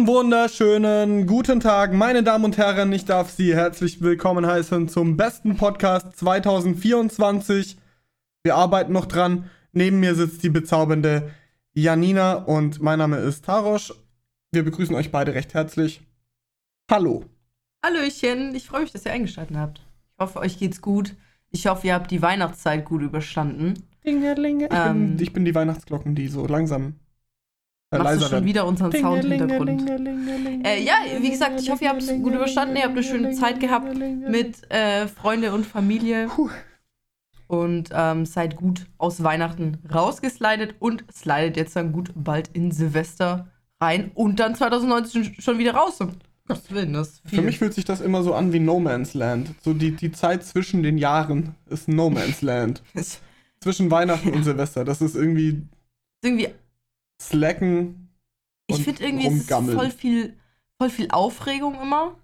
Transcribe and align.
Einen 0.00 0.06
wunderschönen 0.08 1.26
guten 1.26 1.60
Tag, 1.60 1.92
meine 1.92 2.22
Damen 2.22 2.46
und 2.46 2.56
Herren. 2.56 2.90
Ich 2.90 3.04
darf 3.04 3.28
Sie 3.28 3.54
herzlich 3.54 4.00
willkommen 4.00 4.46
heißen 4.46 4.88
zum 4.88 5.18
besten 5.18 5.58
Podcast 5.58 6.16
2024. 6.16 7.76
Wir 8.42 8.54
arbeiten 8.54 8.94
noch 8.94 9.04
dran. 9.04 9.50
Neben 9.72 10.00
mir 10.00 10.14
sitzt 10.14 10.42
die 10.42 10.48
bezaubernde 10.48 11.30
Janina 11.74 12.32
und 12.32 12.80
mein 12.80 12.98
Name 12.98 13.18
ist 13.18 13.44
Tarosch. 13.44 13.92
Wir 14.52 14.64
begrüßen 14.64 14.96
euch 14.96 15.12
beide 15.12 15.34
recht 15.34 15.52
herzlich. 15.52 16.00
Hallo. 16.90 17.26
Hallöchen, 17.84 18.54
ich 18.54 18.68
freue 18.68 18.80
mich, 18.84 18.92
dass 18.92 19.04
ihr 19.04 19.12
eingeschaltet 19.12 19.58
habt. 19.58 19.80
Ich 20.14 20.18
hoffe, 20.18 20.38
euch 20.38 20.58
geht's 20.58 20.80
gut. 20.80 21.14
Ich 21.50 21.66
hoffe, 21.66 21.88
ihr 21.88 21.92
habt 21.94 22.10
die 22.10 22.22
Weihnachtszeit 22.22 22.86
gut 22.86 23.02
überstanden. 23.02 23.74
Dingelinge. 24.06 24.64
Ich, 24.64 24.72
Ähm. 24.72 25.16
bin, 25.16 25.22
ich 25.22 25.34
bin 25.34 25.44
die 25.44 25.54
Weihnachtsglocken, 25.54 26.14
die 26.14 26.28
so 26.28 26.46
langsam 26.46 26.94
Machst 27.90 28.22
du 28.22 28.26
schon 28.26 28.44
wieder 28.44 28.66
unseren 28.66 28.92
Sound 28.92 29.24
im 29.24 29.32
Hintergrund? 29.32 29.68
Dingelingelingelinge. 29.68 30.64
Äh, 30.64 30.82
ja, 30.84 30.94
wie 31.18 31.30
gesagt, 31.30 31.60
ich 31.60 31.70
hoffe, 31.70 31.84
ihr 31.84 31.90
habt 31.90 32.02
es 32.02 32.08
gut 32.08 32.34
überstanden. 32.34 32.76
Ihr 32.76 32.84
habt 32.84 32.92
eine 32.92 33.02
schöne 33.02 33.32
Zeit 33.32 33.58
gehabt 33.58 33.96
mit 33.96 34.70
äh, 34.70 35.08
Freunde 35.08 35.52
und 35.52 35.66
Familie. 35.66 36.28
Puh. 36.28 36.50
Und 37.48 37.90
ähm, 37.92 38.26
seid 38.26 38.54
gut 38.54 38.86
aus 38.96 39.24
Weihnachten 39.24 39.78
rausgeslidet 39.92 40.76
und 40.78 41.04
slidet 41.12 41.56
jetzt 41.56 41.74
dann 41.74 41.90
gut 41.90 42.12
bald 42.14 42.48
in 42.52 42.70
Silvester 42.70 43.48
rein 43.80 44.12
und 44.14 44.38
dann 44.38 44.54
2019 44.54 45.40
schon 45.40 45.58
wieder 45.58 45.74
raus. 45.74 45.98
Willen, 46.68 46.92
das 46.92 47.08
ist 47.08 47.22
viel. 47.28 47.38
Für 47.40 47.44
mich 47.44 47.58
fühlt 47.58 47.74
sich 47.74 47.84
das 47.84 48.00
immer 48.00 48.22
so 48.22 48.34
an 48.34 48.52
wie 48.52 48.60
No 48.60 48.78
Man's 48.78 49.14
Land. 49.14 49.54
So 49.62 49.72
die, 49.72 49.92
die 49.92 50.12
Zeit 50.12 50.44
zwischen 50.44 50.82
den 50.82 50.98
Jahren 50.98 51.54
ist 51.68 51.88
No 51.88 52.10
Man's 52.10 52.42
Land. 52.42 52.82
ist 52.94 53.20
Zwischen 53.60 53.90
Weihnachten 53.90 54.30
und 54.30 54.44
Silvester. 54.44 54.84
Das 54.84 55.00
ist 55.00 55.14
irgendwie 55.14 55.62
irgendwie 56.22 56.48
Slacken. 57.20 58.08
Ich 58.66 58.82
finde 58.82 59.04
irgendwie, 59.04 59.26
es 59.26 59.34
ist 59.34 59.40
rumgammeln. 59.52 59.78
voll 59.78 59.90
viel, 59.90 60.36
voll 60.78 60.90
viel 60.90 61.10
Aufregung 61.10 61.80
immer. 61.80 62.16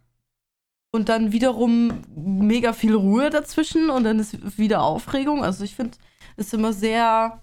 Und 0.93 1.09
dann 1.09 1.33
wiederum 1.33 2.03
mega 2.15 2.73
viel 2.73 2.95
Ruhe 2.95 3.29
dazwischen 3.29 3.91
und 3.91 4.05
dann 4.05 4.19
ist 4.19 4.59
wieder 4.59 4.83
Aufregung. 4.83 5.45
Also 5.45 5.65
ich 5.65 5.75
finde, 5.75 5.99
es 6.37 6.47
ist 6.47 6.55
immer 6.55 6.73
sehr, 6.73 7.43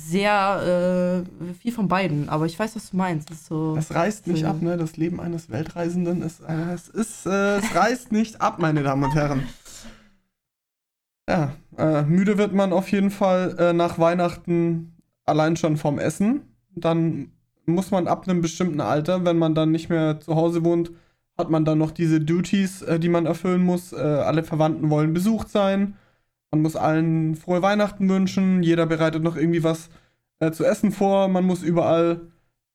sehr 0.00 1.24
äh, 1.26 1.54
viel 1.54 1.72
von 1.72 1.88
beiden. 1.88 2.28
Aber 2.28 2.46
ich 2.46 2.56
weiß, 2.56 2.76
was 2.76 2.90
du 2.90 2.96
meinst. 2.96 3.30
Es 3.30 3.38
ist 3.38 3.46
so, 3.46 3.74
Das 3.74 3.92
reißt 3.92 4.28
nicht 4.28 4.44
ab, 4.44 4.62
ne? 4.62 4.76
Das 4.76 4.96
Leben 4.96 5.20
eines 5.20 5.50
Weltreisenden 5.50 6.22
ist, 6.22 6.40
äh, 6.42 6.72
es 6.74 6.88
ist, 6.88 7.26
äh, 7.26 7.56
es 7.56 7.74
reißt 7.74 8.12
nicht 8.12 8.40
ab, 8.40 8.60
meine 8.60 8.84
Damen 8.84 9.04
und 9.04 9.14
Herren. 9.14 9.48
Ja, 11.28 11.56
äh, 11.78 12.02
müde 12.02 12.38
wird 12.38 12.52
man 12.52 12.72
auf 12.72 12.92
jeden 12.92 13.10
Fall 13.10 13.56
äh, 13.58 13.72
nach 13.72 13.98
Weihnachten 13.98 14.93
allein 15.24 15.56
schon 15.56 15.76
vom 15.76 15.98
Essen. 15.98 16.42
Dann 16.74 17.32
muss 17.66 17.90
man 17.90 18.08
ab 18.08 18.28
einem 18.28 18.40
bestimmten 18.40 18.80
Alter, 18.80 19.24
wenn 19.24 19.38
man 19.38 19.54
dann 19.54 19.70
nicht 19.70 19.88
mehr 19.88 20.20
zu 20.20 20.34
Hause 20.34 20.64
wohnt, 20.64 20.92
hat 21.36 21.50
man 21.50 21.64
dann 21.64 21.78
noch 21.78 21.90
diese 21.90 22.20
Duties, 22.20 22.82
äh, 22.82 22.98
die 23.00 23.08
man 23.08 23.26
erfüllen 23.26 23.62
muss. 23.62 23.92
Äh, 23.92 23.96
alle 23.96 24.44
Verwandten 24.44 24.90
wollen 24.90 25.12
besucht 25.12 25.48
sein. 25.48 25.96
Man 26.50 26.62
muss 26.62 26.76
allen 26.76 27.34
frohe 27.34 27.62
Weihnachten 27.62 28.08
wünschen. 28.08 28.62
Jeder 28.62 28.86
bereitet 28.86 29.22
noch 29.22 29.36
irgendwie 29.36 29.64
was 29.64 29.88
äh, 30.38 30.52
zu 30.52 30.64
essen 30.64 30.92
vor. 30.92 31.28
Man 31.28 31.44
muss 31.44 31.62
überall 31.62 32.20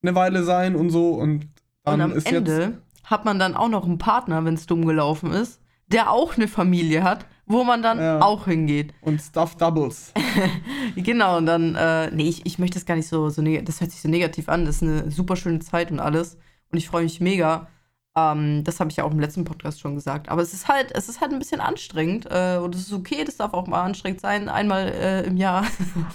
eine 0.02 0.14
Weile 0.14 0.42
sein 0.42 0.76
und 0.76 0.90
so. 0.90 1.14
Und 1.14 1.48
dann 1.84 1.94
und 1.94 2.00
am 2.02 2.12
ist 2.12 2.30
Ende 2.30 2.78
hat 3.04 3.24
man 3.24 3.38
dann 3.38 3.56
auch 3.56 3.68
noch 3.68 3.86
einen 3.86 3.98
Partner, 3.98 4.44
wenn 4.44 4.54
es 4.54 4.66
dumm 4.66 4.86
gelaufen 4.86 5.32
ist, 5.32 5.60
der 5.86 6.10
auch 6.10 6.36
eine 6.36 6.46
Familie 6.46 7.02
hat, 7.02 7.26
wo 7.50 7.64
man 7.64 7.82
dann 7.82 7.98
Ja. 7.98 8.20
auch 8.22 8.44
hingeht. 8.46 8.94
Und 9.00 9.20
Stuff 9.20 9.56
Doubles. 9.56 10.12
Genau, 10.96 11.36
und 11.36 11.46
dann, 11.46 11.74
äh, 11.76 12.10
nee, 12.10 12.28
ich, 12.28 12.44
ich 12.46 12.58
möchte 12.58 12.74
das 12.74 12.84
gar 12.86 12.96
nicht 12.96 13.06
so, 13.06 13.28
so 13.28 13.42
das 13.42 13.80
hört 13.80 13.90
sich 13.92 14.00
so 14.00 14.08
negativ 14.08 14.48
an, 14.48 14.64
das 14.64 14.76
ist 14.76 14.82
eine 14.82 15.10
super 15.10 15.36
schöne 15.36 15.60
Zeit 15.60 15.90
und 15.92 16.00
alles. 16.00 16.36
Und 16.72 16.78
ich 16.78 16.88
freue 16.88 17.04
mich 17.04 17.20
mega. 17.20 17.68
Ähm, 18.16 18.64
das 18.64 18.80
habe 18.80 18.90
ich 18.90 18.96
ja 18.96 19.04
auch 19.04 19.12
im 19.12 19.20
letzten 19.20 19.44
Podcast 19.44 19.80
schon 19.80 19.94
gesagt. 19.94 20.28
Aber 20.28 20.42
es 20.42 20.52
ist 20.52 20.66
halt, 20.66 20.90
es 20.96 21.08
ist 21.08 21.20
halt 21.20 21.32
ein 21.32 21.38
bisschen 21.38 21.60
anstrengend. 21.60 22.26
Äh, 22.30 22.58
und 22.58 22.74
es 22.74 22.82
ist 22.82 22.92
okay, 22.92 23.22
das 23.24 23.36
darf 23.36 23.52
auch 23.54 23.66
mal 23.68 23.82
anstrengend 23.82 24.20
sein, 24.20 24.48
einmal 24.48 24.88
äh, 24.88 25.22
im 25.26 25.36
Jahr. 25.36 25.64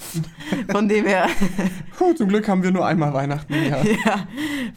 von 0.72 0.90
dem 0.90 1.06
her, 1.06 1.28
Puh, 1.98 2.14
zum 2.14 2.28
Glück 2.28 2.48
haben 2.50 2.64
wir 2.64 2.72
nur 2.72 2.86
einmal 2.86 3.14
Weihnachten 3.14 3.54
im 3.54 3.70
Jahr. 3.70 3.86
ja, 4.06 4.28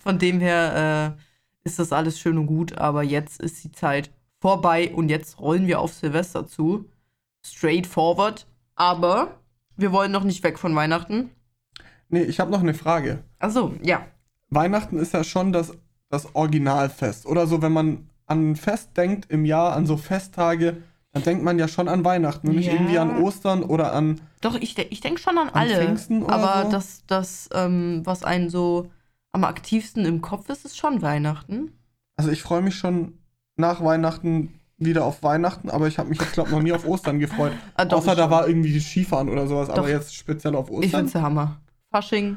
von 0.02 0.18
dem 0.18 0.38
her 0.40 1.16
äh, 1.16 1.68
ist 1.68 1.78
das 1.80 1.92
alles 1.92 2.20
schön 2.20 2.38
und 2.38 2.46
gut. 2.46 2.78
Aber 2.78 3.02
jetzt 3.02 3.40
ist 3.40 3.62
die 3.64 3.72
Zeit 3.72 4.10
vorbei 4.40 4.92
und 4.94 5.08
jetzt 5.08 5.40
rollen 5.40 5.66
wir 5.66 5.80
auf 5.80 5.92
Silvester 5.94 6.46
zu. 6.46 6.86
Straightforward. 7.44 8.46
Aber 8.74 9.38
wir 9.76 9.92
wollen 9.92 10.12
noch 10.12 10.24
nicht 10.24 10.42
weg 10.44 10.58
von 10.58 10.74
Weihnachten. 10.74 11.30
Nee, 12.08 12.22
ich 12.22 12.40
habe 12.40 12.50
noch 12.50 12.60
eine 12.60 12.74
Frage. 12.74 13.24
Achso, 13.38 13.74
ja. 13.82 14.06
Weihnachten 14.50 14.98
ist 14.98 15.12
ja 15.12 15.24
schon 15.24 15.52
das, 15.52 15.72
das 16.08 16.34
Originalfest. 16.34 17.26
Oder 17.26 17.46
so, 17.46 17.60
wenn 17.62 17.72
man 17.72 18.08
an 18.26 18.52
ein 18.52 18.56
Fest 18.56 18.96
denkt 18.96 19.30
im 19.30 19.44
Jahr, 19.44 19.74
an 19.74 19.86
so 19.86 19.96
Festtage, 19.96 20.82
dann 21.12 21.22
denkt 21.22 21.42
man 21.42 21.58
ja 21.58 21.68
schon 21.68 21.88
an 21.88 22.04
Weihnachten 22.04 22.48
und 22.48 22.56
nicht 22.56 22.66
Ja. 22.66 22.74
irgendwie 22.74 22.98
an 22.98 23.22
Ostern 23.22 23.62
oder 23.62 23.92
an. 23.92 24.20
Doch, 24.40 24.54
ich, 24.54 24.78
ich 24.78 25.00
denke 25.00 25.20
schon 25.20 25.36
an, 25.38 25.48
An 25.48 25.54
alle. 25.54 25.76
Pfingsten 25.76 26.22
oder 26.22 26.34
aber 26.34 26.64
so? 26.66 26.70
das, 26.72 27.02
das 27.06 27.48
ähm, 27.52 28.02
was 28.04 28.22
einen 28.22 28.50
so 28.50 28.90
am 29.32 29.44
aktivsten 29.44 30.04
im 30.06 30.20
Kopf 30.22 30.48
ist, 30.48 30.64
ist 30.64 30.78
schon 30.78 31.02
Weihnachten. 31.02 31.72
Also 32.16 32.30
ich 32.30 32.42
freue 32.42 32.62
mich 32.62 32.74
schon 32.76 33.17
nach 33.58 33.82
Weihnachten 33.84 34.54
wieder 34.78 35.04
auf 35.04 35.22
Weihnachten, 35.22 35.70
aber 35.70 35.88
ich 35.88 35.98
habe 35.98 36.08
mich 36.08 36.20
jetzt, 36.20 36.32
glaube 36.34 36.50
noch 36.50 36.62
nie 36.62 36.72
auf 36.72 36.86
Ostern 36.86 37.18
gefreut. 37.18 37.52
Ah, 37.74 37.84
doch, 37.84 37.98
Außer 37.98 38.12
ich 38.12 38.18
da 38.18 38.30
war 38.30 38.46
irgendwie 38.46 38.78
Skifahren 38.80 39.28
oder 39.28 39.46
sowas, 39.46 39.68
aber 39.70 39.82
Doch. 39.82 39.88
jetzt 39.88 40.14
speziell 40.14 40.54
auf 40.54 40.68
Ich 40.68 40.76
Ostern. 40.76 40.90
find's 40.90 41.12
der 41.12 41.22
Hammer. 41.22 41.60
Fasching, 41.90 42.36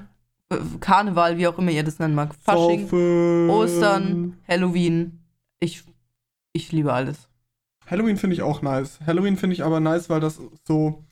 äh, 0.50 0.58
Karneval, 0.80 1.38
wie 1.38 1.48
auch 1.48 1.58
immer 1.58 1.72
ihr 1.72 1.84
das 1.84 2.00
nennen 2.00 2.16
mag. 2.16 2.34
Fasching, 2.34 2.82
Saufen. 2.82 3.50
Ostern, 3.50 4.38
Halloween. 4.48 5.20
Ich, 5.59 5.84
ich 6.54 6.72
liebe 6.72 6.92
alles. 6.92 7.28
Halloween 7.86 8.18
finde 8.18 8.36
ich 8.36 8.42
auch 8.42 8.62
nice. 8.64 9.00
Halloween 9.06 9.38
finde 9.38 9.53
ich 9.56 9.64
aber 9.64 9.80
nice, 9.80 10.09
weil 10.09 10.20
das 10.20 10.40
so. 10.64 11.03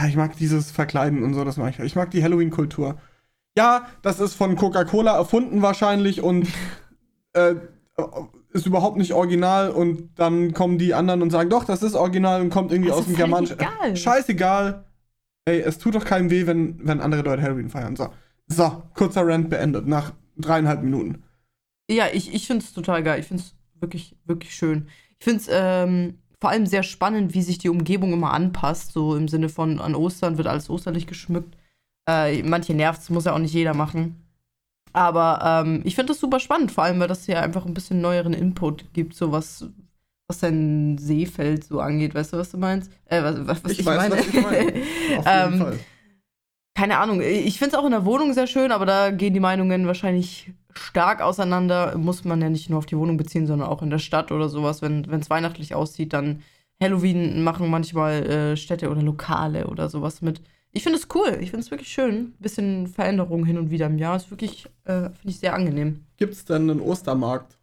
Ja, 0.00 0.06
ich 0.06 0.16
mag 0.16 0.36
dieses 0.36 0.70
Verkleiden 0.70 1.24
und 1.24 1.34
so, 1.34 1.44
das 1.44 1.56
mag 1.56 1.70
ich. 1.70 1.80
Ich 1.80 1.96
mag 1.96 2.10
die 2.12 2.22
Halloween-Kultur. 2.22 2.98
Ja, 3.56 3.88
das 4.02 4.20
ist 4.20 4.34
von 4.34 4.54
Coca-Cola 4.54 5.16
erfunden 5.16 5.62
wahrscheinlich 5.62 6.22
und 6.22 6.46
äh, 7.32 7.56
ist 8.52 8.66
überhaupt 8.66 8.96
nicht 8.96 9.12
original 9.12 9.70
und 9.70 10.10
dann 10.18 10.52
kommen 10.54 10.78
die 10.78 10.94
anderen 10.94 11.22
und 11.22 11.30
sagen, 11.30 11.50
doch, 11.50 11.64
das 11.64 11.82
ist 11.82 11.94
original 11.94 12.40
und 12.40 12.50
kommt 12.50 12.72
irgendwie 12.72 12.88
Das 12.90 12.98
aus 12.98 13.04
dem 13.06 13.16
Germanischen. 13.16 13.58
egal. 13.58 13.96
Scheißegal. 13.96 14.84
Ey, 15.44 15.60
es 15.60 15.78
tut 15.78 15.94
doch 15.94 16.04
keinem 16.04 16.30
weh, 16.30 16.46
wenn, 16.46 16.86
wenn 16.86 17.00
andere 17.00 17.22
Leute 17.22 17.42
Halloween 17.42 17.68
feiern. 17.70 17.96
So. 17.96 18.08
So, 18.46 18.82
kurzer 18.94 19.26
Rant 19.26 19.50
beendet 19.50 19.86
nach 19.86 20.12
dreieinhalb 20.36 20.82
Minuten. 20.82 21.22
Ja, 21.90 22.06
ich, 22.12 22.34
ich 22.34 22.46
finde 22.46 22.64
es 22.64 22.72
total 22.72 23.02
geil. 23.02 23.20
Ich 23.20 23.26
finde 23.26 23.42
es 23.42 23.54
wirklich, 23.80 24.16
wirklich 24.24 24.54
schön. 24.54 24.88
Ich 25.18 25.24
finde 25.24 25.40
es 25.40 25.48
ähm, 25.50 26.18
vor 26.40 26.50
allem 26.50 26.66
sehr 26.66 26.82
spannend, 26.82 27.34
wie 27.34 27.42
sich 27.42 27.58
die 27.58 27.68
Umgebung 27.68 28.12
immer 28.12 28.32
anpasst. 28.32 28.92
So 28.92 29.16
im 29.16 29.28
Sinne 29.28 29.48
von, 29.48 29.80
an 29.80 29.94
Ostern 29.94 30.38
wird 30.38 30.46
alles 30.48 30.70
osterlich 30.70 31.06
geschmückt. 31.06 31.56
Äh, 32.08 32.42
manche 32.42 32.74
nervt 32.74 33.08
muss 33.10 33.24
ja 33.24 33.34
auch 33.34 33.38
nicht 33.38 33.54
jeder 33.54 33.74
machen. 33.74 34.27
Aber 34.98 35.62
ähm, 35.64 35.82
ich 35.84 35.94
finde 35.94 36.12
das 36.12 36.20
super 36.20 36.40
spannend, 36.40 36.72
vor 36.72 36.82
allem, 36.84 36.98
weil 36.98 37.06
das 37.06 37.24
hier 37.24 37.40
einfach 37.40 37.64
ein 37.64 37.74
bisschen 37.74 38.00
neueren 38.00 38.32
Input 38.32 38.92
gibt, 38.94 39.14
so 39.14 39.30
was, 39.30 39.66
was 40.26 40.40
dein 40.40 40.98
Seefeld 40.98 41.62
so 41.64 41.78
angeht. 41.80 42.14
Weißt 42.16 42.32
du, 42.32 42.38
was 42.38 42.50
du 42.50 42.58
meinst? 42.58 42.90
Äh, 43.06 43.22
was, 43.22 43.46
was, 43.46 43.64
was 43.64 43.72
Ich 43.72 43.86
weiß, 43.86 44.10
was 44.10 44.26
ich 44.26 44.34
meine. 44.42 44.72
Auf 45.16 45.32
jeden 45.32 45.54
Ähm, 45.54 45.58
Fall. 45.58 45.78
keine 46.76 46.98
Ahnung, 46.98 47.20
ich 47.20 47.58
finde 47.58 47.76
es 47.76 47.80
auch 47.80 47.84
in 47.84 47.92
der 47.92 48.04
Wohnung 48.04 48.32
sehr 48.34 48.48
schön, 48.48 48.72
aber 48.72 48.86
da 48.86 49.10
gehen 49.10 49.34
die 49.34 49.40
Meinungen 49.40 49.86
wahrscheinlich 49.86 50.52
stark 50.74 51.22
auseinander. 51.22 51.96
Muss 51.96 52.24
man 52.24 52.40
ja 52.42 52.48
nicht 52.50 52.68
nur 52.68 52.78
auf 52.78 52.86
die 52.86 52.98
Wohnung 52.98 53.16
beziehen, 53.16 53.46
sondern 53.46 53.68
auch 53.68 53.82
in 53.82 53.90
der 53.90 53.98
Stadt 54.00 54.32
oder 54.32 54.48
sowas. 54.48 54.82
Wenn 54.82 55.04
es 55.12 55.30
weihnachtlich 55.30 55.74
aussieht, 55.76 56.12
dann 56.12 56.42
Halloween 56.82 57.42
machen 57.42 57.70
manchmal 57.70 58.26
äh, 58.26 58.56
Städte 58.56 58.90
oder 58.90 59.02
Lokale 59.02 59.66
oder 59.68 59.88
sowas 59.88 60.22
mit. 60.22 60.40
Ich 60.72 60.82
finde 60.82 60.98
es 60.98 61.08
cool, 61.14 61.38
ich 61.40 61.50
finde 61.50 61.64
es 61.64 61.70
wirklich 61.70 61.88
schön. 61.88 62.34
Bisschen 62.38 62.86
Veränderung 62.86 63.44
hin 63.44 63.58
und 63.58 63.70
wieder 63.70 63.86
im 63.86 63.98
Jahr 63.98 64.16
ist 64.16 64.30
wirklich, 64.30 64.66
äh, 64.84 65.04
finde 65.10 65.28
ich 65.28 65.38
sehr 65.38 65.54
angenehm. 65.54 66.04
Gibt 66.16 66.34
es 66.34 66.44
denn 66.44 66.70
einen 66.70 66.80
Ostermarkt? 66.80 67.56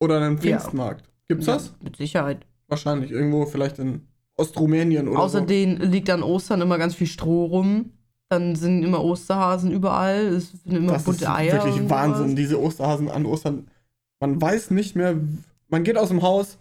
Oder 0.00 0.20
einen 0.20 0.36
Ja. 0.36 0.40
Pfingstmarkt? 0.58 1.04
Gibt's 1.28 1.46
Ja, 1.46 1.54
das? 1.54 1.74
mit 1.82 1.96
Sicherheit. 1.96 2.38
Wahrscheinlich. 2.68 3.10
Irgendwo 3.10 3.46
vielleicht 3.46 3.78
in 3.78 4.02
Ostrumänien 4.36 5.08
oder 5.08 5.20
Außerdem 5.20 5.76
liegt 5.78 6.10
an 6.10 6.22
Ostern 6.22 6.60
immer 6.60 6.76
ganz 6.78 6.94
viel 6.94 7.06
Stroh 7.06 7.46
rum. 7.46 7.92
Dann 8.28 8.56
sind 8.56 8.82
immer 8.82 9.02
Osterhasen 9.04 9.70
überall. 9.70 10.26
Es 10.26 10.50
sind 10.50 10.62
so. 10.72 10.76
immer 10.76 10.92
Das 10.92 11.02
ist 11.02 11.06
bunte 11.06 11.30
Eier. 11.32 11.52
wirklich 11.64 11.88
Wahnsinn, 11.88 12.24
sowas. 12.24 12.34
diese 12.34 12.60
Osterhasen 12.60 13.08
an 13.10 13.24
Ostern. 13.24 13.68
Man 14.20 14.40
weiß 14.40 14.70
nicht 14.72 14.96
mehr, 14.96 15.14
man 15.68 15.84
geht 15.84 15.96
aus 15.96 16.08
dem 16.08 16.22
Haus, 16.22 16.58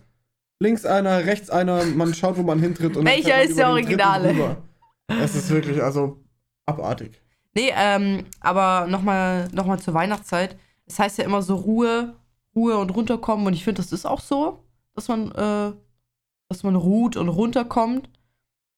links 0.59 0.85
einer, 0.85 1.25
rechts 1.25 1.49
einer, 1.49 1.83
man 1.85 2.13
schaut, 2.13 2.37
wo 2.37 2.43
man 2.43 2.59
hintritt. 2.59 2.95
Und 2.95 3.05
Welcher 3.05 3.41
ist 3.43 3.57
der 3.57 3.69
Originale? 3.69 4.57
Es 5.07 5.35
ist 5.35 5.49
wirklich, 5.49 5.81
also, 5.81 6.23
abartig. 6.65 7.21
Nee, 7.53 7.71
ähm, 7.75 8.25
aber 8.41 8.87
nochmal 8.87 9.47
noch 9.53 9.65
mal 9.65 9.79
zur 9.79 9.93
Weihnachtszeit. 9.93 10.57
Es 10.85 10.99
heißt 10.99 11.17
ja 11.17 11.23
immer 11.23 11.41
so 11.41 11.55
Ruhe, 11.55 12.15
Ruhe 12.55 12.77
und 12.77 12.89
runterkommen. 12.89 13.47
Und 13.47 13.53
ich 13.53 13.63
finde, 13.63 13.81
das 13.81 13.91
ist 13.91 14.05
auch 14.05 14.19
so, 14.19 14.63
dass 14.93 15.07
man, 15.07 15.31
äh, 15.31 15.73
dass 16.49 16.63
man 16.63 16.75
ruht 16.75 17.17
und 17.17 17.29
runterkommt. 17.29 18.09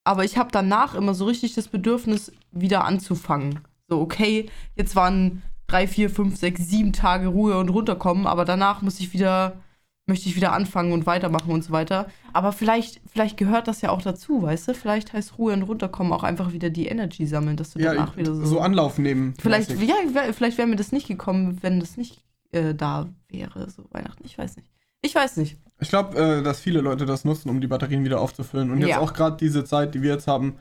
Aber 0.04 0.24
ich 0.24 0.38
habe 0.38 0.50
danach 0.52 0.94
immer 0.94 1.14
so 1.14 1.26
richtig 1.26 1.54
das 1.54 1.68
Bedürfnis, 1.68 2.32
wieder 2.50 2.84
anzufangen. 2.84 3.60
So, 3.88 4.00
okay, 4.00 4.48
jetzt 4.74 4.96
waren 4.96 5.42
drei, 5.66 5.86
vier, 5.86 6.08
fünf, 6.08 6.38
sechs, 6.38 6.66
sieben 6.68 6.92
Tage 6.92 7.28
Ruhe 7.28 7.58
und 7.58 7.68
runterkommen, 7.68 8.26
aber 8.26 8.44
danach 8.44 8.80
muss 8.80 9.00
ich 9.00 9.12
wieder, 9.12 9.60
möchte 10.08 10.28
ich 10.28 10.34
wieder 10.36 10.52
anfangen 10.52 10.92
und 10.92 11.06
weitermachen 11.06 11.50
und 11.52 11.62
so 11.62 11.70
weiter. 11.72 12.08
Aber 12.32 12.52
vielleicht, 12.52 13.00
vielleicht 13.10 13.36
gehört 13.36 13.68
das 13.68 13.80
ja 13.82 13.90
auch 13.90 14.02
dazu, 14.02 14.42
weißt 14.42 14.68
du? 14.68 14.74
Vielleicht 14.74 15.12
heißt 15.12 15.38
Ruhe 15.38 15.52
und 15.52 15.62
runterkommen 15.62 16.12
auch 16.12 16.22
einfach 16.24 16.52
wieder 16.52 16.70
die 16.70 16.86
Energy 16.86 17.26
sammeln, 17.26 17.56
dass 17.56 17.70
du 17.70 17.78
Ja, 17.78 17.94
danach 17.94 18.16
wieder 18.16 18.34
so. 18.34 18.44
so 18.44 18.60
Anlauf 18.60 18.98
nehmen. 18.98 19.34
vielleicht, 19.40 19.70
ja, 19.80 19.94
wär- 20.12 20.32
vielleicht 20.34 20.58
wäre 20.58 20.66
mir 20.68 20.76
das 20.76 20.90
nicht 20.92 21.06
gekommen, 21.08 21.58
wenn 21.62 21.78
das 21.78 21.96
nicht 21.96 22.22
äh, 22.52 22.74
da 22.74 23.06
wäre, 23.28 23.68
so 23.70 23.84
Weihnachten. 23.90 24.24
Ich 24.24 24.36
weiß 24.38 24.56
nicht. 24.56 24.68
Ich 25.02 25.14
weiß 25.14 25.36
nicht. 25.36 25.58
Ich 25.80 25.90
glaube, 25.90 26.18
äh, 26.18 26.42
dass 26.42 26.58
viele 26.60 26.80
Leute 26.80 27.06
das 27.06 27.24
nutzen, 27.24 27.50
um 27.50 27.60
die 27.60 27.66
Batterien 27.68 28.02
wieder 28.04 28.20
aufzufüllen. 28.20 28.70
Und 28.72 28.78
jetzt 28.80 28.88
Ja. 28.88 28.98
auch 29.00 29.12
gerade 29.12 29.36
diese 29.36 29.64
Zeit, 29.64 29.94
die 29.94 30.02
wir 30.02 30.12
jetzt 30.14 30.26
haben, 30.26 30.56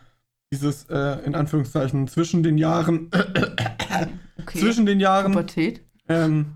dieses 0.52 0.84
äh, 0.90 1.26
in 1.26 1.34
Anführungszeichen 1.34 2.08
zwischen 2.08 2.44
den 2.44 2.58
Jahren, 2.58 3.10
Okay. 4.42 4.60
zwischen 4.60 4.86
den 4.86 5.00
Jahren. 5.00 5.32
Pubertät. 5.32 5.82
Ähm, 6.10 6.56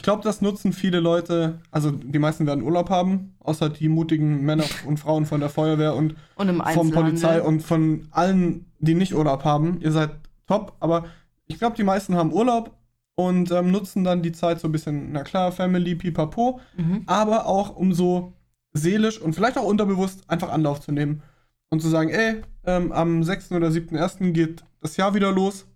ich 0.00 0.02
glaube, 0.02 0.22
das 0.22 0.40
nutzen 0.40 0.72
viele 0.72 0.98
Leute. 0.98 1.58
Also 1.70 1.90
die 1.90 2.18
meisten 2.18 2.46
werden 2.46 2.62
Urlaub 2.64 2.88
haben, 2.88 3.34
außer 3.40 3.68
die 3.68 3.90
mutigen 3.90 4.40
Männer 4.46 4.64
und 4.86 4.96
Frauen 4.98 5.26
von 5.26 5.40
der 5.40 5.50
Feuerwehr 5.50 5.94
und 5.94 6.14
Und 6.36 6.48
Einzelhandel. 6.58 6.92
Polizei 7.02 7.42
und 7.42 7.60
von 7.62 8.08
allen, 8.10 8.64
die 8.78 8.94
nicht 8.94 9.14
Urlaub 9.14 9.44
haben. 9.44 9.78
Ihr 9.82 9.92
seid 9.92 10.12
top, 10.46 10.72
aber 10.80 11.04
ich 11.48 11.58
glaube, 11.58 11.76
die 11.76 11.82
meisten 11.84 12.14
haben 12.14 12.32
Urlaub 12.32 12.70
und 13.14 13.50
ähm, 13.50 13.70
nutzen 13.70 14.02
dann 14.02 14.22
die 14.22 14.32
Zeit 14.32 14.58
so 14.58 14.68
ein 14.68 14.72
bisschen, 14.72 15.12
na 15.12 15.22
klar, 15.22 15.52
Family, 15.52 15.94
pipapo, 15.94 16.60
Mhm. 16.78 17.02
aber 17.04 17.44
auch 17.44 17.76
um 17.76 17.92
so 17.92 18.32
seelisch 18.72 19.20
und 19.20 19.34
vielleicht 19.34 19.58
auch 19.58 19.64
unterbewusst 19.64 20.22
einfach 20.30 20.48
Anlauf 20.50 20.80
zu 20.80 20.92
nehmen 20.92 21.20
und 21.68 21.82
zu 21.82 21.88
sagen, 21.90 22.08
ey, 22.08 22.40
ähm, 22.64 22.90
am 22.90 23.22
6. 23.22 23.52
oder 23.52 23.68
7.1. 23.70 24.32
geht 24.32 24.64
das 24.80 24.96
Jahr 24.96 25.12
wieder 25.12 25.30
los 25.30 25.66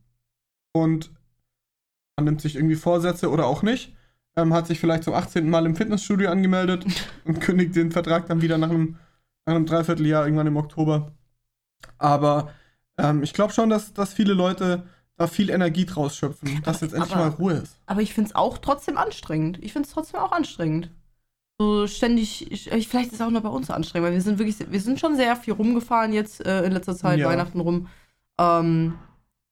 und 0.73 1.11
man 2.17 2.25
nimmt 2.25 2.41
sich 2.41 2.57
irgendwie 2.57 2.77
Vorsätze 2.77 3.31
oder 3.31 3.45
auch 3.45 3.63
nicht, 3.63 3.95
ähm, 4.37 4.53
hat 4.53 4.67
sich 4.67 4.81
vielleicht 4.81 5.05
zum 5.05 5.15
18. 5.15 5.49
Mal 5.49 5.67
im 5.67 5.77
Fitnessstudio 5.77 6.31
angemeldet 6.31 6.85
und 7.25 7.41
kündigt 7.41 7.77
den 7.77 7.93
Vertrag 7.93 8.27
dann 8.27 8.43
wieder 8.43 8.59
nach 8.59 8.71
einem, 8.71 8.97
nach 9.47 9.55
einem 9.55 9.67
Dreivierteljahr 9.67 10.25
irgendwann 10.25 10.47
im 10.47 10.57
Oktober. 10.57 11.13
Aber 11.99 12.51
ähm, 12.99 13.23
ich 13.23 13.33
glaube 13.33 13.53
schon, 13.53 13.71
dass, 13.71 13.93
dass 13.93 14.13
viele 14.15 14.35
Leute 14.35 14.87
da 15.17 15.27
viel 15.29 15.51
Energie 15.51 15.87
draus 15.87 16.17
schöpfen, 16.17 16.61
dass 16.65 16.81
jetzt 16.81 16.93
endlich 16.95 17.13
Aber- 17.15 17.29
mal 17.29 17.35
Ruhe 17.37 17.53
ist. 17.55 17.77
Aber 17.87 18.03
ich 18.03 18.15
finde 18.15 18.31
es 18.31 18.35
auch 18.35 18.59
trotzdem 18.59 18.97
anstrengend. 18.99 19.59
Ich 19.63 19.73
finde 19.73 19.87
es 19.87 19.95
trotzdem 19.95 20.19
auch 20.21 20.33
anstrengend. 20.33 20.91
So 21.61 21.87
ständig, 21.87 22.51
ich, 22.51 22.73
ich- 22.73 22.89
vielleicht 22.89 23.09
ist 23.13 23.15
es 23.15 23.21
auch 23.21 23.31
nur 23.31 23.41
bei 23.43 23.49
uns 23.49 23.71
anstrengend, 23.71 24.07
weil 24.09 24.15
wir 24.15 24.21
sind 24.23 24.39
wirklich, 24.41 24.57
wir 24.69 24.81
sind 24.81 24.99
schon 24.99 25.15
sehr 25.15 25.37
viel 25.37 25.55
rumgefahren 25.55 26.13
jetzt 26.13 26.45
äh, 26.45 26.65
in 26.65 26.73
letzter 26.73 26.97
Zeit, 26.97 27.21
Ja. 27.21 27.29
Weihnachten 27.29 27.61
rum. 27.61 27.87
Ähm, 28.41 28.95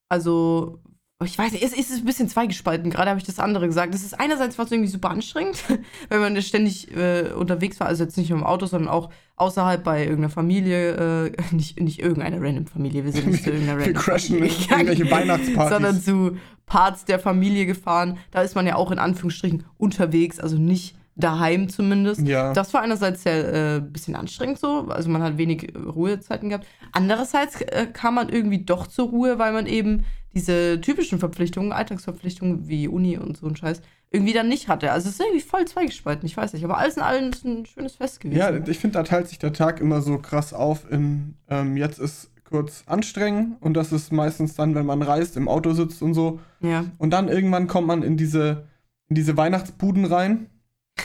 also, 0.08 0.80
ich 1.24 1.38
weiß 1.38 1.52
nicht, 1.52 1.64
es, 1.64 1.72
ist 1.72 1.90
ein 1.90 2.04
bisschen 2.04 2.28
zweigespalten. 2.28 2.90
Gerade 2.90 3.10
habe 3.10 3.18
ich 3.18 3.26
das 3.26 3.38
andere 3.38 3.66
gesagt. 3.66 3.94
Es 3.94 4.04
ist 4.04 4.18
einerseits 4.18 4.58
was 4.58 4.70
irgendwie 4.70 4.90
super 4.90 5.10
anstrengend, 5.10 5.62
wenn 6.08 6.20
man 6.20 6.40
ständig 6.42 6.94
äh, 6.96 7.30
unterwegs 7.32 7.80
war, 7.80 7.88
also 7.88 8.04
jetzt 8.04 8.16
nicht 8.16 8.30
nur 8.30 8.38
im 8.38 8.44
Auto, 8.44 8.66
sondern 8.66 8.90
auch 8.90 9.10
außerhalb 9.36 9.82
bei 9.82 10.02
irgendeiner 10.02 10.30
Familie, 10.30 11.26
äh, 11.26 11.32
nicht, 11.54 11.80
nicht 11.80 12.00
irgendeine 12.00 12.40
random 12.40 12.66
Familie, 12.66 13.04
wir 13.04 13.12
sind 13.12 13.28
nicht 13.28 13.44
zu 13.44 13.50
irgendeiner 13.50 13.78
Wir 13.78 13.86
random 13.86 14.02
crashen 14.02 14.38
in 14.38 14.48
Familie 14.48 14.70
irgendwelche 14.70 15.10
Weihnachtspartys. 15.10 15.72
sondern 15.72 16.00
zu 16.00 16.36
Parts 16.66 17.04
der 17.04 17.18
Familie 17.18 17.66
gefahren. 17.66 18.18
Da 18.30 18.42
ist 18.42 18.54
man 18.54 18.66
ja 18.66 18.76
auch 18.76 18.90
in 18.90 18.98
Anführungsstrichen 18.98 19.64
unterwegs, 19.78 20.38
also 20.38 20.56
nicht 20.56 20.96
daheim 21.14 21.68
zumindest. 21.68 22.26
ja. 22.26 22.52
Das 22.52 22.72
war 22.72 22.82
einerseits 22.82 23.22
sehr 23.22 23.76
äh, 23.76 23.80
bisschen 23.80 24.16
anstrengend 24.16 24.58
so, 24.58 24.88
also 24.88 25.10
man 25.10 25.22
hat 25.22 25.36
wenig 25.36 25.72
Ruhezeiten 25.76 26.48
gehabt. 26.48 26.66
Andererseits 26.92 27.60
äh, 27.60 27.86
kam 27.92 28.14
man 28.14 28.28
irgendwie 28.28 28.64
doch 28.64 28.86
zur 28.86 29.08
Ruhe, 29.08 29.38
weil 29.38 29.52
man 29.52 29.66
eben 29.66 30.04
diese 30.34 30.80
typischen 30.80 31.18
Verpflichtungen, 31.18 31.72
Alltagsverpflichtungen 31.72 32.68
wie 32.68 32.88
Uni 32.88 33.18
und 33.18 33.36
so 33.36 33.46
ein 33.46 33.56
Scheiß, 33.56 33.82
irgendwie 34.10 34.32
dann 34.32 34.48
nicht 34.48 34.68
hatte. 34.68 34.92
Also 34.92 35.08
es 35.08 35.14
ist 35.14 35.20
irgendwie 35.20 35.40
voll 35.40 35.64
zweigespalten, 35.64 36.26
ich 36.26 36.36
weiß 36.36 36.52
nicht. 36.52 36.64
Aber 36.64 36.78
alles 36.78 36.96
in 36.96 37.02
allem 37.02 37.30
ist 37.30 37.44
ein 37.44 37.66
schönes 37.66 37.96
Fest 37.96 38.20
gewesen. 38.20 38.38
Ja, 38.38 38.54
ich 38.54 38.78
finde, 38.78 38.94
da 38.94 39.02
teilt 39.02 39.28
sich 39.28 39.38
der 39.38 39.52
Tag 39.52 39.80
immer 39.80 40.02
so 40.02 40.18
krass 40.18 40.52
auf 40.52 40.90
in, 40.90 41.34
ähm, 41.48 41.76
jetzt 41.76 41.98
ist 41.98 42.30
kurz 42.44 42.84
anstrengend 42.86 43.56
und 43.60 43.74
das 43.74 43.92
ist 43.92 44.12
meistens 44.12 44.54
dann, 44.54 44.74
wenn 44.74 44.84
man 44.84 45.00
reist, 45.00 45.38
im 45.38 45.48
Auto 45.48 45.72
sitzt 45.72 46.02
und 46.02 46.12
so. 46.12 46.40
ja. 46.60 46.84
Und 46.98 47.10
dann 47.10 47.28
irgendwann 47.28 47.66
kommt 47.66 47.86
man 47.86 48.02
in 48.02 48.18
diese, 48.18 48.66
in 49.08 49.14
diese 49.14 49.38
Weihnachtsbuden 49.38 50.04
rein, 50.04 50.50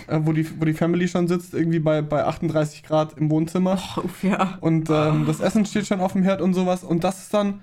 äh, 0.07 0.19
wo, 0.23 0.33
die, 0.33 0.45
wo 0.59 0.65
die 0.65 0.73
Family 0.73 1.07
schon 1.07 1.29
sitzt, 1.29 1.53
irgendwie 1.53 1.79
bei, 1.79 2.01
bei 2.01 2.25
38 2.25 2.83
Grad 2.83 3.17
im 3.17 3.29
Wohnzimmer. 3.31 3.79
Oh, 3.97 4.03
ja. 4.21 4.57
Und 4.59 4.89
ähm, 4.89 5.25
das 5.25 5.39
Essen 5.39 5.65
steht 5.65 5.87
schon 5.87 6.01
auf 6.01 6.13
dem 6.13 6.23
Herd 6.23 6.41
und 6.41 6.53
sowas. 6.53 6.83
Und 6.83 7.05
das 7.05 7.23
ist 7.23 7.33
dann 7.33 7.61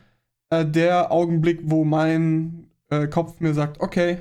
äh, 0.60 0.70
der 0.70 1.12
Augenblick, 1.12 1.60
wo 1.64 1.84
mein 1.84 2.66
äh, 2.90 3.06
Kopf 3.06 3.40
mir 3.40 3.54
sagt, 3.54 3.80
okay, 3.80 4.18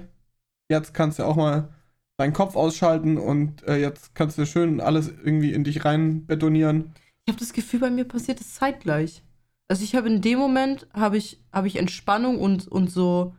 jetzt 0.70 0.94
kannst 0.94 1.20
du 1.20 1.24
auch 1.24 1.36
mal 1.36 1.70
deinen 2.18 2.34
Kopf 2.34 2.56
ausschalten 2.56 3.18
und 3.18 3.64
äh, 3.68 3.78
jetzt 3.78 4.16
kannst 4.16 4.38
du 4.38 4.46
schön 4.46 4.80
alles 4.80 5.08
irgendwie 5.08 5.54
in 5.54 5.64
dich 5.64 5.84
rein 5.86 6.26
betonieren. 6.26 6.94
Ich 7.26 7.32
habe 7.32 7.40
das 7.40 7.54
Gefühl, 7.54 7.80
bei 7.80 7.90
mir 7.90 8.06
passiert 8.06 8.42
es 8.42 8.56
zeitgleich. 8.56 9.24
Also 9.68 9.84
ich 9.84 9.96
habe 9.96 10.08
in 10.08 10.22
dem 10.22 10.40
Moment 10.40 10.88
habe 10.94 11.18
ich, 11.18 11.42
hab 11.52 11.66
ich 11.66 11.78
Entspannung 11.78 12.40
und, 12.40 12.68
und 12.68 12.92
so, 12.92 13.34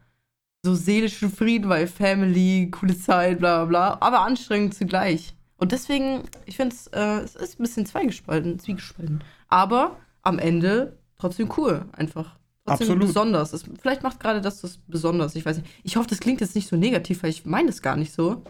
so 0.64 0.75
seelischen 0.75 1.31
Frieden, 1.31 1.69
weil 1.69 1.87
Family, 1.87 2.70
coole 2.70 2.97
Zeit, 2.97 3.38
bla 3.38 3.64
bla 3.64 3.97
bla, 3.97 3.99
aber 4.00 4.20
anstrengend 4.23 4.75
zugleich. 4.75 5.35
Und 5.56 5.73
deswegen, 5.73 6.23
ich 6.47 6.56
finde 6.56 6.75
es, 6.75 6.88
äh, 6.88 7.20
es 7.20 7.37
ist 7.37 7.61
ein 7.61 7.62
bisschen 7.62 7.87
zweigespalten, 7.87 8.58
zwiegespalten. 8.58 9.23
Aber 9.49 9.97
am 10.23 10.38
Ende 10.38 10.99
trotzdem 11.19 11.50
cool, 11.56 11.85
einfach. 11.93 12.37
Trotzdem 12.66 12.87
Absolut. 12.87 13.06
besonders. 13.08 13.52
Es, 13.52 13.64
vielleicht 13.81 14.02
macht 14.02 14.20
gerade 14.20 14.40
das 14.40 14.62
das 14.62 14.78
besonders, 14.87 15.34
ich 15.34 15.44
weiß 15.44 15.58
nicht. 15.58 15.69
Ich 15.82 15.96
hoffe, 15.96 16.08
das 16.08 16.20
klingt 16.20 16.40
jetzt 16.40 16.55
nicht 16.55 16.69
so 16.69 16.76
negativ, 16.76 17.22
weil 17.22 17.31
ich 17.31 17.44
meine 17.44 17.69
das 17.69 17.82
gar 17.82 17.96
nicht 17.96 18.12
so. 18.12 18.43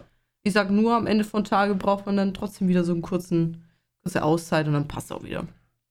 Ich 0.43 0.53
sag 0.53 0.69
nur, 0.69 0.95
am 0.95 1.07
Ende 1.07 1.23
von 1.23 1.43
Tage 1.43 1.75
braucht 1.75 2.05
man 2.05 2.15
dann 2.15 2.33
trotzdem 2.33 2.67
wieder 2.67 2.83
so 2.83 2.93
einen 2.93 3.01
kurzen, 3.01 3.63
kurze 4.03 4.23
Auszeit 4.23 4.67
und 4.67 4.73
dann 4.73 4.87
passt 4.87 5.11
auch 5.11 5.23
wieder. 5.23 5.45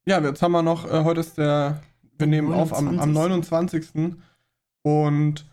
Ja, 0.06 0.20
jetzt 0.22 0.40
haben 0.42 0.52
wir 0.52 0.62
noch, 0.62 0.90
äh, 0.90 1.04
heute 1.04 1.20
ist 1.20 1.36
der, 1.36 1.82
wir 2.18 2.26
nehmen 2.26 2.52
auf 2.52 2.72
am, 2.72 2.98
am 2.98 3.12
29. 3.12 4.16
Und 4.82 5.46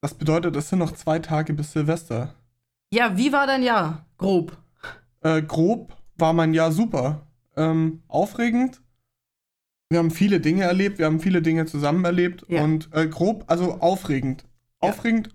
das 0.00 0.14
bedeutet, 0.14 0.54
es 0.56 0.68
sind 0.68 0.80
noch 0.80 0.92
zwei 0.92 1.18
Tage 1.18 1.54
bis 1.54 1.72
Silvester. 1.72 2.34
Ja, 2.92 3.16
wie 3.16 3.32
war 3.32 3.46
dein 3.46 3.62
Jahr? 3.62 4.04
Grob. 4.18 4.56
Äh, 5.22 5.42
grob 5.42 5.96
war 6.16 6.32
mein 6.32 6.52
Jahr 6.52 6.72
super. 6.72 7.26
Ähm, 7.56 8.02
aufregend. 8.06 8.81
Wir 9.92 9.98
haben 9.98 10.10
viele 10.10 10.40
Dinge 10.40 10.62
erlebt, 10.64 10.98
wir 10.98 11.06
haben 11.06 11.20
viele 11.20 11.42
Dinge 11.42 11.66
zusammen 11.66 12.04
erlebt. 12.04 12.44
Ja. 12.48 12.62
Und 12.64 12.88
äh, 12.92 13.06
grob, 13.06 13.44
also 13.48 13.74
aufregend. 13.80 14.44
Ja. 14.82 14.88
Aufregend 14.90 15.30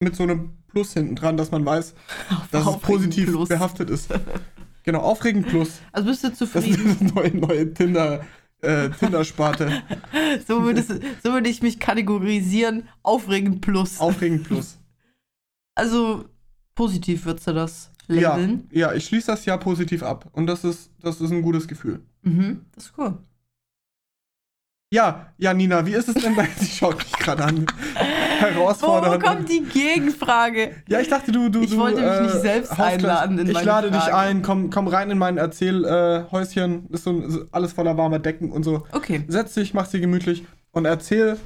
mit 0.00 0.16
so 0.16 0.22
einem 0.22 0.58
Plus 0.68 0.94
hinten 0.94 1.16
dran, 1.16 1.36
dass 1.36 1.50
man 1.50 1.66
weiß, 1.66 1.94
dass 2.50 2.66
es 2.66 2.78
positiv 2.78 3.26
plus. 3.28 3.48
behaftet 3.48 3.90
ist. 3.90 4.08
genau, 4.84 5.00
aufregend 5.00 5.46
plus. 5.48 5.80
Also 5.92 6.08
bist 6.08 6.24
du 6.24 6.28
Das 6.28 6.40
ist 6.40 6.52
zufrieden? 6.52 6.96
eine 7.00 7.12
neue, 7.12 7.36
neue 7.36 7.74
Tinder, 7.74 8.24
äh, 8.62 8.88
Tinder-Sparte. 8.90 9.82
so, 10.48 10.62
würdest, 10.62 10.90
so 11.22 11.32
würde 11.32 11.48
ich 11.50 11.60
mich 11.60 11.78
kategorisieren. 11.78 12.88
Aufregend 13.02 13.60
plus. 13.60 14.00
Aufregend 14.00 14.44
plus. 14.44 14.78
also 15.74 16.24
positiv 16.74 17.26
würdest 17.26 17.46
du 17.48 17.52
das 17.52 17.90
Ja, 18.08 18.30
labeln. 18.36 18.68
ja, 18.72 18.94
ich 18.94 19.04
schließe 19.04 19.26
das 19.26 19.44
Jahr 19.44 19.58
positiv 19.58 20.02
ab. 20.02 20.30
Und 20.32 20.46
das 20.46 20.64
ist, 20.64 20.90
das 21.02 21.20
ist 21.20 21.30
ein 21.32 21.42
gutes 21.42 21.68
Gefühl. 21.68 22.00
Mhm, 22.22 22.64
das 22.74 22.86
ist 22.86 22.92
cool. 22.96 23.18
Ja, 24.92 25.28
ja, 25.38 25.54
Nina, 25.54 25.86
wie 25.86 25.92
ist 25.94 26.06
es 26.08 26.16
denn 26.22 26.36
bei 26.36 26.42
dir? 26.42 26.50
Ich 26.60 26.76
schaue 26.76 26.94
dich 26.94 27.12
gerade 27.12 27.44
an. 27.44 27.64
Wo 27.66 28.40
Herausfordernd. 28.46 29.22
kommt 29.22 29.48
die 29.48 29.62
Gegenfrage? 29.62 30.72
Ja, 30.86 31.00
ich 31.00 31.08
dachte, 31.08 31.32
du, 31.32 31.48
du, 31.48 31.62
Ich 31.62 31.70
du, 31.70 31.78
wollte 31.78 32.02
mich 32.02 32.20
nicht 32.34 32.42
selbst 32.42 32.72
Hausgleich- 32.72 32.92
einladen 32.94 33.38
in 33.38 33.48
Ich 33.48 33.64
lade 33.64 33.90
dich 33.90 34.00
Fragen. 34.02 34.14
ein, 34.14 34.42
komm, 34.42 34.68
komm 34.70 34.88
rein 34.88 35.10
in 35.10 35.16
mein 35.16 35.38
Erzählhäuschen. 35.38 36.88
Äh, 36.90 36.94
ist 36.94 37.04
so, 37.04 37.26
so 37.30 37.44
alles 37.52 37.72
voller 37.72 37.96
warmer 37.96 38.18
Decken 38.18 38.52
und 38.52 38.64
so. 38.64 38.82
Okay. 38.92 39.24
Setz 39.28 39.54
dich, 39.54 39.72
mach 39.72 39.88
dir 39.88 40.00
gemütlich 40.00 40.44
und 40.72 40.84
erzähl, 40.84 41.38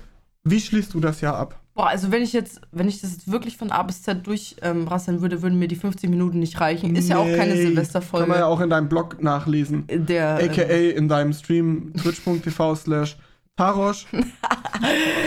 wie 0.43 0.61
schließt 0.61 0.93
du 0.95 0.99
das 1.01 1.21
Jahr 1.21 1.37
ab? 1.37 1.61
Boah, 1.75 1.89
also 1.89 2.11
wenn 2.11 2.23
ich 2.23 2.33
jetzt, 2.33 2.63
wenn 2.73 2.89
ich 2.89 3.01
das 3.01 3.13
jetzt 3.13 3.31
wirklich 3.31 3.59
von 3.59 3.71
A 3.71 3.83
bis 3.85 4.03
Z 4.03 4.27
durchrasseln 4.27 5.21
würde, 5.21 5.43
würden 5.43 5.59
mir 5.59 5.69
die 5.69 5.77
50 5.77 6.09
Minuten 6.11 6.41
nicht 6.41 6.59
reichen. 6.61 6.97
Ist 6.97 7.11
ja 7.11 7.19
auch 7.19 7.27
keine 7.37 7.55
Nee, 7.55 7.63
Silvesterfolge. 7.67 8.25
Kann 8.25 8.31
man 8.31 8.39
ja 8.41 8.47
auch 8.47 8.61
in 8.61 8.71
deinem 8.71 8.89
Blog 8.89 9.23
nachlesen. 9.23 9.85
Der, 9.89 10.37
AKA 10.37 10.97
in 10.97 11.09
deinem 11.09 11.33
Stream 11.35 11.93
twitch.tv 11.95 12.75
slash 12.77 13.17
Tarosch. 13.57 14.07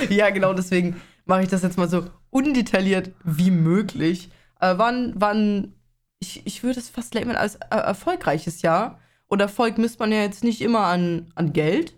Ja, 0.09 0.29
genau, 0.29 0.53
deswegen 0.53 1.01
mache 1.25 1.41
ich 1.43 1.49
das 1.49 1.63
jetzt 1.63 1.77
mal 1.77 1.89
so 1.89 2.05
undetailliert 2.29 3.11
wie 3.23 3.49
möglich. 3.51 4.29
Äh, 4.59 4.75
wann, 4.77 5.13
wann, 5.15 5.73
ich, 6.19 6.45
ich 6.45 6.63
würde 6.63 6.79
es 6.79 6.89
fast 6.89 7.15
labeln 7.15 7.35
als 7.35 7.55
äh, 7.55 7.75
erfolgreiches 7.75 8.61
Jahr. 8.61 8.99
Und 9.27 9.41
Erfolg 9.41 9.77
misst 9.77 9.99
man 9.99 10.11
ja 10.11 10.21
jetzt 10.21 10.43
nicht 10.43 10.61
immer 10.61 10.81
an, 10.81 11.31
an 11.35 11.53
Geld, 11.53 11.95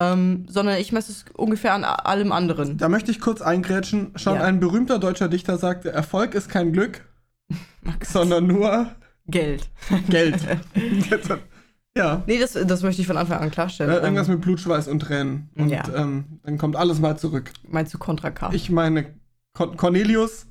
ähm, 0.00 0.46
sondern 0.48 0.78
ich 0.78 0.92
messe 0.92 1.12
es 1.12 1.24
ungefähr 1.34 1.74
an 1.74 1.84
allem 1.84 2.32
anderen. 2.32 2.76
Da 2.78 2.88
möchte 2.88 3.10
ich 3.10 3.20
kurz 3.20 3.40
eingrätschen. 3.40 4.12
Schon 4.16 4.34
Ja. 4.36 4.42
ein 4.44 4.60
berühmter 4.60 4.98
deutscher 4.98 5.28
Dichter 5.28 5.58
sagte, 5.58 5.90
Erfolg 5.90 6.34
ist 6.34 6.48
kein 6.48 6.72
Glück, 6.72 7.06
sondern 8.02 8.46
nur 8.46 8.90
Geld. 9.26 9.68
Geld. 10.08 10.40
ja. 11.98 12.22
Nee, 12.26 12.38
das, 12.38 12.52
das 12.52 12.82
möchte 12.82 13.02
ich 13.02 13.06
von 13.06 13.16
Anfang 13.18 13.40
an 13.40 13.50
klarstellen. 13.50 13.92
Äh, 13.92 13.98
irgendwas 13.98 14.28
ähm, 14.28 14.34
mit 14.34 14.42
Blut, 14.42 14.60
Schweiß 14.60 14.88
und 14.88 15.00
Tränen. 15.00 15.50
Und 15.56 15.68
Ja. 15.68 15.82
ähm, 15.94 16.40
dann 16.44 16.56
kommt 16.56 16.76
alles 16.76 16.98
mal 17.00 17.18
zurück. 17.18 17.50
meinst 17.68 17.92
du 17.92 17.98
Contra 17.98 18.30
K? 18.30 18.50
Ich 18.52 18.70
meine 18.70 19.14
Con 19.52 19.76
Cornelius 19.76 20.46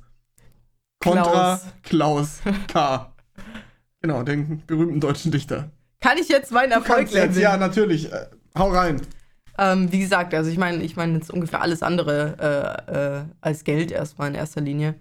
kontra 1.00 1.60
Klaus. 1.82 2.40
K. 2.68 3.12
Genau, 4.00 4.22
den 4.22 4.62
berühmten 4.64 5.00
deutschen 5.00 5.32
Dichter. 5.32 5.70
Kann 6.00 6.18
ich 6.18 6.28
jetzt 6.28 6.52
meinen 6.52 6.70
Erfolg 6.70 7.10
jetzt, 7.10 7.36
ja, 7.36 7.56
natürlich. 7.56 8.12
Äh, 8.12 8.26
hau 8.56 8.68
rein. 8.70 9.00
Ähm, 9.58 9.90
wie 9.90 9.98
gesagt, 9.98 10.32
also 10.34 10.48
ich 10.48 10.56
meine, 10.56 10.84
ich 10.84 10.94
meine 10.94 11.14
jetzt 11.14 11.32
ungefähr 11.32 11.60
alles 11.62 11.82
andere 11.82 12.86
äh, 12.88 12.92
äh, 13.18 13.24
als 13.40 13.64
Geld 13.64 13.90
erstmal 13.90 14.28
in 14.28 14.36
erster 14.36 14.60
Linie. 14.60 14.94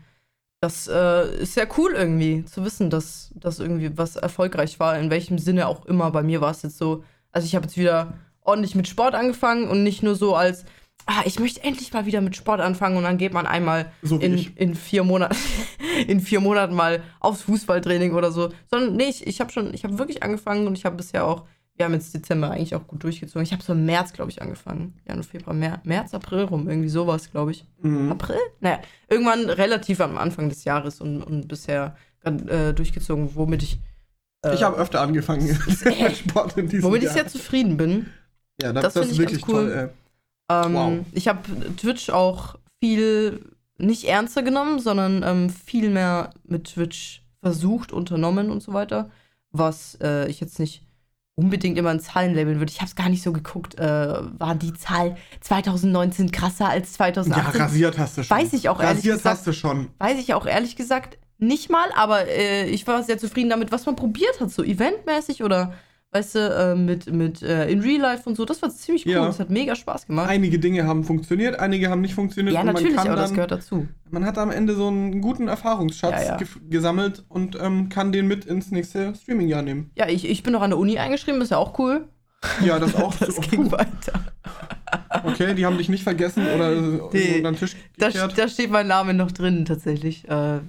Das 0.60 0.88
äh, 0.88 1.42
ist 1.42 1.54
sehr 1.54 1.68
cool 1.78 1.94
irgendwie 1.94 2.44
zu 2.46 2.66
wissen, 2.66 2.90
dass 2.90 3.32
das 3.36 3.60
irgendwie 3.60 3.96
was 3.96 4.16
erfolgreich 4.16 4.80
war, 4.80 4.98
in 4.98 5.12
welchem 5.12 5.38
Sinne 5.38 5.68
auch 5.68 5.86
immer. 5.86 6.10
Bei 6.12 6.24
mir 6.24 6.42
war 6.42 6.52
es 6.52 6.64
jetzt 6.64 6.78
so, 6.78 7.04
also 7.32 7.46
ich 7.46 7.56
habe 7.56 7.66
jetzt 7.66 7.78
wieder 7.78 8.16
ordentlich 8.42 8.74
mit 8.74 8.88
Sport 8.88 9.14
angefangen 9.14 9.68
und 9.70 9.84
nicht 9.84 10.02
nur 10.02 10.16
so 10.16 10.36
als, 10.36 10.66
ah, 11.06 11.22
ich 11.26 11.40
möchte 11.40 11.64
endlich 11.64 11.94
mal 11.94 12.08
wieder 12.08 12.22
mit 12.22 12.36
Sport 12.36 12.60
anfangen 12.60 12.98
und 12.98 13.04
dann 13.04 13.20
geht 13.20 13.34
man 13.34 13.46
einmal 13.46 13.92
So 14.02 14.18
in, 14.18 14.36
in 14.56 14.74
vier 14.74 15.04
Monaten 15.04 15.36
in 16.08 16.22
vier 16.22 16.40
Monaten 16.40 16.74
mal 16.74 17.04
aufs 17.20 17.42
Fußballtraining 17.44 18.14
oder 18.14 18.32
so, 18.32 18.52
sondern 18.70 18.96
nee, 18.96 19.10
ich, 19.10 19.28
ich 19.28 19.40
habe 19.40 19.52
schon, 19.52 19.74
ich 19.74 19.84
habe 19.84 20.00
wirklich 20.00 20.24
angefangen 20.24 20.66
und 20.66 20.78
ich 20.78 20.86
habe 20.86 20.96
bisher 20.96 21.26
auch, 21.26 21.46
wir 21.78 21.86
haben 21.86 21.94
jetzt 21.94 22.14
Dezember 22.14 22.52
eigentlich 22.52 22.76
auch 22.76 22.88
gut 22.88 23.04
durchgezogen. 23.04 23.44
Ich 23.44 23.54
habe 23.54 23.64
so 23.64 23.74
im 23.74 23.86
März, 23.86 24.12
glaube 24.14 24.32
ich, 24.32 24.42
angefangen. 24.42 24.96
Januar, 25.08 25.24
Februar, 25.24 25.56
März, 25.56 25.82
März, 25.86 26.14
April 26.14 26.44
rum, 26.44 26.68
irgendwie 26.68 26.90
sowas, 26.90 27.32
glaube 27.32 27.52
ich. 27.52 27.66
Mhm. 27.82 28.12
April? 28.12 28.38
Naja, 28.60 28.80
irgendwann 29.10 29.50
relativ 29.50 30.02
am 30.02 30.18
Anfang 30.18 30.50
des 30.50 30.64
Jahres 30.64 31.00
und, 31.02 31.22
und 31.24 31.48
bisher 31.48 31.96
äh, 32.24 32.74
durchgezogen, 32.74 33.36
womit 33.36 33.64
ich 33.64 33.80
äh, 34.44 34.56
Ich 34.56 34.64
habe 34.64 34.78
öfter 34.78 35.02
angefangen 35.02 35.46
mit 35.68 36.18
Sport 36.18 36.58
in 36.58 36.68
diesem 36.68 36.84
womit 36.84 37.04
ich 37.04 37.06
Jahr. 37.06 37.14
sehr 37.14 37.28
zufrieden 37.28 37.78
bin. 37.78 38.08
ja, 38.62 38.74
das, 38.74 38.84
das 38.86 38.94
das 38.96 39.06
ist 39.08 39.12
ich 39.14 39.20
wirklich 39.20 39.48
cool. 39.48 39.54
toll. 39.54 39.92
Ey. 40.50 40.66
Ähm, 40.66 40.74
Wow. 40.74 40.94
Ich 41.12 41.28
habe 41.28 41.76
Twitch 41.76 42.10
auch 42.10 42.56
viel 42.80 43.42
nicht 43.78 44.06
ernster 44.06 44.42
genommen, 44.42 44.80
sondern 44.80 45.22
ähm, 45.24 45.50
viel 45.52 45.90
mehr 45.90 46.32
mit 46.44 46.74
Twitch 46.74 47.24
versucht, 47.42 47.92
unternommen 47.92 48.50
und 48.50 48.64
so 48.64 48.74
weiter. 48.74 49.12
Was 49.52 49.98
äh, 50.02 50.28
ich 50.28 50.40
jetzt 50.40 50.58
nicht 50.60 50.87
unbedingt 51.38 51.78
immer 51.78 51.92
in 51.92 52.00
Zahlen 52.00 52.34
labeln 52.36 52.60
würde. 52.60 52.72
Ich 52.72 52.80
habe 52.80 52.90
es 52.90 52.96
gar 52.96 53.10
nicht 53.10 53.24
so 53.24 53.32
geguckt. 53.32 53.80
Äh, 53.80 53.86
war 54.40 54.56
die 54.56 54.74
Zahl 54.74 55.16
2019 55.42 56.32
krasser 56.32 56.68
als 56.68 56.90
Ja, 56.92 56.96
2018? 56.98 57.62
rasiert 57.62 57.98
hast 58.00 58.18
du 58.18 58.24
schon. 58.24 58.38
Weiß 58.38 58.54
ich 58.54 58.70
auch 58.70 58.80
ehrlich 58.82 58.98
Rasiert 58.98 59.18
gesagt. 59.18 59.38
hast 59.38 59.48
du 59.48 59.54
schon. 59.54 59.88
Weiß 60.00 60.18
ich 60.20 60.34
auch 60.34 60.46
ehrlich 60.48 60.76
gesagt 60.76 61.18
nicht 61.40 61.70
mal, 61.70 61.86
aber 61.96 62.28
äh, 62.28 62.66
ich 62.66 62.88
war 62.88 63.04
sehr 63.04 63.20
zufrieden 63.20 63.52
damit, 63.52 63.72
was 63.72 63.86
man 63.86 63.96
probiert 63.96 64.42
hat, 64.42 64.50
so 64.50 64.64
eventmäßig 64.64 65.44
oder 65.44 65.74
weißt 66.12 66.36
du, 66.36 66.40
äh, 66.40 66.76
mit, 66.76 67.12
mit 67.12 67.42
äh, 67.44 67.70
in 67.70 67.82
Real 67.82 68.00
Life 68.02 68.28
und 68.30 68.36
so. 68.36 68.46
Das 68.46 68.62
war 68.62 68.70
ziemlich 68.70 69.06
cool. 69.06 69.12
Ja. 69.12 69.26
Das 69.26 69.40
hat 69.40 69.50
mega 69.50 69.76
Spaß 69.76 70.08
gemacht. 70.08 70.30
Einige 70.30 70.58
Dinge 70.58 70.86
haben 70.86 71.04
funktioniert, 71.04 71.60
einige 71.60 71.90
haben 71.90 72.02
nicht 72.02 72.14
funktioniert. 72.16 72.54
ja, 72.56 72.64
natürlich, 72.64 72.96
man 72.96 73.04
kann 73.04 73.08
aber 73.14 73.22
das 73.22 73.30
dann, 73.30 73.36
gehört 73.36 73.52
dazu. 73.52 73.88
Man 74.10 74.26
hat 74.26 74.38
am 74.38 74.50
Ende 74.52 74.74
so 74.76 74.88
einen 74.88 75.22
guten 75.22 75.48
Erfahrungsschatz 75.48 76.26
Ja, 76.28 76.38
ja. 76.40 76.46
gesammelt 76.70 77.26
und 77.28 77.58
ähm, 77.62 77.90
kann 77.90 78.12
den 78.12 78.28
mit 78.28 78.46
ins 78.46 78.72
nächste 78.72 79.14
Streaming-Jahr 79.16 79.62
nehmen. 79.62 79.92
Ja, 79.96 80.08
ich, 80.08 80.28
ich 80.28 80.44
bin 80.44 80.54
noch 80.54 80.62
an 80.62 80.70
der 80.72 80.80
Uni 80.80 80.98
eingeschrieben, 80.98 81.42
ist 81.42 81.52
ja 81.52 81.58
auch 81.58 81.78
cool. 81.78 82.08
Ja, 82.64 82.80
das 82.80 82.96
auch. 83.02 83.14
Das 83.16 83.38
Oh, 83.38 83.42
ging 83.42 83.72
weiter. 83.72 84.14
Okay, 85.24 85.54
die 85.56 85.66
haben 85.66 85.78
dich 85.78 85.90
nicht 85.90 86.04
vergessen 86.04 86.46
oder 86.48 86.72
Nee. 87.12 87.38
unter 87.38 87.52
den 87.52 87.56
Tisch 87.58 87.76
Da, 87.98 88.10
da 88.10 88.48
steht 88.48 88.72
mein 88.72 88.88
Name 88.88 89.14
noch 89.14 89.32
drin, 89.32 89.66
tatsächlich. 89.66 90.28
Äh, 90.30 90.60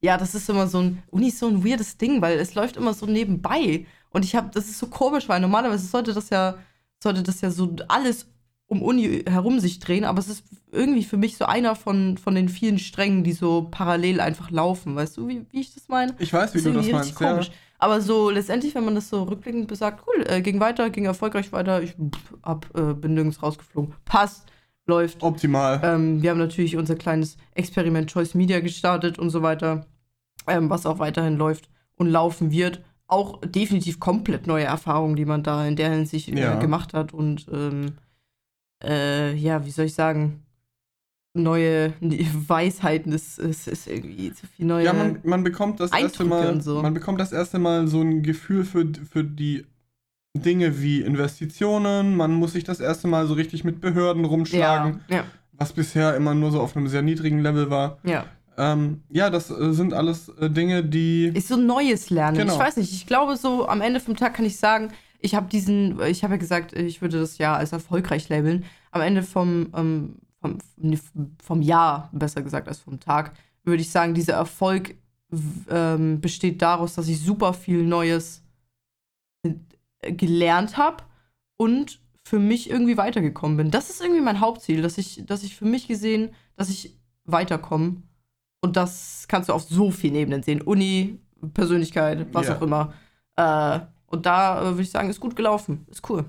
ja, 0.00 0.16
das 0.16 0.34
ist 0.34 0.48
immer 0.48 0.66
so 0.66 0.78
ein. 0.80 1.02
Uni 1.10 1.28
ist 1.28 1.38
so 1.38 1.46
ein 1.48 1.64
weirdes 1.64 1.98
Ding, 1.98 2.20
weil 2.22 2.38
es 2.38 2.54
läuft 2.54 2.76
immer 2.76 2.94
so 2.94 3.06
nebenbei. 3.06 3.86
Und 4.10 4.24
ich 4.24 4.34
habe, 4.34 4.50
das 4.52 4.68
ist 4.68 4.78
so 4.78 4.86
komisch, 4.86 5.28
weil 5.28 5.40
normalerweise 5.40 5.86
sollte 5.86 6.12
das 6.12 6.30
ja, 6.30 6.56
sollte 7.02 7.22
das 7.22 7.40
ja 7.40 7.50
so 7.50 7.74
alles 7.88 8.26
um 8.66 8.82
Uni 8.82 9.24
herum 9.26 9.60
sich 9.60 9.78
drehen, 9.78 10.04
aber 10.04 10.18
es 10.18 10.28
ist 10.28 10.44
irgendwie 10.70 11.02
für 11.02 11.16
mich 11.16 11.38
so 11.38 11.46
einer 11.46 11.74
von, 11.74 12.18
von 12.18 12.34
den 12.34 12.50
vielen 12.50 12.78
Strängen, 12.78 13.24
die 13.24 13.32
so 13.32 13.68
parallel 13.70 14.20
einfach 14.20 14.50
laufen. 14.50 14.94
Weißt 14.94 15.16
du, 15.16 15.26
wie, 15.26 15.46
wie 15.50 15.60
ich 15.60 15.72
das 15.72 15.88
meine? 15.88 16.14
Ich 16.18 16.32
weiß, 16.32 16.52
wie 16.52 16.58
ist 16.58 16.66
du 16.66 16.72
das 16.72 16.86
meinst. 16.90 17.14
komisch. 17.14 17.50
Aber 17.78 18.00
so 18.00 18.28
letztendlich, 18.28 18.74
wenn 18.74 18.84
man 18.84 18.94
das 18.94 19.08
so 19.08 19.22
rückblickend 19.22 19.68
besagt, 19.68 20.04
cool, 20.06 20.24
äh, 20.28 20.42
ging 20.42 20.60
weiter, 20.60 20.90
ging 20.90 21.06
erfolgreich 21.06 21.50
weiter, 21.52 21.82
ich 21.82 21.92
pff, 21.92 22.74
äh, 22.74 22.92
bin 22.92 23.14
nirgends 23.14 23.42
rausgeflogen. 23.42 23.94
Passt, 24.04 24.46
läuft. 24.88 25.22
Ja. 25.22 25.28
Optimal. 25.28 25.80
Ähm, 25.84 26.20
wir 26.22 26.30
haben 26.30 26.38
natürlich 26.38 26.76
unser 26.76 26.96
kleines 26.96 27.36
Experiment 27.54 28.10
Choice 28.10 28.34
Media 28.34 28.60
gestartet 28.60 29.18
und 29.18 29.30
so 29.30 29.42
weiter, 29.42 29.86
ähm, 30.48 30.68
was 30.68 30.86
auch 30.86 30.98
weiterhin 30.98 31.36
läuft 31.36 31.68
und 31.94 32.08
laufen 32.08 32.50
wird. 32.50 32.82
Auch 33.08 33.40
definitiv 33.40 33.98
komplett 33.98 34.46
neue 34.46 34.64
Erfahrungen, 34.64 35.16
die 35.16 35.24
man 35.24 35.42
da 35.42 35.66
in 35.66 35.76
der 35.76 35.90
Hinsicht 35.90 36.28
Ja. 36.28 36.58
äh, 36.58 36.60
gemacht 36.60 36.92
hat 36.94 37.12
und 37.14 37.46
ähm, 37.52 37.94
äh, 38.84 39.34
ja, 39.34 39.64
wie 39.64 39.70
soll 39.70 39.86
ich 39.86 39.94
sagen, 39.94 40.42
neue 41.34 41.94
Weisheiten, 42.48 43.12
es 43.12 43.38
ist, 43.38 43.66
ist 43.66 43.86
irgendwie 43.88 44.32
zu 44.32 44.46
viel 44.46 44.66
neue. 44.66 44.84
ja, 44.84 44.92
man, 44.92 45.20
man 45.24 45.42
bekommt 45.42 45.80
das 45.80 45.90
erste 45.92 46.22
Eindrücke 46.24 46.28
Mal, 46.28 46.52
und 46.52 46.60
so. 46.62 46.82
man 46.82 46.94
bekommt 46.94 47.20
das 47.20 47.32
erste 47.32 47.58
Mal 47.58 47.88
so 47.88 48.00
ein 48.02 48.22
Gefühl 48.22 48.64
für, 48.64 48.86
für 49.10 49.24
die 49.24 49.64
Dinge 50.36 50.80
wie 50.80 51.00
Investitionen. 51.00 52.14
Man 52.16 52.32
muss 52.34 52.52
sich 52.52 52.64
das 52.64 52.80
erste 52.80 53.08
Mal 53.08 53.26
so 53.26 53.34
richtig 53.34 53.64
mit 53.64 53.80
Behörden 53.80 54.24
rumschlagen, 54.24 55.00
ja, 55.08 55.16
ja, 55.18 55.24
was 55.52 55.72
bisher 55.72 56.14
immer 56.14 56.34
nur 56.34 56.50
so 56.52 56.60
auf 56.60 56.76
einem 56.76 56.88
sehr 56.88 57.02
niedrigen 57.02 57.40
Level 57.40 57.70
war. 57.70 57.98
ja. 58.04 58.26
Ähm, 58.58 59.02
ja, 59.08 59.30
das 59.30 59.50
äh, 59.50 59.72
sind 59.72 59.94
alles 59.94 60.28
äh, 60.30 60.50
Dinge, 60.50 60.84
die. 60.84 61.28
Ist 61.28 61.48
so 61.48 61.56
neues 61.56 62.10
Lernen. 62.10 62.36
Genau. 62.36 62.52
Ich 62.52 62.58
weiß 62.58 62.76
nicht, 62.76 62.92
ich 62.92 63.06
glaube 63.06 63.36
so 63.36 63.68
am 63.68 63.80
Ende 63.80 64.00
vom 64.00 64.16
Tag 64.16 64.34
kann 64.34 64.44
ich 64.44 64.56
sagen, 64.56 64.92
ich 65.20 65.34
habe 65.34 65.48
diesen, 65.48 66.00
ich 66.02 66.24
habe 66.24 66.34
ja 66.34 66.38
gesagt, 66.38 66.72
ich 66.72 67.00
würde 67.00 67.20
das 67.20 67.38
Jahr 67.38 67.56
als 67.56 67.72
erfolgreich 67.72 68.28
labeln. 68.28 68.64
Am 68.90 69.00
Ende 69.00 69.22
vom, 69.22 69.68
ähm, 69.76 70.16
vom, 70.40 70.58
vom 71.42 71.62
Jahr, 71.62 72.10
besser 72.12 72.42
gesagt 72.42 72.68
als 72.68 72.80
vom 72.80 72.98
Tag, 72.98 73.32
würde 73.64 73.82
ich 73.82 73.90
sagen, 73.90 74.14
dieser 74.14 74.34
Erfolg 74.34 74.96
ähm, 75.68 76.20
besteht 76.20 76.60
daraus, 76.60 76.94
dass 76.94 77.08
ich 77.08 77.20
super 77.20 77.52
viel 77.52 77.84
Neues 77.84 78.42
äh, 79.44 80.12
gelernt 80.12 80.76
habe 80.76 81.04
und 81.56 82.00
für 82.24 82.38
mich 82.38 82.70
irgendwie 82.70 82.96
weitergekommen 82.96 83.56
bin. 83.56 83.70
Das 83.70 83.90
ist 83.90 84.00
irgendwie 84.00 84.20
mein 84.20 84.40
Hauptziel, 84.40 84.82
dass 84.82 84.98
ich, 84.98 85.24
dass 85.26 85.42
ich 85.42 85.56
für 85.56 85.64
mich 85.64 85.88
gesehen, 85.88 86.30
dass 86.56 86.70
ich 86.70 86.98
weiterkomme. 87.24 88.02
Und 88.60 88.76
das 88.76 89.24
kannst 89.28 89.48
du 89.48 89.52
auf 89.52 89.62
so 89.62 89.90
vielen 89.90 90.14
Ebenen 90.16 90.42
sehen. 90.42 90.60
Uni, 90.62 91.18
Persönlichkeit, 91.54 92.26
was 92.32 92.48
Ja. 92.48 92.56
auch 92.56 92.62
immer. 92.62 92.92
Äh, 93.36 93.80
und 94.06 94.26
da 94.26 94.60
äh, 94.60 94.64
würde 94.70 94.82
ich 94.82 94.90
sagen, 94.90 95.08
ist 95.10 95.20
gut 95.20 95.36
gelaufen. 95.36 95.86
Ist 95.90 96.08
cool. 96.10 96.24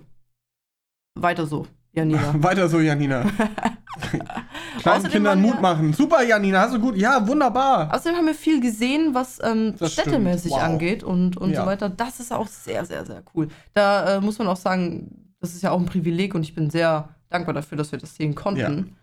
Weiter 1.16 1.46
so, 1.48 1.66
Janina. 1.92 2.34
Weiter 2.44 2.70
so, 2.70 2.80
Janina. 2.80 3.26
Kleinen 4.80 5.10
Kindern 5.10 5.42
Mut 5.42 5.56
wir- 5.56 5.62
machen. 5.62 5.94
Super, 5.94 6.24
Janina, 6.24 6.62
hast 6.62 6.74
du 6.76 6.80
gut. 6.80 6.96
Ja, 6.96 7.26
wunderbar. 7.28 7.94
Außerdem 7.94 8.18
haben 8.18 8.28
wir 8.28 8.36
viel 8.36 8.62
gesehen, 8.62 9.14
was 9.14 9.40
ähm, 9.44 9.76
städtemäßig 9.84 10.52
Wow. 10.52 10.62
angeht 10.64 11.04
und, 11.04 11.36
und 11.38 11.52
Ja. 11.52 11.62
so 11.62 11.66
weiter. 11.68 11.90
Das 11.90 12.20
ist 12.20 12.32
auch 12.32 12.48
sehr, 12.48 12.86
sehr, 12.86 13.06
sehr 13.06 13.24
cool. 13.34 13.48
Da 13.74 14.18
äh, 14.18 14.22
muss 14.22 14.38
man 14.38 14.48
auch 14.48 14.56
sagen, 14.58 15.32
das 15.42 15.54
ist 15.56 15.64
ja 15.64 15.72
auch 15.72 15.80
ein 15.80 15.86
Privileg 15.86 16.36
und 16.36 16.44
ich 16.44 16.54
bin 16.56 16.70
sehr 16.70 17.10
dankbar 17.30 17.54
dafür, 17.54 17.78
dass 17.78 17.92
wir 17.92 18.00
das 18.00 18.16
sehen 18.16 18.36
konnten. 18.36 18.96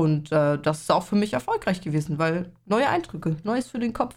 Und 0.00 0.32
äh, 0.32 0.58
das 0.58 0.80
ist 0.82 0.90
auch 0.90 1.02
für 1.04 1.16
mich 1.16 1.34
erfolgreich 1.34 1.80
gewesen, 1.82 2.18
weil 2.18 2.50
neue 2.64 2.88
Eindrücke, 2.88 3.36
Neues 3.44 3.68
für 3.68 3.78
den 3.78 3.92
Kopf. 3.92 4.14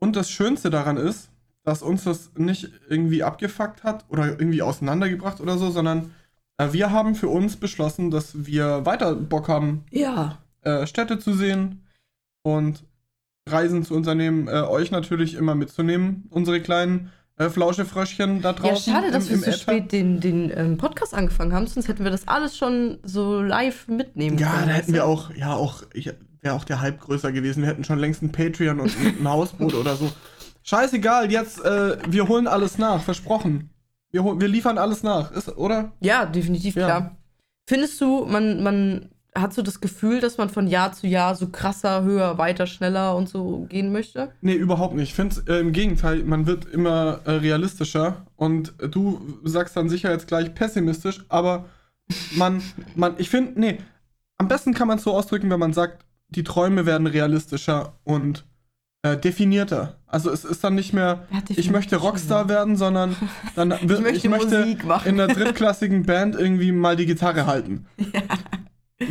Und 0.00 0.16
das 0.16 0.30
Schönste 0.30 0.70
daran 0.70 0.96
ist, 0.96 1.30
dass 1.62 1.82
uns 1.82 2.04
das 2.04 2.30
nicht 2.36 2.70
irgendwie 2.88 3.22
abgefuckt 3.22 3.84
hat 3.84 4.04
oder 4.08 4.26
irgendwie 4.28 4.62
auseinandergebracht 4.62 5.40
oder 5.40 5.56
so, 5.58 5.70
sondern 5.70 6.10
äh, 6.58 6.72
wir 6.72 6.90
haben 6.90 7.14
für 7.14 7.28
uns 7.28 7.56
beschlossen, 7.56 8.10
dass 8.10 8.46
wir 8.46 8.84
weiter 8.86 9.14
Bock 9.14 9.48
haben, 9.48 9.84
Ja. 9.90 10.38
äh, 10.62 10.86
Städte 10.86 11.18
zu 11.18 11.32
sehen 11.34 11.86
und 12.42 12.82
Reisen 13.48 13.84
zu 13.84 13.94
unternehmen, 13.94 14.48
äh, 14.48 14.62
euch 14.62 14.90
natürlich 14.90 15.34
immer 15.34 15.54
mitzunehmen, 15.54 16.26
unsere 16.30 16.60
kleinen 16.60 17.10
äh, 17.40 17.50
Flauschefröschchen 17.50 18.42
da 18.42 18.50
Ja, 18.50 18.54
draußen. 18.54 18.92
schade, 18.92 19.10
dass 19.10 19.24
im, 19.24 19.30
wir 19.30 19.36
im 19.36 19.40
so 19.42 19.50
Äther. 19.50 19.58
spät 19.58 19.92
den, 19.92 20.20
den 20.20 20.50
ähm, 20.54 20.76
Podcast 20.78 21.14
angefangen 21.14 21.52
haben, 21.52 21.66
sonst 21.66 21.88
hätten 21.88 22.04
wir 22.04 22.10
das 22.10 22.28
alles 22.28 22.56
schon 22.56 22.98
so 23.02 23.40
live 23.42 23.88
mitnehmen 23.88 24.38
Ja, 24.38 24.50
können. 24.50 24.62
da 24.62 24.68
weißt 24.68 24.78
hätten 24.82 24.92
wir 24.94 25.06
auch, 25.06 25.30
ja, 25.34 25.54
auch, 25.54 25.82
wäre 26.42 26.54
auch 26.54 26.64
der 26.64 26.80
Hype 26.80 27.00
größer 27.00 27.32
gewesen. 27.32 27.62
Wir 27.62 27.68
hätten 27.70 27.84
schon 27.84 27.98
längst 27.98 28.22
ein 28.22 28.32
Patreon 28.32 28.80
und 28.80 28.92
ein, 29.20 29.28
Hausboot 29.28 29.74
oder 29.74 29.96
so. 29.96 30.10
Scheißegal, 30.62 31.32
jetzt, 31.32 31.64
äh, 31.64 31.96
wir 32.08 32.28
holen 32.28 32.46
alles 32.46 32.78
nach, 32.78 33.02
versprochen. 33.02 33.70
Wir, 34.12 34.24
wir 34.24 34.48
liefern 34.48 34.76
alles 34.78 35.02
nach, 35.02 35.32
ist, 35.32 35.48
oder? 35.56 35.92
Ja, 36.00 36.26
definitiv, 36.26 36.74
Ja. 36.76 36.84
klar. 36.86 37.16
Findest 37.66 38.00
du, 38.00 38.26
man, 38.26 38.62
man 38.62 39.08
hat 39.40 39.52
so 39.54 39.62
das 39.62 39.80
Gefühl, 39.80 40.20
dass 40.20 40.38
man 40.38 40.48
von 40.48 40.66
Jahr 40.66 40.92
zu 40.92 41.06
Jahr 41.06 41.34
so 41.34 41.48
krasser, 41.48 42.02
höher, 42.02 42.38
weiter, 42.38 42.66
schneller 42.66 43.16
und 43.16 43.28
so 43.28 43.66
gehen 43.68 43.92
möchte? 43.92 44.32
Nee, 44.40 44.54
überhaupt 44.54 44.94
nicht. 44.94 45.10
Ich 45.10 45.14
finde 45.14 45.36
äh, 45.48 45.60
im 45.60 45.72
Gegenteil, 45.72 46.24
man 46.24 46.46
wird 46.46 46.64
immer 46.66 47.20
äh, 47.24 47.32
realistischer 47.32 48.26
und 48.36 48.74
äh, 48.80 48.88
du 48.88 49.20
sagst 49.44 49.76
dann 49.76 49.88
sicher 49.88 50.10
jetzt 50.10 50.26
gleich 50.28 50.54
pessimistisch, 50.54 51.24
aber 51.28 51.66
man, 52.36 52.62
man, 52.96 53.14
ich 53.18 53.30
finde, 53.30 53.58
nee, 53.60 53.78
am 54.38 54.48
besten 54.48 54.74
kann 54.74 54.88
man 54.88 54.98
es 54.98 55.04
so 55.04 55.12
ausdrücken, 55.14 55.50
wenn 55.50 55.60
man 55.60 55.72
sagt, 55.72 56.04
die 56.28 56.44
Träume 56.44 56.86
werden 56.86 57.06
realistischer 57.06 57.94
und 58.04 58.44
äh, 59.02 59.16
definierter. 59.16 59.96
Also 60.06 60.30
es 60.30 60.44
ist 60.44 60.62
dann 60.62 60.74
nicht 60.74 60.92
mehr, 60.92 61.26
Ja, 61.32 61.38
ich 61.48 61.70
möchte 61.70 61.96
Rockstar 61.96 62.48
werden, 62.48 62.76
sondern 62.76 63.16
dann 63.54 63.70
wird, 63.82 64.16
Ich 64.16 64.28
möchte 64.28 64.60
Musik 64.60 64.84
machen. 64.84 65.08
in 65.08 65.16
der 65.16 65.28
drittklassigen 65.28 66.04
Band 66.04 66.34
irgendwie 66.34 66.72
mal 66.72 66.96
die 66.96 67.06
Gitarre 67.06 67.46
halten. 67.46 67.86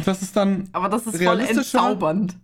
Das 0.05 0.21
ist 0.21 0.35
dann 0.35 0.69
Aber 0.71 0.89
das 0.89 1.07
ist 1.07 1.21
voll 1.21 1.39
entzaubernd. 1.39 2.35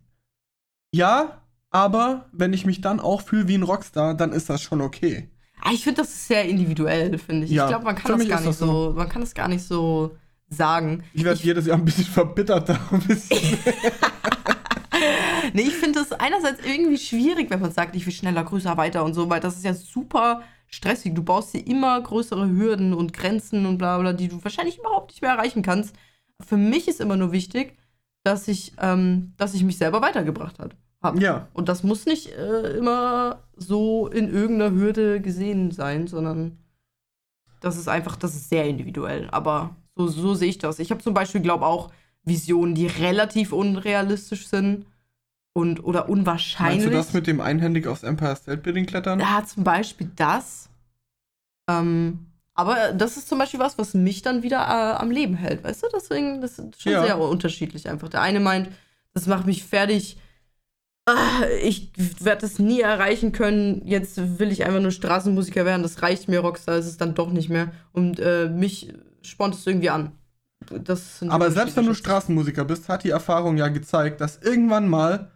Ja, 0.91 1.41
aber 1.69 2.29
wenn 2.31 2.53
ich 2.53 2.65
mich 2.65 2.81
dann 2.81 2.99
auch 2.99 3.21
fühle 3.21 3.47
wie 3.47 3.57
ein 3.57 3.63
Rockstar, 3.63 4.13
dann 4.15 4.31
ist 4.31 4.49
das 4.49 4.61
schon 4.61 4.81
okay. 4.81 5.29
Ah, 5.61 5.71
ich 5.73 5.83
finde, 5.83 6.01
das 6.01 6.09
ist 6.09 6.27
sehr 6.27 6.45
individuell, 6.45 7.17
finde 7.17 7.45
ich. 7.45 7.51
Ja, 7.51 7.65
ich 7.65 7.69
glaube, 7.69 7.85
man 7.85 7.95
kann 7.95 8.17
das 8.17 8.27
gar 8.27 8.39
nicht 8.39 8.49
das 8.49 8.59
so, 8.59 8.93
man 8.95 9.09
kann 9.09 9.21
das 9.21 9.33
gar 9.33 9.47
nicht 9.47 9.63
so 9.63 10.15
sagen. 10.47 11.03
Ich 11.13 11.23
werde 11.23 11.39
jedes 11.41 11.65
Jahr 11.65 11.77
ein 11.77 11.85
bisschen 11.85 12.05
verbitterter. 12.05 12.79
Ein 12.91 13.01
bisschen. 13.01 13.57
Nee, 15.53 15.63
ich 15.63 15.75
finde 15.75 15.99
es 15.99 16.11
einerseits 16.11 16.65
irgendwie 16.65 16.97
schwierig, 16.97 17.49
wenn 17.49 17.61
man 17.61 17.71
sagt, 17.71 17.95
ich 17.95 18.05
will 18.05 18.13
schneller, 18.13 18.43
größer, 18.43 18.77
weiter 18.77 19.03
und 19.03 19.13
so, 19.13 19.29
weil 19.29 19.39
das 19.39 19.55
ist 19.55 19.63
ja 19.63 19.73
super 19.73 20.41
stressig. 20.67 21.13
Du 21.13 21.23
baust 21.23 21.53
dir 21.53 21.65
immer 21.65 22.01
größere 22.01 22.49
Hürden 22.49 22.93
und 22.93 23.13
Grenzen 23.13 23.65
und 23.65 23.77
bla 23.77 23.97
bla, 23.97 24.13
die 24.13 24.27
du 24.27 24.43
wahrscheinlich 24.43 24.79
überhaupt 24.79 25.11
nicht 25.11 25.21
mehr 25.21 25.31
erreichen 25.31 25.61
kannst. 25.61 25.95
Für 26.41 26.57
mich 26.57 26.87
ist 26.87 27.01
immer 27.01 27.15
nur 27.15 27.31
wichtig, 27.31 27.77
dass 28.23 28.47
ich, 28.47 28.73
ähm, 28.79 29.33
dass 29.37 29.53
ich 29.53 29.63
mich 29.63 29.77
selber 29.77 30.01
weitergebracht 30.01 30.59
habe. 30.59 30.75
ja. 31.21 31.47
Und 31.53 31.69
das 31.69 31.83
muss 31.83 32.05
nicht 32.05 32.31
äh, 32.31 32.77
immer 32.77 33.43
so 33.55 34.07
in 34.07 34.33
irgendeiner 34.33 34.75
Hürde 34.75 35.21
gesehen 35.21 35.71
sein, 35.71 36.07
sondern 36.07 36.57
das 37.61 37.77
ist 37.77 37.87
einfach, 37.87 38.15
das 38.15 38.35
ist 38.35 38.49
sehr 38.49 38.65
individuell. 38.65 39.29
Aber 39.31 39.75
so, 39.95 40.07
so 40.07 40.33
sehe 40.33 40.49
ich 40.49 40.57
das. 40.57 40.79
Ich 40.79 40.91
habe 40.91 41.01
zum 41.01 41.13
Beispiel, 41.13 41.41
glaube 41.41 41.65
auch 41.65 41.91
Visionen, 42.23 42.75
die 42.75 42.87
relativ 42.87 43.53
unrealistisch 43.53 44.47
sind 44.47 44.85
und 45.53 45.83
oder 45.83 46.09
unwahrscheinlich. 46.09 46.79
Meinst 46.79 46.93
du 46.93 46.97
das 46.97 47.13
mit 47.13 47.27
dem 47.27 47.39
einhändig 47.39 47.87
aufs 47.87 48.03
Empire 48.03 48.35
State 48.35 48.57
Building 48.57 48.85
klettern? 48.85 49.19
Ja, 49.19 49.43
zum 49.45 49.63
Beispiel 49.63 50.11
das. 50.15 50.69
Ähm, 51.69 52.25
aber 52.55 52.93
das 52.93 53.17
ist 53.17 53.27
zum 53.27 53.37
Beispiel 53.37 53.59
was, 53.59 53.77
was 53.77 53.93
mich 53.93 54.21
dann 54.21 54.41
wieder 54.41 54.57
äh, 54.59 55.01
am 55.01 55.11
Leben 55.11 55.35
hält, 55.35 55.63
weißt 55.63 55.83
du? 55.83 55.87
Deswegen, 55.93 56.41
das 56.41 56.57
ist 56.57 56.81
schon 56.81 56.91
Ja. 56.93 57.03
sehr 57.03 57.19
unterschiedlich 57.19 57.87
einfach. 57.89 58.09
Der 58.09 58.21
eine 58.21 58.39
meint, 58.39 58.69
das 59.13 59.27
macht 59.27 59.45
mich 59.45 59.63
fertig. 59.63 60.17
Ah, 61.07 61.43
ich 61.61 61.91
werde 62.19 62.41
das 62.41 62.57
nie 62.57 62.81
erreichen 62.81 63.31
können. 63.31 63.83
Jetzt 63.85 64.39
will 64.39 64.51
ich 64.51 64.65
einfach 64.65 64.79
nur 64.81 64.89
Straßenmusiker 64.91 65.63
werden. 65.63 65.83
Das 65.83 66.01
reicht 66.01 66.27
mir, 66.27 66.39
Rockstar 66.39 66.77
ist 66.77 66.87
es 66.87 66.97
dann 66.97 67.13
doch 67.13 67.29
nicht 67.31 67.49
mehr. 67.49 67.71
Und 67.93 68.19
äh, 68.19 68.49
mich 68.49 68.91
spornt 69.21 69.53
es 69.53 69.67
irgendwie 69.67 69.91
an. 69.91 70.13
Aber 71.27 71.51
selbst 71.51 71.77
wenn 71.77 71.85
du 71.85 71.93
Straßenmusiker 71.93 72.65
bist, 72.65 72.89
hat 72.89 73.03
die 73.03 73.11
Erfahrung 73.11 73.55
ja 73.57 73.67
gezeigt, 73.67 74.19
dass 74.19 74.37
irgendwann 74.41 74.87
mal, 74.89 75.29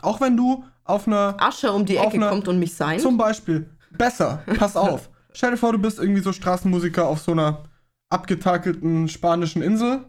auch 0.00 0.20
wenn 0.20 0.36
du 0.36 0.62
auf 0.84 1.08
einer, 1.08 1.34
Asche 1.40 1.72
um 1.72 1.84
die 1.84 1.96
Ecke 1.96 2.14
einer- 2.18 2.28
kommt 2.28 2.46
und 2.46 2.60
mich 2.60 2.74
sein. 2.74 3.00
zum 3.00 3.16
Beispiel, 3.16 3.68
besser, 3.90 4.44
pass 4.58 4.76
auf. 4.76 5.10
Stell 5.36 5.50
dir 5.50 5.56
vor, 5.58 5.72
du 5.72 5.78
bist 5.78 5.98
irgendwie 5.98 6.22
so 6.22 6.32
Straßenmusiker 6.32 7.06
auf 7.06 7.20
so 7.20 7.32
einer 7.32 7.64
abgetakelten 8.08 9.08
spanischen 9.08 9.60
Insel 9.60 10.06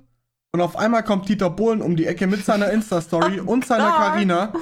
und 0.54 0.62
auf 0.62 0.78
einmal 0.78 1.04
kommt 1.04 1.28
Dieter 1.28 1.50
Bohlen 1.50 1.82
um 1.82 1.98
die 1.98 2.06
Ecke 2.06 2.28
mit 2.28 2.46
seiner 2.46 2.72
Insta-Story 2.72 3.40
und 3.46 3.66
seiner. 3.66 3.92
Karina, 3.92 4.54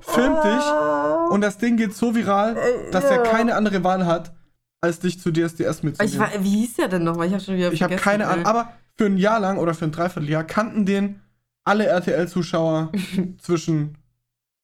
filmt 0.00 0.42
dich 0.44 0.62
Ah. 0.64 1.26
und 1.30 1.42
das 1.42 1.58
Ding 1.58 1.76
geht 1.76 1.94
so 1.94 2.14
viral, 2.14 2.56
dass 2.90 3.04
er 3.04 3.22
keine 3.22 3.54
andere 3.54 3.84
Wahl 3.84 4.06
hat, 4.06 4.32
als 4.80 5.00
dich 5.00 5.20
zu 5.20 5.30
DSDS 5.30 5.78
Ich 5.78 5.82
mitzunehmen. 5.82 6.18
war, 6.20 6.30
wie 6.42 6.50
hieß 6.60 6.76
der 6.76 6.88
denn 6.88 7.04
nochmal? 7.04 7.26
Ich 7.26 7.32
habe 7.34 7.42
schon 7.42 7.56
wieder 7.56 7.72
Ich 7.72 7.82
habe 7.82 7.96
keine. 7.96 8.28
Ahnung, 8.28 8.46
aber 8.46 8.72
für 8.96 9.06
ein 9.06 9.18
Jahr 9.18 9.40
lang 9.40 9.58
oder 9.58 9.74
für 9.74 9.84
ein 9.84 9.92
Dreivierteljahr 9.92 10.44
kannten 10.44 10.86
den 10.86 11.20
alle 11.64 11.84
RTL-Zuschauer 11.86 12.92
zwischen 13.38 13.98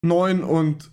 9 0.03 0.43
und 0.43 0.91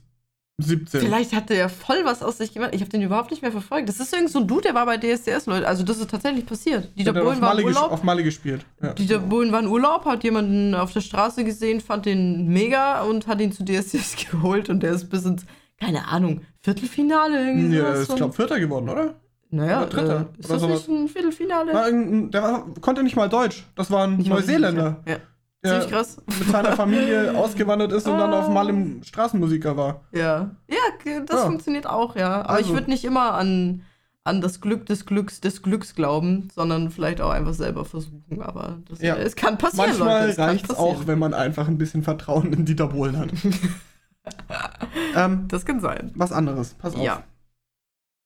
17. 0.62 1.02
Vielleicht 1.02 1.34
hat 1.34 1.50
ja 1.50 1.70
voll 1.70 2.04
was 2.04 2.22
aus 2.24 2.38
sich 2.38 2.54
gemacht. 2.54 2.72
Ich 2.74 2.82
habe 2.82 2.90
den 2.90 3.02
überhaupt 3.02 3.32
nicht 3.32 3.42
mehr 3.42 3.52
verfolgt. 3.52 3.90
Das 3.90 4.00
ist 4.00 4.14
irgend 4.14 4.30
so 4.30 4.40
ein 4.40 4.48
Dude, 4.48 4.62
der 4.64 4.74
war 4.74 4.86
bei 4.86 4.98
DSDS, 4.98 5.46
Leute. 5.46 5.68
Also 5.68 5.84
das 5.84 5.98
ist 5.98 6.10
tatsächlich 6.10 6.46
passiert. 6.46 6.90
Dieter 6.98 7.14
hat 7.14 7.24
Bohlen 7.24 7.42
war 7.42 7.58
im 7.58 7.66
Urlaub. 7.66 7.92
auf 7.92 8.04
Malle 8.04 8.24
gespielt. 8.24 8.66
Ja. 8.82 8.94
Dieter 8.94 9.20
Bohlen 9.20 9.52
war 9.52 9.60
in 9.60 9.68
Urlaub, 9.68 10.06
hat 10.06 10.24
jemanden 10.24 10.76
auf 10.76 10.94
der 10.94 11.02
Straße 11.02 11.44
gesehen, 11.44 11.82
fand 11.82 12.06
den 12.06 12.48
mega 12.48 13.02
und 13.04 13.28
hat 13.28 13.42
ihn 13.42 13.52
zu 13.52 13.64
DSDS 13.64 14.16
geholt 14.32 14.70
und 14.70 14.82
der 14.82 14.94
ist 14.94 15.10
bis 15.10 15.26
ins, 15.26 15.46
keine 15.80 16.08
Ahnung, 16.08 16.42
Viertelfinale 16.62 17.48
irgendwie 17.48 17.78
Ja, 17.78 17.86
sowas 17.96 18.10
ist, 18.10 18.16
glaube 18.16 18.34
Vierter 18.34 18.60
geworden, 18.60 18.90
oder? 18.90 19.16
Naja, 19.54 19.80
oder 19.80 19.88
Dritter 19.90 20.30
äh, 20.38 20.40
ist 20.40 20.50
oder 20.50 20.60
das 20.60 20.88
nicht 20.88 20.90
ein 20.90 21.08
Viertelfinale? 21.10 21.74
War 21.74 21.92
der 21.92 22.42
war, 22.42 22.66
konnte 22.80 23.04
nicht 23.04 23.18
mal 23.18 23.28
Deutsch. 23.28 23.66
Das 23.76 23.92
war 23.92 24.08
ein 24.08 24.18
Neuseeländer. 24.18 25.04
Ja. 25.06 25.18
Ziemlich 25.64 25.90
krass. 25.90 26.18
mit 26.40 26.48
seiner 26.50 26.76
Familie 26.76 27.38
ausgewandert 27.38 27.92
ist 27.92 28.08
und 28.08 28.18
dann 28.18 28.34
auf 28.34 28.46
Ah. 28.48 28.50
Malle 28.52 28.70
im 28.72 29.04
Straßenmusiker 29.04 29.78
war. 29.78 30.02
Ja. 30.12 30.50
Ja, 30.68 31.20
das 31.26 31.44
funktioniert 31.44 31.86
auch, 31.88 32.16
ja. 32.16 32.42
Aber 32.42 32.60
ich 32.60 32.66
Also. 32.66 32.74
würde 32.74 32.90
nicht 32.90 33.04
immer 33.06 33.34
an, 33.36 33.84
an 34.24 34.42
das 34.42 34.60
Glück 34.62 34.86
des 34.88 35.06
Glücks 35.06 35.40
des 35.42 35.62
Glücks 35.62 35.94
glauben, 35.96 36.48
sondern 36.56 36.90
vielleicht 36.92 37.22
auch 37.22 37.30
einfach 37.30 37.54
selber 37.54 37.86
versuchen. 37.86 38.42
Aber 38.42 38.80
das, 38.90 39.02
Ja. 39.02 39.16
es 39.18 39.36
kann 39.36 39.58
passieren, 39.60 39.90
Manchmal 39.90 40.32
reicht 40.32 40.70
es 40.72 40.78
auch, 40.78 41.06
wenn 41.08 41.20
man 41.20 41.34
einfach 41.36 41.68
ein 41.68 41.78
bisschen 41.78 42.02
Vertrauen 42.04 42.52
in 42.54 42.66
Dieter 42.66 42.88
Bohlen 42.88 43.18
hat. 43.20 43.30
ähm, 45.16 45.48
Das 45.48 45.66
kann 45.66 45.80
sein. 45.80 46.12
was 46.16 46.32
anderes, 46.32 46.74
pass 46.76 46.96
auf. 46.96 47.02
Ja. 47.02 47.24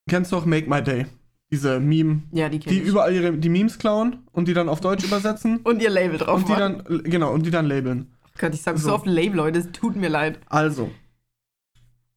Kennst 0.10 0.32
du 0.32 0.38
auch 0.38 0.45
Make 0.45 0.69
My 0.69 0.82
Day? 0.82 1.06
Diese 1.55 1.79
Meme, 1.79 2.23
Ja, 2.31 2.49
die 2.49 2.59
die 2.59 2.79
überall 2.79 3.13
ihre, 3.13 3.31
die 3.37 3.49
Memes 3.49 3.77
klauen 3.79 4.17
und 4.33 4.47
die 4.47 4.53
dann 4.53 4.67
auf 4.67 4.81
Deutsch 4.81 5.03
übersetzen 5.09 5.57
und 5.63 5.81
ihr 5.81 5.89
Label 5.89 6.17
drauf 6.17 6.39
und 6.39 6.47
die 6.49 6.51
machen. 6.53 6.83
dann, 6.85 7.03
genau, 7.03 7.31
und 7.33 7.45
die 7.45 7.51
dann 7.51 7.65
labeln. 7.65 8.11
Gott, 8.37 8.53
ich 8.53 8.61
sag 8.61 8.77
so, 8.77 8.89
So. 8.89 8.95
oft 8.95 9.05
Label, 9.05 9.37
Leute, 9.37 9.59
es 9.59 9.71
tut 9.71 9.95
mir 9.95 10.09
leid. 10.09 10.39
Also, 10.49 10.91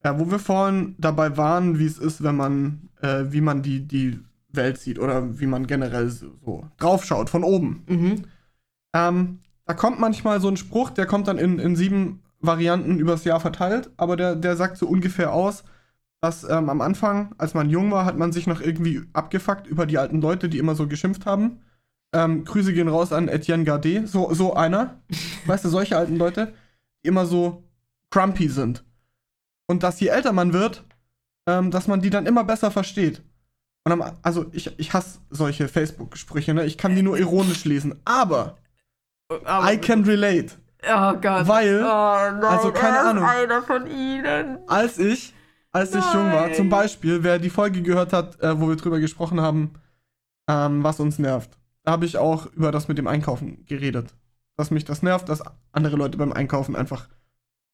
ja, 0.05 0.19
wo 0.19 0.31
wir 0.31 0.39
vorhin 0.41 0.97
dabei 0.99 1.37
waren, 1.37 1.79
wie 1.79 1.87
es 1.87 1.99
ist, 1.99 2.23
wenn 2.25 2.37
man, 2.37 2.89
äh, 3.01 3.25
wie 3.29 3.41
man 3.41 3.63
die, 3.63 3.87
die 3.87 4.19
Welt 4.51 4.79
sieht 4.79 4.99
oder 4.99 5.39
wie 5.39 5.47
man 5.47 5.67
generell 5.69 6.09
so, 6.11 6.27
so 6.45 6.65
draufschaut, 6.79 7.31
von 7.31 7.45
oben. 7.45 7.85
Mhm. 7.89 8.23
Ähm, 8.95 9.39
da 9.67 9.75
kommt 9.75 10.01
manchmal 10.01 10.41
so 10.41 10.49
ein 10.49 10.57
Spruch, 10.57 10.91
der 10.91 11.07
kommt 11.07 11.29
dann 11.29 11.39
in, 11.39 11.59
in 11.59 11.77
sieben 11.77 12.23
Varianten 12.41 12.99
übers 12.99 13.25
Jahr 13.25 13.39
verteilt, 13.41 13.91
aber 13.97 14.17
der, 14.17 14.35
der 14.35 14.57
sagt 14.57 14.79
so 14.79 14.87
ungefähr 14.89 15.33
aus, 15.33 15.63
dass 16.21 16.45
ähm, 16.45 16.69
am 16.69 16.81
Anfang, 16.81 17.35
als 17.39 17.55
man 17.55 17.71
jung 17.71 17.91
war, 17.91 18.05
hat 18.05 18.17
man 18.19 18.33
sich 18.33 18.47
noch 18.47 18.61
irgendwie 18.61 19.03
abgefuckt 19.13 19.67
über 19.67 19.87
die 19.87 19.99
alten 19.99 20.21
Leute, 20.21 20.49
die 20.49 20.59
immer 20.59 20.75
so 20.75 20.87
geschimpft 20.89 21.27
haben. 21.27 21.61
Ähm, 22.15 22.45
Grüße 22.45 22.73
gehen 22.73 22.89
raus 22.89 23.13
an 23.13 23.29
Etienne 23.29 23.65
Gardet, 23.65 24.09
so, 24.09 24.33
so 24.35 24.55
einer. 24.55 25.01
weißt 25.47 25.65
du, 25.65 25.69
solche 25.69 25.97
alten 25.97 26.17
Leute, 26.17 26.55
die 27.05 27.09
immer 27.09 27.27
so 27.27 27.65
crumpy 28.11 28.49
sind. 28.49 28.85
Und 29.71 29.83
dass 29.83 30.01
je 30.01 30.09
älter 30.09 30.33
man 30.33 30.53
wird, 30.53 30.85
ähm, 31.49 31.71
dass 31.71 31.87
man 31.87 32.01
die 32.01 32.11
dann 32.11 32.27
immer 32.27 32.45
besser 32.45 32.71
versteht. 32.71 33.23
Und 33.85 33.93
am, 33.93 34.03
also 34.23 34.47
ich, 34.53 34.79
ich 34.79 34.93
hasse 34.93 35.21
solche 35.31 35.69
Facebook-Sprüche, 35.69 36.53
ne? 36.55 36.65
Ich 36.65 36.79
kann 36.79 36.95
die 36.95 37.03
nur 37.03 37.19
ironisch 37.19 37.65
lesen. 37.65 38.01
Aber 38.05 38.57
Aber, 39.31 39.73
I 39.73 39.79
can 39.79 40.05
relate. 40.05 40.55
oh 40.85 41.13
Gott. 41.21 41.47
Weil- 41.47 41.83
oh 41.83 42.33
nein, 42.41 42.45
also 42.45 42.73
keine 42.73 42.97
ist 42.97 43.05
Ahnung. 43.05 43.25
einer 43.25 43.63
von 43.63 43.87
ihnen. 43.87 44.59
Als 44.67 44.99
ich, 44.99 45.35
als 45.73 45.95
ich 45.95 46.05
jung 46.15 46.33
war, 46.33 46.53
zum 46.53 46.69
Beispiel, 46.69 47.23
wer 47.23 47.39
die 47.39 47.51
Folge 47.51 47.83
gehört 47.83 48.13
hat, 48.13 48.41
äh, 48.41 48.59
wo 48.61 48.69
wir 48.69 48.77
drüber 48.77 49.01
gesprochen 49.01 49.41
haben, 49.41 49.73
ähm, 50.49 50.83
was 50.83 50.99
uns 51.01 51.19
nervt, 51.19 51.51
da 51.85 51.93
habe 51.93 52.07
ich 52.07 52.17
auch 52.17 52.47
über 52.55 52.73
das 52.73 52.89
mit 52.89 52.99
dem 52.99 53.07
Einkaufen 53.07 53.65
geredet. 53.67 54.15
Dass 54.57 54.71
mich 54.71 54.85
das 54.85 55.03
nervt, 55.03 55.29
dass 55.29 55.43
andere 55.73 55.97
Leute 55.97 56.19
beim 56.19 56.33
Einkaufen 56.33 56.75
einfach 56.75 57.09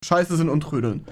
scheiße 0.04 0.36
sind 0.36 0.48
und 0.48 0.60
trödeln. 0.62 1.04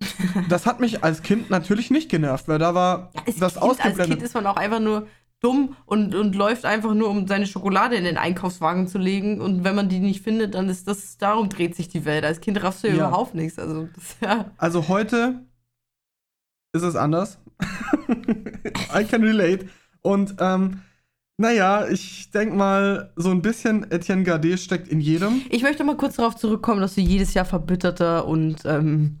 Das 0.48 0.64
hat 0.64 0.80
mich 0.80 1.04
als 1.04 1.22
Kind 1.22 1.50
natürlich 1.50 1.90
nicht 1.90 2.08
genervt, 2.10 2.48
weil 2.48 2.58
da 2.58 2.74
war 2.74 3.10
Ja, 3.14 3.22
als 3.26 3.36
das 3.36 3.36
kind, 3.36 3.42
als 3.42 3.56
ausgeblendet. 3.58 4.08
Kind 4.08 4.22
ist 4.22 4.34
man 4.34 4.46
auch 4.46 4.56
einfach 4.56 4.80
nur 4.80 5.06
dumm 5.40 5.76
und, 5.84 6.14
und 6.14 6.34
läuft 6.34 6.64
einfach 6.64 6.94
nur, 6.94 7.10
um 7.10 7.26
seine 7.26 7.46
Schokolade 7.46 7.96
in 7.96 8.04
den 8.04 8.16
Einkaufswagen 8.16 8.88
zu 8.88 8.96
legen. 8.98 9.40
Und 9.42 9.62
wenn 9.64 9.74
man 9.74 9.88
die 9.90 9.98
nicht 9.98 10.22
findet, 10.22 10.54
dann 10.54 10.68
ist 10.70 10.88
das, 10.88 11.18
darum 11.18 11.48
dreht 11.50 11.74
sich 11.76 11.88
die 11.88 12.04
Welt. 12.06 12.24
Als 12.24 12.40
Kind 12.40 12.62
raffst 12.62 12.82
du 12.84 12.88
ja, 12.88 12.94
Ja. 12.94 13.08
überhaupt 13.08 13.34
nichts. 13.34 13.58
Also, 13.58 13.88
das, 13.94 14.16
ja. 14.22 14.50
Also 14.56 14.88
heute 14.88 15.40
ist 16.72 16.82
es 16.82 16.96
anders. 16.96 17.38
I 18.94 19.04
can 19.04 19.22
relate. 19.22 19.66
Und 20.02 20.36
ähm, 20.38 20.82
naja, 21.36 21.86
ich 21.88 22.30
denke 22.30 22.54
mal, 22.54 23.12
so 23.16 23.30
ein 23.30 23.42
bisschen 23.42 23.90
Etienne 23.90 24.24
Gardet 24.24 24.60
steckt 24.60 24.88
in 24.88 25.00
jedem. 25.00 25.42
Ich 25.50 25.62
möchte 25.62 25.84
mal 25.84 25.96
kurz 25.96 26.16
darauf 26.16 26.36
zurückkommen, 26.36 26.80
dass 26.80 26.94
du 26.94 27.00
jedes 27.00 27.34
Jahr 27.34 27.46
verbitterter 27.46 28.26
und 28.26 28.58
ähm, 28.64 29.20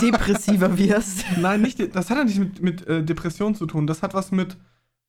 depressiver 0.00 0.78
wirst. 0.78 1.24
Nein, 1.38 1.62
nicht, 1.62 1.94
das 1.94 2.10
hat 2.10 2.18
ja 2.18 2.24
nicht 2.24 2.38
mit, 2.38 2.62
mit 2.62 2.86
äh, 2.86 3.02
Depression 3.02 3.54
zu 3.54 3.66
tun. 3.66 3.86
Das 3.86 4.02
hat 4.02 4.14
was 4.14 4.32
mit. 4.32 4.56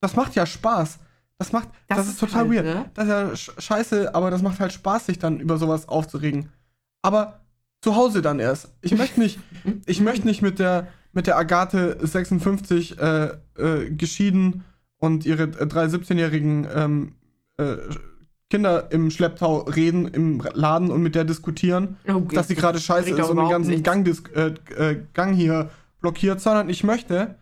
Das 0.01 0.15
macht 0.15 0.35
ja 0.35 0.45
Spaß. 0.45 0.99
Das 1.37 1.51
macht. 1.51 1.69
Das, 1.87 2.07
ist, 2.07 2.19
total 2.19 2.49
halt, 2.49 2.51
weird. 2.51 2.65
ne? 2.65 2.91
Das 2.93 3.05
ist 3.05 3.09
ja 3.09 3.35
sch 3.35 3.51
scheiße, 3.57 4.13
aber 4.13 4.29
das 4.29 4.41
macht 4.41 4.59
halt 4.59 4.73
Spaß, 4.73 5.05
sich 5.05 5.19
dann 5.19 5.39
über 5.39 5.57
sowas 5.57 5.87
aufzuregen. 5.87 6.49
Aber 7.01 7.39
zu 7.81 7.95
Hause 7.95 8.21
dann 8.21 8.39
erst. 8.39 8.73
Ich 8.81 8.95
möchte 8.95 9.19
nicht, 9.19 9.39
ich 9.85 10.01
möchte 10.01 10.27
nicht 10.27 10.41
mit 10.41 10.59
der, 10.59 10.87
mit 11.13 11.27
der 11.27 11.37
Agathe 11.37 11.97
56 12.01 12.99
äh, 12.99 13.25
äh, 13.57 13.89
geschieden 13.91 14.63
und 14.97 15.25
ihre 15.25 15.43
äh, 15.43 15.67
drei 15.67 15.85
17-jährigen 15.85 16.67
ähm, 16.73 17.11
äh, 17.57 17.75
Kinder 18.49 18.91
im 18.91 19.11
Schlepptau 19.11 19.59
reden 19.59 20.07
im 20.07 20.41
Laden 20.53 20.91
und 20.91 21.01
mit 21.01 21.15
der 21.15 21.23
diskutieren, 21.23 21.97
Okay. 22.07 22.35
dass 22.35 22.47
sie 22.49 22.55
gerade 22.55 22.79
scheiße 22.79 23.09
ist 23.11 23.19
auch 23.21 23.29
und 23.29 23.37
den 23.37 23.49
ganzen. 23.49 23.83
Gang, 23.83 24.07
äh, 24.35 24.47
äh, 24.91 25.01
Gang 25.13 25.33
hier 25.35 25.69
blockiert, 26.01 26.41
sondern 26.41 26.69
ich 26.69 26.83
möchte 26.83 27.35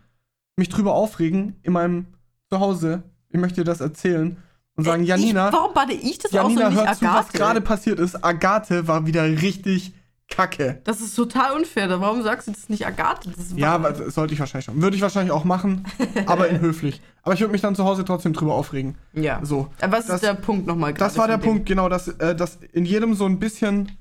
mich 0.56 0.68
drüber 0.68 0.94
aufregen 0.94 1.56
in 1.62 1.72
meinem 1.72 2.06
Zuhause. 2.48 3.02
Ich 3.30 3.40
möchte 3.40 3.62
dir 3.62 3.64
das 3.64 3.80
erzählen 3.80 4.36
und 4.76 4.84
sagen, 4.84 5.02
Janina, 5.04 5.48
Ich, 5.48 5.54
warum 5.54 5.74
bade 5.74 5.92
ich 5.94 6.18
das 6.18 6.30
Janina, 6.30 6.66
aus 6.68 6.72
und 6.72 6.76
hör 6.78 6.84
nicht 6.84 6.98
zu, 6.98 7.04
was 7.04 7.10
Agathe? 7.12 7.38
gerade 7.38 7.60
passiert 7.60 7.98
ist. 7.98 8.24
Agathe 8.24 8.86
war 8.86 9.06
wieder 9.06 9.24
richtig 9.24 9.92
kacke. 10.30 10.80
Das 10.84 11.00
ist 11.00 11.14
total 11.14 11.52
unfair. 11.56 11.88
Warum 12.00 12.22
sagst 12.22 12.48
du 12.48 12.52
das 12.52 12.68
nicht 12.68 12.86
Agathe? 12.86 13.30
Das 13.36 13.52
ja, 13.56 13.78
das 13.78 14.14
sollte 14.14 14.32
ich 14.32 14.40
wahrscheinlich 14.40 14.64
schon. 14.64 14.80
Würde 14.80 14.96
ich 14.96 15.02
wahrscheinlich 15.02 15.32
auch 15.32 15.44
machen, 15.44 15.84
aber 16.26 16.48
in 16.48 16.60
höflich. 16.60 17.02
Aber 17.22 17.34
ich 17.34 17.40
würde 17.40 17.52
mich 17.52 17.60
dann 17.60 17.74
zu 17.74 17.84
Hause 17.84 18.04
trotzdem 18.04 18.32
drüber 18.32 18.54
aufregen. 18.54 18.96
Ja. 19.12 19.40
So. 19.42 19.70
Aber 19.80 19.98
was 19.98 20.06
Das- 20.06 20.16
ist 20.16 20.24
der 20.24 20.34
Punkt 20.34 20.66
nochmal 20.66 20.94
Das 20.94 21.18
war 21.18 21.28
der 21.28 21.38
Punkt, 21.38 21.66
genau, 21.66 21.88
dass, 21.88 22.08
äh, 22.08 22.34
dass 22.34 22.56
in 22.72 22.84
jedem 22.86 23.14
so 23.14 23.26
ein 23.26 23.38
bisschen, 23.38 23.92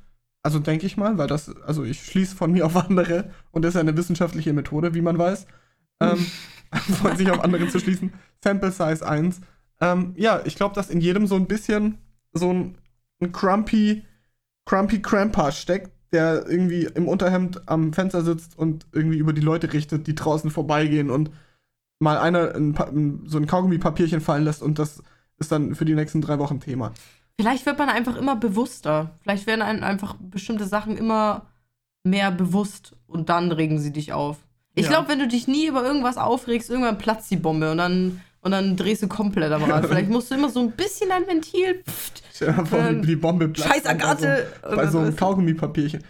also 0.44 0.60
denke 0.60 0.86
ich 0.86 0.96
mal, 0.98 1.18
weil 1.18 1.28
das, 1.28 1.54
also 1.65 1.84
ich 1.84 2.02
schließe 2.06 2.36
von 2.36 2.52
mir 2.52 2.65
auf 2.65 2.76
andere 2.78 3.32
und 3.52 3.63
das 3.63 3.70
ist 3.70 3.76
ja 3.76 3.82
eine 3.82 3.98
wissenschaftliche 3.98 4.54
Methode, 4.54 4.94
wie 4.94 5.02
man 5.02 5.18
weiß, 5.18 5.46
ähm, 6.02 6.26
von 7.02 7.18
sich 7.18 7.30
auf 7.32 7.44
andere 7.44 7.68
zu 7.68 7.80
schließen. 7.80 8.13
Sample 8.44 8.72
Size 8.72 9.06
1. 9.06 9.42
Ähm, 9.82 10.13
ja, 10.15 10.42
ich 10.46 10.56
glaube, 10.56 10.76
dass 10.76 10.89
in 10.92 11.02
jedem 11.02 11.26
so 11.26 11.36
ein 11.36 11.48
bisschen 11.48 11.98
so 12.32 12.54
ein, 12.54 12.78
ein 13.22 13.32
Crumpy, 13.32 14.04
Crumpy 14.65 15.02
Cramper 15.02 15.52
steckt, 15.52 15.89
der 16.12 16.48
irgendwie 16.48 16.86
im 16.95 17.08
Unterhemd 17.08 17.62
am 17.67 17.93
Fenster 17.93 18.24
sitzt 18.24 18.58
und 18.58 18.86
irgendwie 18.91 19.17
über 19.17 19.34
die 19.34 19.41
Leute 19.41 19.72
richtet, 19.74 20.08
die 20.08 20.15
draußen 20.15 20.50
vorbeigehen 20.52 21.10
und 21.10 21.30
mal 22.00 22.17
einer 22.17 22.56
ein, 22.56 23.22
so 23.26 23.38
ein 23.38 23.45
Kaugummi-Papierchen 23.48 24.22
fallen 24.22 24.43
lässt 24.45 24.63
und 24.63 24.80
das 24.80 25.04
ist 25.38 25.52
dann 25.52 25.76
für 25.76 25.86
die 25.86 25.95
nächsten 25.95 26.22
drei 26.22 26.39
Wochen 26.39 26.60
Thema. 26.60 26.93
Vielleicht 27.39 27.65
wird 27.65 27.78
man 27.78 27.89
einfach 27.89 28.17
immer 28.17 28.36
bewusster. 28.36 29.12
Vielleicht 29.22 29.48
werden 29.48 29.62
einem 29.62 29.84
einfach 29.84 30.15
bestimmte 30.19 30.65
Sachen 30.65 30.98
immer 30.98 31.45
mehr 32.04 32.32
bewusst 32.32 32.95
und 33.08 33.30
dann 33.30 33.52
regen 33.52 33.80
sie 33.80 33.91
dich 33.93 34.12
auf. 34.13 34.38
Ich 34.76 34.86
Ja. 34.86 34.91
glaube, 34.91 35.10
wenn 35.10 35.19
du 35.19 35.28
dich 35.28 35.48
nie 35.48 35.67
über 35.67 35.84
irgendwas 35.84 36.17
aufregst, 36.17 36.69
irgendwann 36.69 36.98
platzt 36.98 37.30
die 37.32 37.38
Bombe 37.38 37.72
und 37.72 37.78
dann, 37.78 38.22
und 38.41 38.52
dann 38.52 38.75
drehst 38.75 39.04
du 39.04 39.08
komplett 39.08 39.52
am 39.52 39.63
Rad. 39.63 39.86
Vielleicht 39.88 40.10
musst 40.10 40.32
du 40.32 40.36
immer 40.36 40.49
so 40.49 40.60
ein 40.62 40.71
bisschen 40.71 41.12
ein 41.12 41.28
Ventil. 41.28 41.84
Pft, 41.84 42.23
Stell 42.34 42.54
dir 42.54 42.65
vor, 42.65 42.80
Ähm, 42.80 43.04
wie 43.04 43.08
die 43.08 43.15
Bombe 43.15 43.47
platzt 43.49 43.69
Scheiß 43.71 43.84
dann 43.84 43.97
bei 43.97 44.04
Agathe! 44.06 44.47
So, 44.69 44.75
bei 44.75 44.88
so 44.88 44.99
einem? 44.99 45.15
Kaugummipapierchen. 45.15 46.04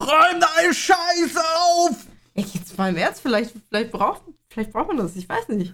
Räum 0.00 0.40
deine 0.40 0.74
Scheiße 0.74 1.40
auf! 1.40 1.96
Ey, 2.34 2.44
jetzt 2.52 2.76
mal 2.76 2.90
im 2.90 2.96
Ernst, 2.96 3.22
vielleicht, 3.22 3.54
vielleicht, 3.68 3.90
braucht, 3.92 4.22
vielleicht 4.48 4.72
braucht 4.72 4.88
man 4.88 4.98
das, 4.98 5.16
ich 5.16 5.28
weiß 5.28 5.48
nicht. 5.48 5.72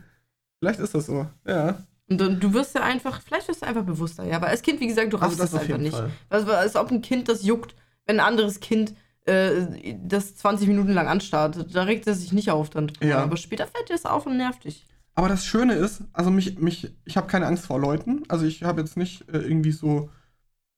Vielleicht 0.60 0.80
ist 0.80 0.94
das 0.94 1.06
so, 1.06 1.26
ja. 1.46 1.78
Und 2.08 2.20
dann, 2.20 2.38
du 2.38 2.52
wirst 2.52 2.74
ja 2.74 2.82
einfach, 2.82 3.20
vielleicht 3.22 3.48
wirst 3.48 3.62
du 3.62 3.66
einfach 3.66 3.82
bewusster, 3.84 4.24
ja. 4.24 4.36
Aber 4.36 4.48
als 4.48 4.62
Kind, 4.62 4.80
wie 4.80 4.86
gesagt, 4.86 5.12
du 5.12 5.16
raffst 5.16 5.40
Also 5.40 5.42
das 5.42 5.50
das 5.52 5.62
einfach 5.62 5.78
nicht. 5.78 5.96
Fall. 5.96 6.10
Also, 6.28 6.52
als 6.52 6.76
ob 6.76 6.90
ein 6.90 7.02
Kind 7.02 7.28
das 7.28 7.42
juckt, 7.42 7.74
wenn 8.06 8.20
ein 8.20 8.26
anderes 8.26 8.60
Kind 8.60 8.94
äh, 9.24 9.96
das 10.02 10.36
20 10.36 10.68
Minuten 10.68 10.92
lang 10.92 11.08
anstarrt. 11.08 11.66
Da 11.74 11.84
regt 11.84 12.06
er 12.06 12.14
sich 12.14 12.32
nicht 12.32 12.50
auf 12.50 12.70
dann. 12.70 12.88
drüber. 12.88 13.06
Ja. 13.06 13.18
Aber 13.22 13.36
später 13.36 13.66
fällt 13.66 13.88
dir 13.88 13.94
das 13.94 14.04
auf 14.04 14.26
und 14.26 14.36
nervt 14.36 14.64
dich. 14.64 14.86
Aber 15.14 15.28
das 15.28 15.44
Schöne 15.44 15.74
ist, 15.74 16.02
also 16.12 16.30
mich, 16.30 16.58
mich, 16.58 16.90
ich 17.04 17.16
habe 17.16 17.26
keine 17.26 17.46
Angst 17.46 17.66
vor 17.66 17.78
Leuten. 17.78 18.22
Also 18.28 18.46
ich 18.46 18.62
habe 18.64 18.80
jetzt 18.80 18.96
nicht 18.96 19.28
äh, 19.28 19.38
irgendwie 19.38 19.72
so 19.72 20.10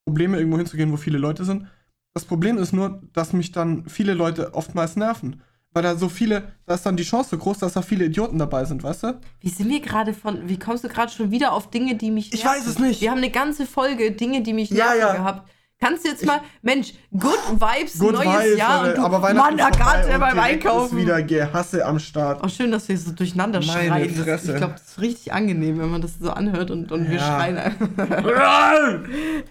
Probleme, 0.07 0.39
irgendwo 0.39 0.59
hinzugehen, 0.59 0.93
wo 0.93 0.97
viele 0.97 1.19
Leute 1.19 1.45
sind. 1.45 1.67
Das 2.15 2.25
Problem 2.25 2.59
ist 2.59 2.73
nur, 2.73 3.03
dass 3.13 3.33
mich 3.33 3.53
dann 3.53 3.89
viele 3.89 4.15
Leute 4.15 4.55
oftmals 4.55 4.97
nerven. 4.97 5.41
Weil 5.73 5.83
da 5.83 5.97
so 5.97 6.09
viele, 6.09 6.53
da 6.67 6.75
ist 6.75 6.87
dann 6.87 6.97
die 6.97 7.03
Chance 7.03 7.31
so 7.31 7.39
groß, 7.39 7.59
dass 7.59 7.73
da 7.73 7.83
viele 7.83 8.05
Idioten 8.05 8.39
dabei 8.39 8.65
sind, 8.65 8.85
weißt 8.85 9.03
du? 9.03 9.21
Wie 9.41 9.49
sind 9.49 9.69
wir 9.69 9.81
gerade 9.81 10.15
von, 10.15 10.49
wie 10.49 10.57
kommst 10.59 10.85
du 10.85 10.89
gerade 10.89 11.11
schon 11.11 11.33
wieder 11.33 11.53
auf 11.53 11.71
Dinge, 11.71 11.97
die 11.97 12.13
mich 12.13 12.33
Ich 12.33 12.45
nerven? 12.45 12.61
weiß 12.61 12.67
es 12.69 12.79
nicht. 12.79 13.01
Wir 13.01 13.11
haben 13.11 13.19
eine 13.19 13.31
ganze 13.31 13.67
Folge 13.67 14.13
Dinge, 14.13 14.43
die 14.43 14.53
mich 14.53 14.71
Ja, 14.71 14.77
nerven 14.95 14.99
ja. 15.01 15.13
gehabt. 15.15 15.51
Kannst 15.81 16.05
du 16.05 16.09
jetzt 16.09 16.25
mal, 16.25 16.41
Mensch, 16.63 16.95
Good 17.11 17.61
Vibes, 17.61 17.99
Good 17.99 18.13
neues 18.15 18.27
Vibes, 18.45 18.59
Jahr 18.59 18.89
und 18.89 18.97
du, 18.97 19.03
aber 19.03 19.21
Weihnachten 19.21 19.57
Mann, 19.57 19.67
Agathe 19.67 20.19
beim 20.19 20.39
Einkaufen. 20.39 20.97
ist 20.99 21.05
wieder 21.05 21.23
Gehasse 21.23 21.85
am 21.85 21.99
Start. 21.99 22.43
Auch 22.43 22.49
schön, 22.49 22.71
dass 22.71 22.89
wir 22.89 22.97
so 22.97 23.13
durcheinander 23.13 23.61
Meine 23.61 23.73
schreien. 23.89 24.25
Das, 24.25 24.45
ich 24.49 24.57
glaube, 24.57 24.75
das 24.75 24.83
ist 24.93 25.01
richtig 25.01 25.33
angenehm, 25.33 25.79
wenn 25.79 25.91
man 25.91 26.01
das 26.01 26.19
so 26.19 26.31
anhört 26.31 26.71
und, 26.71 26.91
und 26.91 27.11
wir 27.11 27.19
Ja. 27.19 27.27
schreien 27.27 27.59
einfach. 27.59 27.89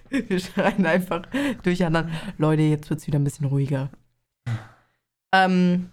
wir 0.10 0.40
schreien 0.40 0.86
einfach 0.86 1.22
durcheinander. 1.62 2.10
Leute, 2.38 2.64
jetzt 2.64 2.90
wird 2.90 3.02
es 3.02 3.08
wieder 3.08 3.20
ein 3.20 3.24
bisschen 3.26 3.46
ruhiger. 3.48 3.90
Ähm, 5.34 5.90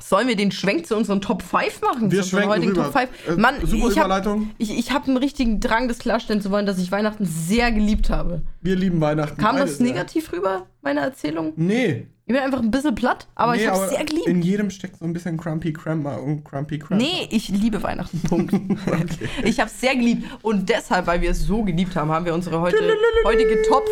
sollen 0.00 0.28
wir 0.28 0.36
den 0.36 0.50
Schwenk 0.50 0.86
zu 0.86 0.96
unseren 0.96 1.20
Top 1.20 1.42
5 1.42 1.80
machen? 1.82 2.10
Wir 2.10 2.22
zu 2.22 2.30
schwenken 2.30 2.68
rüber. 2.68 2.84
Top 2.84 2.92
5? 2.92 3.28
Äh, 3.28 3.40
Mann, 3.40 3.54
super 3.64 3.90
ich 3.90 3.98
habe 3.98 4.46
ich, 4.58 4.78
ich 4.78 4.92
hab 4.92 5.06
einen 5.06 5.16
richtigen 5.16 5.60
Drang, 5.60 5.88
das 5.88 5.98
klarstellen 5.98 6.40
zu 6.40 6.50
wollen, 6.50 6.66
dass 6.66 6.78
ich 6.78 6.90
Weihnachten 6.90 7.24
sehr 7.24 7.72
geliebt 7.72 8.10
habe. 8.10 8.42
Wir 8.60 8.76
lieben 8.76 9.00
Weihnachten. 9.00 9.40
Kam 9.40 9.56
das 9.56 9.80
negativ 9.80 10.32
rüber, 10.32 10.66
meine 10.82 11.00
Erzählung? 11.00 11.52
Nee. 11.56 12.06
Ich 12.26 12.32
bin 12.32 12.42
einfach 12.42 12.60
ein 12.60 12.70
bisschen 12.70 12.94
platt, 12.94 13.26
aber 13.34 13.52
nee, 13.52 13.60
ich 13.60 13.68
habe 13.68 13.76
aber 13.76 13.88
sehr 13.88 14.02
geliebt. 14.02 14.26
In 14.26 14.40
jedem 14.40 14.70
steckt 14.70 14.98
so 14.98 15.04
ein 15.04 15.12
bisschen 15.12 15.36
Crumpy 15.36 15.74
Crammer 15.74 16.22
und 16.22 16.42
Crumpy 16.42 16.78
Crammer. 16.78 17.02
Nee, 17.02 17.28
ich 17.30 17.50
liebe 17.50 17.82
Weihnachten. 17.82 18.20
Punkt. 18.20 18.54
Okay. 18.86 19.28
Ich 19.44 19.60
habe 19.60 19.68
es 19.68 19.80
sehr 19.80 19.94
geliebt. 19.94 20.26
Und 20.42 20.68
deshalb, 20.68 21.06
weil 21.06 21.20
wir 21.20 21.30
es 21.30 21.40
so 21.40 21.62
geliebt 21.62 21.96
haben, 21.96 22.10
haben 22.10 22.24
wir 22.24 22.32
unsere 22.32 22.60
heute, 22.60 22.76
heutige 23.24 23.60
Top 23.68 23.84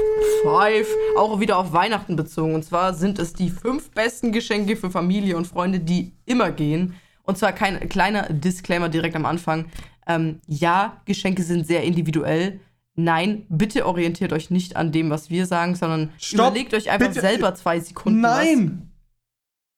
5 0.44 0.86
auch 1.16 1.40
wieder 1.40 1.58
auf 1.58 1.72
Weihnachten 1.72 2.16
bezogen. 2.16 2.54
Und 2.54 2.64
zwar 2.64 2.94
sind 2.94 3.18
es 3.18 3.34
die 3.34 3.50
fünf 3.50 3.90
besten 3.90 4.32
Geschenke 4.32 4.76
für 4.76 4.90
Familie 4.90 5.36
und 5.36 5.46
Freunde, 5.46 5.80
die 5.80 6.12
immer 6.24 6.52
gehen. 6.52 6.94
Und 7.24 7.36
zwar 7.36 7.52
kein 7.52 7.88
kleiner 7.88 8.28
Disclaimer 8.30 8.88
direkt 8.88 9.16
am 9.16 9.26
Anfang. 9.26 9.66
Ähm, 10.06 10.40
ja, 10.46 11.00
Geschenke 11.04 11.42
sind 11.42 11.66
sehr 11.66 11.82
individuell. 11.82 12.60
Nein, 12.94 13.46
bitte 13.48 13.86
orientiert 13.86 14.32
euch 14.32 14.50
nicht 14.50 14.76
an 14.76 14.92
dem, 14.92 15.08
was 15.10 15.30
wir 15.30 15.46
sagen, 15.46 15.74
sondern 15.74 16.10
Stopp, 16.18 16.48
überlegt 16.48 16.74
euch 16.74 16.90
einfach 16.90 17.08
bitte. 17.08 17.20
selber 17.20 17.54
zwei 17.54 17.80
Sekunden. 17.80 18.22
Was. 18.22 18.44
Nein! 18.44 18.92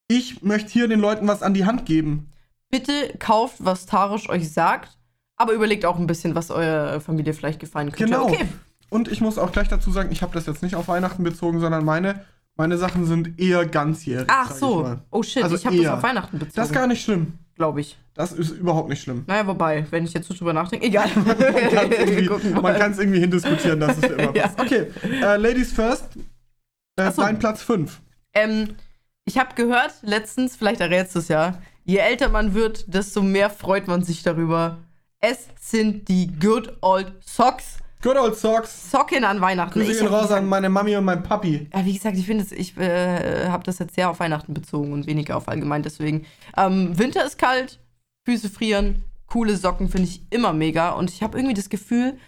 Ich 0.08 0.42
möchte 0.42 0.70
hier 0.70 0.88
den 0.88 1.00
Leuten 1.00 1.26
was 1.28 1.42
an 1.42 1.54
die 1.54 1.64
Hand 1.64 1.86
geben. 1.86 2.30
bitte 2.70 3.14
kauft, 3.18 3.56
was 3.60 3.86
Tarisch 3.86 4.28
euch 4.28 4.52
sagt, 4.52 4.98
aber 5.36 5.52
überlegt 5.52 5.84
auch 5.84 5.98
ein 5.98 6.06
bisschen, 6.06 6.34
was 6.34 6.50
eurer 6.50 7.00
Familie 7.00 7.34
vielleicht 7.34 7.60
gefallen 7.60 7.92
könnte. 7.92 8.12
Genau. 8.12 8.26
Okay. 8.26 8.46
Und 8.90 9.08
ich 9.08 9.20
muss 9.20 9.38
auch 9.38 9.52
gleich 9.52 9.68
dazu 9.68 9.90
sagen, 9.90 10.10
ich 10.12 10.22
habe 10.22 10.34
das 10.34 10.46
jetzt 10.46 10.62
nicht 10.62 10.74
auf 10.74 10.88
Weihnachten 10.88 11.22
bezogen, 11.24 11.60
sondern 11.60 11.84
meine, 11.84 12.24
meine 12.56 12.78
Sachen 12.78 13.06
sind 13.06 13.40
eher 13.40 13.64
ganzjährig. 13.66 14.26
Ach 14.28 14.52
so. 14.52 14.98
Oh 15.10 15.22
shit, 15.22 15.42
Also 15.42 15.56
ich 15.56 15.66
habe 15.66 15.76
das 15.76 15.86
auf 15.86 16.02
Weihnachten 16.02 16.38
bezogen. 16.38 16.56
Das 16.56 16.68
ist 16.68 16.74
gar 16.74 16.86
nicht 16.86 17.02
schlimm. 17.02 17.38
Glaube 17.56 17.80
ich. 17.80 17.96
Das 18.14 18.32
ist 18.32 18.50
überhaupt 18.50 18.88
nicht 18.88 19.02
schlimm. 19.02 19.24
Naja, 19.26 19.46
wobei, 19.46 19.86
wenn 19.90 20.04
ich 20.04 20.12
jetzt 20.12 20.28
so 20.28 20.34
drüber 20.34 20.52
nachdenke, 20.52 20.86
egal. 20.86 21.08
Man 22.62 22.76
kann 22.78 22.92
es 22.92 22.98
irgendwie, 22.98 23.20
hindiskutieren, 23.20 23.80
dass 23.80 23.96
es 23.98 24.06
für 24.06 24.12
immer 24.14 24.34
Ja. 24.36 24.48
passt. 24.48 24.60
Okay, 24.60 24.86
äh, 25.02 25.36
Ladies 25.36 25.72
first. 25.72 26.04
Äh, 26.96 27.10
so. 27.10 27.22
Dein 27.22 27.38
Platz 27.38 27.62
5. 27.62 28.00
ähm, 28.34 28.76
ich 29.24 29.38
habe 29.38 29.54
gehört 29.54 29.94
letztens, 30.02 30.54
vielleicht 30.54 30.80
errätst 30.80 31.14
du 31.14 31.18
es 31.20 31.28
ja, 31.28 31.58
je 31.84 31.96
älter 31.96 32.28
man 32.28 32.52
wird, 32.54 32.92
desto 32.92 33.22
mehr 33.22 33.48
freut 33.50 33.88
man 33.88 34.02
sich 34.04 34.22
darüber. 34.22 34.78
Es 35.20 35.48
sind 35.60 36.08
die 36.08 36.26
Good 36.38 36.76
Old 36.82 37.12
Socks. 37.24 37.78
Good 38.04 38.18
old 38.18 38.36
Socks. 38.36 38.90
Socken 38.90 39.24
an 39.24 39.40
Weihnachten. 39.40 39.80
Grüße 39.80 40.00
gehen 40.00 40.08
raus 40.08 40.30
an 40.30 40.46
meine 40.46 40.68
Mami 40.68 40.94
und 40.94 41.06
mein 41.06 41.22
Papi. 41.22 41.68
Ja, 41.72 41.86
wie 41.86 41.94
gesagt, 41.94 42.18
ich 42.18 42.26
finde 42.26 42.44
es, 42.44 42.52
ich 42.52 42.76
äh, 42.76 43.48
habe 43.48 43.64
das 43.64 43.78
jetzt 43.78 43.94
sehr 43.94 44.10
auf 44.10 44.20
Weihnachten 44.20 44.52
bezogen 44.52 44.92
und 44.92 45.06
weniger 45.06 45.38
auf 45.38 45.48
allgemein. 45.48 45.82
Deswegen, 45.82 46.26
ähm, 46.54 46.98
Winter 46.98 47.24
ist 47.24 47.38
kalt, 47.38 47.80
Füße 48.26 48.50
frieren, 48.50 49.04
coole 49.26 49.56
Socken 49.56 49.88
finde 49.88 50.08
ich 50.08 50.20
immer 50.28 50.52
mega. 50.52 50.90
Und 50.90 51.10
ich 51.10 51.22
habe 51.22 51.38
irgendwie 51.38 51.54
das 51.54 51.70
Gefühl, 51.70 52.18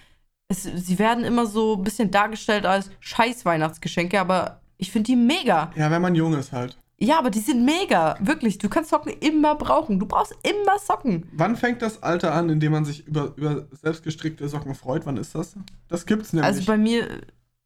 es, 0.48 0.62
sie 0.62 0.98
werden 0.98 1.24
immer 1.24 1.44
so 1.44 1.76
ein 1.76 1.84
bisschen 1.84 2.10
dargestellt 2.10 2.64
als 2.64 2.90
scheiß 3.00 3.44
Weihnachtsgeschenke, 3.44 4.18
aber 4.18 4.62
ich 4.78 4.90
finde 4.90 5.08
die 5.08 5.16
mega. 5.16 5.72
Ja, 5.76 5.90
wenn 5.90 6.00
man 6.00 6.14
jung 6.14 6.32
ist 6.32 6.52
halt. 6.52 6.78
Ja, 6.98 7.18
aber 7.18 7.30
die 7.30 7.40
sind 7.40 7.64
mega. 7.64 8.16
Wirklich, 8.20 8.56
du 8.58 8.68
kannst 8.70 8.88
Socken 8.90 9.12
immer 9.20 9.54
brauchen. 9.54 9.98
Du 9.98 10.06
brauchst 10.06 10.32
immer 10.42 10.78
Socken. 10.78 11.28
Wann 11.32 11.56
fängt 11.56 11.82
das 11.82 12.02
Alter 12.02 12.32
an, 12.34 12.48
in 12.48 12.58
dem 12.58 12.72
man 12.72 12.86
sich 12.86 13.06
über, 13.06 13.34
über 13.36 13.66
selbstgestrickte 13.72 14.48
Socken 14.48 14.74
freut? 14.74 15.04
Wann 15.04 15.18
ist 15.18 15.34
das? 15.34 15.56
Das 15.88 16.06
gibt's 16.06 16.32
nämlich. 16.32 16.46
Also 16.46 16.64
bei 16.64 16.78
mir, 16.78 17.06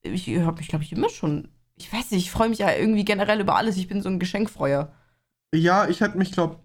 ich 0.03 0.29
habe 0.39 0.59
mich, 0.59 0.67
glaube 0.69 0.83
ich, 0.85 0.93
immer 0.93 1.09
schon. 1.11 1.49
Ich 1.77 1.93
weiß 1.93 2.11
nicht, 2.11 2.25
ich 2.25 2.31
freue 2.33 2.49
mich 2.49 2.59
ja 2.59 2.73
irgendwie 2.75 3.05
generell 3.05 3.41
über 3.41 3.55
alles. 3.57 3.77
Ich 3.77 3.87
bin 3.87 4.03
so 4.03 4.09
ein 4.09 4.19
Geschenkfreuer. 4.19 4.93
ja, 5.55 5.89
ich 5.89 6.01
hätte 6.01 6.19
mich, 6.19 6.33
glaub, 6.33 6.61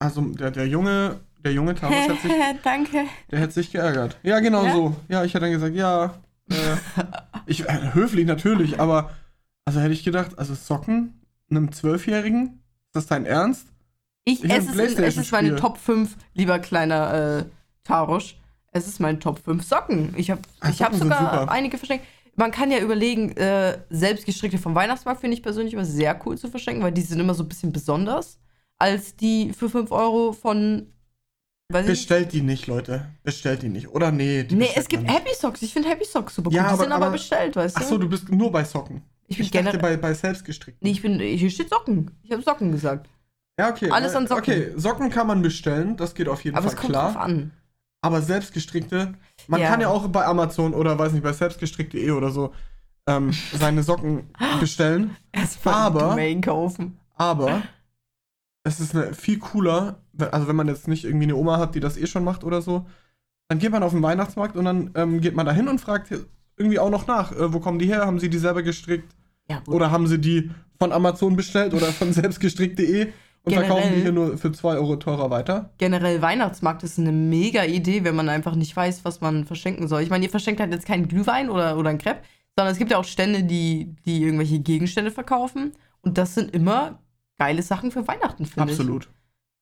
also 0.00 0.20
der, 0.20 0.50
der 0.50 0.66
junge, 0.66 1.20
der 1.44 1.52
junge 1.52 1.74
Taros 1.76 1.94
hätte 1.96 2.20
sich, 2.20 2.32
Danke. 2.64 3.04
der 3.30 3.38
hätte 3.40 3.52
sich 3.52 3.70
geärgert. 3.70 4.18
Ja, 4.24 4.40
genau 4.40 4.64
Ja? 4.64 4.72
so. 4.72 4.96
Ja, 5.08 5.24
ich 5.24 5.34
hätte 5.34 5.42
dann 5.44 5.52
gesagt, 5.52 5.74
ja. 5.76 6.14
Äh, 6.50 6.54
ich, 7.46 7.68
äh, 7.68 7.94
höflich 7.94 8.26
natürlich, 8.26 8.80
aber 8.80 9.10
also 9.64 9.80
hätte 9.80 9.92
ich 9.92 10.02
gedacht, 10.04 10.38
also 10.38 10.54
Socken 10.54 11.17
einem 11.50 11.72
Zwölfjährigen? 11.72 12.62
Ist 12.86 12.94
das 12.96 13.06
dein 13.06 13.26
Ernst? 13.26 13.66
Ich, 14.24 14.44
Ich 14.44 14.50
es, 14.50 14.66
ist, 14.66 14.98
es 14.98 15.16
ist 15.16 15.32
meine. 15.32 15.56
Top 15.56 15.78
5, 15.78 16.16
lieber 16.34 16.58
kleiner 16.58 17.38
äh, 17.40 17.44
Tarosch. 17.84 18.36
Es 18.72 18.86
ist 18.86 19.00
mein 19.00 19.18
Top 19.20 19.38
5 19.42 19.64
Socken. 19.64 20.14
Ich 20.16 20.30
habe 20.30 20.42
Ah, 20.60 20.68
ich 20.68 20.82
hab 20.82 20.94
sogar 20.94 21.50
einige 21.50 21.78
verschenkt. 21.78 22.04
Man 22.36 22.50
kann 22.52 22.70
ja 22.70 22.78
überlegen, 22.78 23.36
äh, 23.36 23.78
selbstgestrickte 23.90 24.58
vom 24.58 24.74
Weihnachtsmarkt 24.74 25.20
finde 25.22 25.34
ich 25.36 25.42
persönlich 25.42 25.72
immer 25.74 25.84
sehr 25.86 26.20
cool 26.26 26.36
zu 26.38 26.48
verschenken, 26.48 26.84
weil 26.84 26.92
die 26.92 27.00
sind 27.00 27.18
immer 27.18 27.34
so 27.34 27.42
ein 27.42 27.48
bisschen 27.48 27.72
besonders 27.72 28.38
als 28.78 29.16
die 29.16 29.52
für 29.52 29.68
5 29.70 29.90
Euro 29.90 30.32
von. 30.32 30.92
Ich 31.70 31.74
nicht. 31.76 31.86
Bestellt 31.86 32.32
die 32.32 32.42
nicht, 32.42 32.66
Leute. 32.66 33.06
Bestellt 33.24 33.62
die 33.62 33.68
nicht. 33.68 33.88
Oder 33.88 34.10
nee, 34.12 34.42
die 34.44 34.54
Nee, 34.54 34.60
bestellt 34.66 34.78
es 34.84 34.88
gibt 34.88 35.02
nicht. 35.02 35.14
Happy 35.14 35.34
Socks. 35.34 35.62
Ich 35.62 35.72
finde 35.72 35.88
Happy 35.88 36.04
Socks 36.04 36.34
super 36.34 36.48
cool. 36.50 36.56
Ja, 36.56 36.62
die 36.64 36.68
aber- 36.74 36.82
sind 36.82 36.92
aber, 36.92 37.06
aber- 37.06 37.12
bestellt, 37.12 37.56
weißt 37.56 37.76
du? 37.76 37.80
Ach 37.82 37.86
so, 37.88 37.98
du 37.98 38.08
bist 38.08 38.28
nur 38.30 38.52
bei 38.52 38.64
Socken. 38.64 39.02
Ich 39.28 39.36
bin 39.36 39.44
Ich 39.46 39.50
dachte 39.52 39.78
bei, 39.78 39.96
bei 39.96 40.12
selbstgestrickten. 40.14 40.84
Nee, 40.84 40.92
ich 40.92 41.02
bin. 41.02 41.20
Hier 41.20 41.50
steht 41.50 41.68
Socken. 41.70 42.10
Ich 42.22 42.32
habe 42.32 42.42
Socken 42.42 42.72
gesagt. 42.72 43.08
Ja, 43.58 43.70
okay. 43.70 43.90
Alles 43.90 44.14
an 44.14 44.24
äh, 44.24 44.28
Socken. 44.28 44.42
Okay, 44.42 44.72
Socken 44.76 45.10
kann 45.10 45.26
man 45.26 45.42
bestellen, 45.42 45.96
das 45.96 46.14
geht 46.14 46.28
auf 46.28 46.42
jeden 46.44 46.56
Aber 46.56 46.64
Fall 46.68 46.74
es 46.74 46.80
kommt 46.80 46.92
klar. 46.92 47.12
drauf 47.12 47.22
an. 47.22 47.52
Aber 48.00 48.22
selbstgestrickte, 48.22 49.14
man 49.48 49.60
Ja. 49.60 49.68
kann 49.70 49.80
ja 49.80 49.88
auch 49.88 50.06
bei 50.08 50.24
Amazon 50.24 50.72
oder 50.74 50.98
weiß 50.98 51.12
nicht, 51.12 51.24
bei 51.24 51.32
selbstgestrickt.de 51.32 52.10
oder 52.12 52.30
so 52.30 52.52
ähm, 53.08 53.32
seine 53.58 53.82
Socken 53.82 54.30
bestellen. 54.60 55.16
Erstmal 55.32 55.74
Aber- 55.74 56.00
Domain 56.10 56.40
kaufen. 56.40 56.98
Aber 57.16 57.62
es 58.62 58.78
ist 58.78 58.94
eine, 58.94 59.12
viel 59.14 59.38
cooler, 59.40 60.00
also 60.30 60.46
wenn 60.46 60.54
man 60.56 60.68
jetzt 60.68 60.86
nicht 60.86 61.04
irgendwie 61.04 61.24
eine 61.24 61.34
Oma 61.34 61.58
hat, 61.58 61.74
die 61.74 61.80
das 61.80 61.96
eh 61.96 62.06
schon 62.06 62.22
macht 62.22 62.44
oder 62.44 62.62
so, 62.62 62.86
dann 63.48 63.58
geht 63.58 63.72
man 63.72 63.82
auf 63.82 63.92
den 63.92 64.02
Weihnachtsmarkt 64.02 64.56
und 64.56 64.64
dann 64.66 64.92
ähm, 64.94 65.20
geht 65.20 65.34
man 65.34 65.46
da 65.46 65.52
hin 65.52 65.66
und 65.68 65.80
fragt 65.80 66.12
irgendwie 66.56 66.78
auch 66.78 66.90
noch 66.90 67.06
nach, 67.08 67.32
äh, 67.32 67.52
wo 67.52 67.58
kommen 67.60 67.78
die 67.80 67.86
her? 67.86 68.06
Haben 68.06 68.20
sie 68.20 68.28
die 68.30 68.38
selber 68.38 68.62
gestrickt? 68.62 69.16
Ja. 69.50 69.62
Oder 69.66 69.90
haben 69.90 70.06
sie 70.06 70.18
die 70.18 70.50
von 70.78 70.92
Amazon 70.92 71.36
bestellt 71.36 71.74
oder 71.74 71.86
von 71.86 72.12
selbstgestrickt.de 72.12 73.06
und 73.44 73.52
Generell- 73.52 73.66
verkaufen 73.66 73.94
die 73.94 74.00
hier 74.02 74.12
nur 74.12 74.36
für 74.36 74.52
2 74.52 74.74
Euro 74.76 74.96
teurer 74.96 75.30
weiter? 75.30 75.70
generell 75.78 76.20
Weihnachtsmarkt 76.20 76.82
ist 76.82 76.98
eine 76.98 77.12
mega 77.12 77.64
Idee, 77.64 78.04
wenn 78.04 78.14
man 78.16 78.28
einfach 78.28 78.54
nicht 78.54 78.74
weiß, 78.76 79.04
was 79.04 79.20
man 79.20 79.44
verschenken 79.46 79.88
soll. 79.88 80.02
Ich 80.02 80.10
meine, 80.10 80.24
ihr 80.24 80.30
verschenkt 80.30 80.60
halt 80.60 80.72
jetzt 80.72 80.86
keinen 80.86 81.08
Glühwein 81.08 81.48
oder, 81.48 81.78
oder 81.78 81.90
ein 81.90 81.98
Crepe, 81.98 82.20
sondern 82.56 82.72
es 82.72 82.78
gibt 82.78 82.90
ja 82.90 82.98
auch 82.98 83.04
Stände, 83.04 83.44
die, 83.44 83.94
die 84.04 84.22
irgendwelche 84.22 84.58
Gegenstände 84.58 85.10
verkaufen. 85.10 85.72
Und 86.02 86.18
das 86.18 86.34
sind 86.34 86.52
immer 86.54 86.98
geile 87.38 87.62
Sachen 87.62 87.90
für 87.90 88.06
Weihnachten, 88.06 88.44
finde 88.46 88.72
ich. 88.72 88.78
Absolut. 88.78 89.08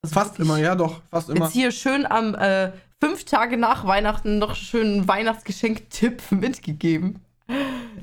Also 0.03 0.15
Fast 0.15 0.41
immer, 0.41 0.59
ja 0.59 0.75
doch, 0.75 1.03
fast 1.11 1.29
immer. 1.31 1.45
Jetzt 1.47 1.53
hier 1.55 1.71
schön 1.71 2.07
am 2.07 2.35
äh, 2.35 2.73
fünf 3.01 3.25
Tage 3.25 3.57
nach 3.57 3.87
Weihnachten 3.87 4.39
noch 4.39 4.55
schön 4.55 4.87
einen 4.87 5.09
Weihnachtsgeschenk-Tipp 5.09 6.23
mitgegeben. 6.31 7.21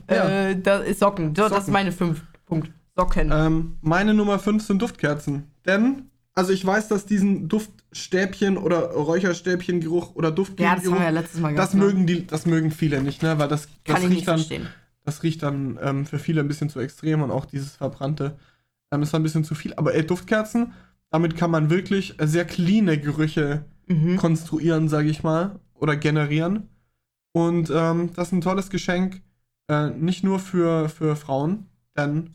Ja. 0.09 0.49
Äh, 0.49 0.61
da 0.61 0.77
ist 0.79 0.99
Socken. 0.99 1.33
Das 1.33 1.51
ist 1.51 1.57
Socken. 1.57 1.73
meine 1.73 1.91
fünf 1.91 2.21
Punkt. 2.45 2.71
Socken. 2.95 3.31
Ähm, 3.33 3.77
meine 3.81 4.13
Nummer 4.13 4.37
5 4.39 4.63
sind 4.63 4.81
Duftkerzen. 4.81 5.51
Denn, 5.65 6.09
also 6.35 6.51
ich 6.51 6.63
weiß, 6.65 6.89
dass 6.89 7.05
diesen 7.05 7.47
Duftstäbchen 7.47 8.57
oder 8.57 8.91
Räucherstäbchengeruch 8.91 10.13
oder 10.15 10.29
ja, 10.29 10.35
das 10.35 10.47
haben 10.47 10.55
Duftgeruch, 10.57 10.97
wir 10.99 11.03
ja 11.03 11.09
letztes 11.09 11.39
Mal 11.41 11.55
das 11.55 11.73
ne? 11.73 11.79
mögen 11.83 12.05
die, 12.05 12.27
das 12.27 12.45
mögen 12.45 12.69
viele 12.71 13.01
nicht, 13.01 13.23
ne? 13.23 13.39
Weil 13.39 13.47
das, 13.47 13.67
Kann 13.83 13.95
das 13.95 14.03
ich 14.03 14.09
nicht 14.09 14.17
riecht 14.19 14.27
dann, 14.27 14.37
verstehen. 14.37 14.67
das 15.05 15.23
riecht 15.23 15.41
dann 15.41 15.79
ähm, 15.81 16.05
für 16.05 16.19
viele 16.19 16.41
ein 16.41 16.47
bisschen 16.47 16.69
zu 16.69 16.79
extrem 16.79 17.21
und 17.23 17.31
auch 17.31 17.45
dieses 17.45 17.75
verbrannte 17.75 18.35
ähm, 18.91 19.01
ist 19.01 19.13
dann 19.13 19.21
ein 19.21 19.23
bisschen 19.23 19.43
zu 19.43 19.55
viel. 19.55 19.73
Aber 19.75 19.95
ey, 19.95 20.05
Duftkerzen, 20.05 20.73
damit 21.09 21.35
kann 21.35 21.49
man 21.49 21.69
wirklich 21.71 22.19
äh, 22.21 22.27
sehr 22.27 22.45
cleane 22.45 22.99
Gerüche 22.99 23.65
Mhm. 23.85 24.15
konstruieren, 24.15 24.87
sage 24.87 25.09
ich 25.09 25.23
mal, 25.23 25.59
oder 25.73 25.97
generieren. 25.97 26.69
Und 27.33 27.69
ähm, 27.69 28.11
das 28.15 28.27
ist 28.27 28.31
ein 28.31 28.39
tolles 28.39 28.69
Geschenk, 28.69 29.21
äh, 29.69 29.89
nicht 29.89 30.23
nur 30.23 30.39
für, 30.39 30.89
für 30.89 31.15
Frauen, 31.15 31.67
denn 31.97 32.31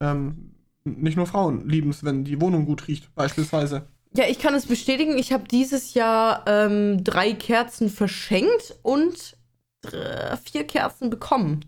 ähm, 0.00 0.52
nicht 0.84 1.16
nur 1.16 1.26
Frauen 1.26 1.68
lieben 1.68 1.90
es, 1.90 2.04
wenn 2.04 2.24
die 2.24 2.40
Wohnung 2.40 2.64
gut 2.66 2.88
riecht, 2.88 3.14
beispielsweise. 3.14 3.86
Ja, 4.16 4.24
ich 4.28 4.38
kann 4.40 4.54
es 4.54 4.66
bestätigen. 4.66 5.16
Ich 5.18 5.32
habe 5.32 5.44
dieses 5.48 5.94
Jahr 5.94 6.44
ähm, 6.48 7.04
drei 7.04 7.32
Kerzen 7.32 7.88
verschenkt 7.90 8.76
und 8.82 9.36
dr- 9.82 10.36
vier 10.38 10.64
Kerzen 10.66 11.10
bekommen. 11.10 11.64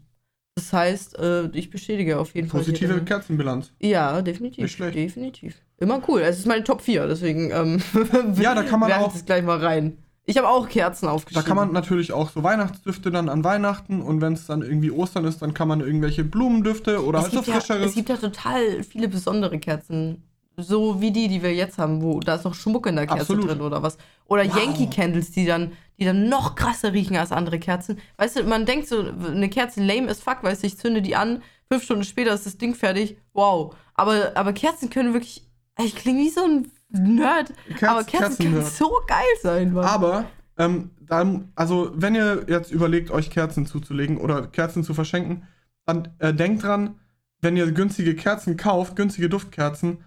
Das 0.57 0.73
heißt, 0.73 1.19
äh, 1.19 1.47
ich 1.53 1.71
bestätige 1.71 2.19
auf 2.19 2.35
jeden 2.35 2.49
Fall. 2.49 2.63
hier 2.63 2.73
Positive 2.73 3.05
Kerzenbilanz. 3.05 3.73
Ja, 3.81 4.21
definitiv. 4.23 4.63
Nicht 4.65 4.73
schlecht. 4.75 4.97
Definitiv. 4.97 5.55
Immer 5.79 6.03
cool. 6.09 6.21
Es 6.21 6.39
ist 6.39 6.47
meine 6.47 6.65
Top 6.65 6.81
4, 6.83 7.07
deswegen 7.07 7.51
ähm, 7.53 7.81
Ja, 8.41 8.55
da 8.55 8.63
kann 8.65 8.81
man 8.81 8.93
auch- 8.93 9.13
das 9.13 9.25
gleich 9.25 9.45
mal 9.45 9.59
rein. 9.59 9.99
Ich 10.33 10.39
habe 10.39 10.49
auch 10.49 10.69
Kerzen 10.69 11.07
Da 11.07 11.13
aufgeschrieben. 11.13 11.45
kann 11.47 11.57
man 11.57 11.73
natürlich 11.73 12.13
auch 12.13 12.31
so 12.31 12.43
Weihnachtsdüfte 12.43 13.11
dann 13.11 13.29
an 13.29 13.45
Weihnachten 13.45 14.01
und 14.03 14.21
wenn 14.21 14.33
es 14.33 14.47
dann 14.47 14.63
irgendwie 14.63 14.91
Ostern 14.91 15.25
ist, 15.25 15.43
dann 15.43 15.53
kann 15.55 15.69
man 15.69 15.81
irgendwelche 15.81 16.25
Blumendüfte 16.25 17.05
oder 17.05 17.19
es 17.19 17.25
halt 17.25 17.33
so 17.35 17.39
gibt, 17.41 17.49
ja, 17.49 17.61
frischeres. 17.61 17.89
es 17.91 17.95
gibt 17.95 18.09
ja 18.09 18.17
total 18.17 18.83
viele 18.83 19.09
besondere 19.09 19.59
Kerzen. 19.59 20.23
So 20.57 21.01
wie 21.01 21.11
die, 21.11 21.29
die 21.29 21.43
wir 21.43 21.55
jetzt 21.55 21.79
haben, 21.79 22.03
wo 22.03 22.21
da 22.21 22.35
ist 22.35 22.45
noch 22.45 22.55
Schmuck 22.55 22.87
in 22.87 22.97
der 22.97 23.07
Kerze 23.07 23.23
Absolut. 23.23 23.49
drin 23.49 23.61
oder 23.63 23.83
was. 23.83 23.97
Oder 24.27 24.45
Wow. 24.47 24.57
Yankee 24.57 24.87
Candles, 24.87 25.31
die 25.31 25.47
dann, 25.47 25.73
die 25.99 26.05
dann 26.05 26.29
noch 26.29 26.55
krasser 26.55 26.93
riechen 26.93 27.17
als 27.17 27.33
andere 27.33 27.59
Kerzen. 27.59 27.99
Weißt 28.19 28.37
du, 28.39 28.45
man 28.45 28.67
denkt 28.67 28.87
so, 28.89 29.01
eine 29.01 29.49
Kerze 29.49 29.83
lame 29.83 30.09
as 30.11 30.21
fuck, 30.21 30.43
weißt 30.43 30.63
du, 30.63 30.67
ich 30.67 30.77
zünde 30.79 31.01
die 31.01 31.17
an, 31.17 31.43
fünf 31.71 31.85
Stunden 31.85 32.05
später 32.05 32.35
ist 32.35 32.45
das 32.45 32.59
Ding 32.59 32.75
fertig. 32.75 33.17
Wow. 33.33 33.75
Aber, 33.95 34.33
aber 34.35 34.53
Kerzen 34.53 34.91
können 34.91 35.15
wirklich. 35.15 35.47
Ich 35.83 35.95
klinge 35.97 36.21
wie 36.21 36.29
so 36.29 36.45
ein 36.45 36.71
Nerd. 36.93 37.53
Kerz- 37.77 37.83
aber 37.91 38.05
Kerzen 38.05 38.45
können 38.53 38.65
so 38.65 38.91
geil 39.07 39.19
sein, 39.43 39.73
Mann. 39.73 39.85
Aber, 39.85 40.25
ähm, 40.59 40.91
dann, 41.01 41.53
also, 41.55 41.91
wenn 41.95 42.15
ihr 42.15 42.45
jetzt 42.49 42.71
überlegt, 42.71 43.11
euch 43.11 43.31
Kerzen 43.31 43.67
zuzulegen 43.67 44.19
oder 44.19 44.47
Kerzen 44.47 44.85
zu 44.85 44.95
verschenken, 44.95 45.45
dann 45.85 46.09
äh, 46.19 46.33
denkt 46.33 46.63
dran, 46.63 46.97
wenn 47.41 47.57
ihr 47.57 47.71
günstige 47.73 48.15
Kerzen 48.15 48.57
kauft, 48.57 48.97
günstige 48.97 49.29
Duftkerzen, 49.29 49.99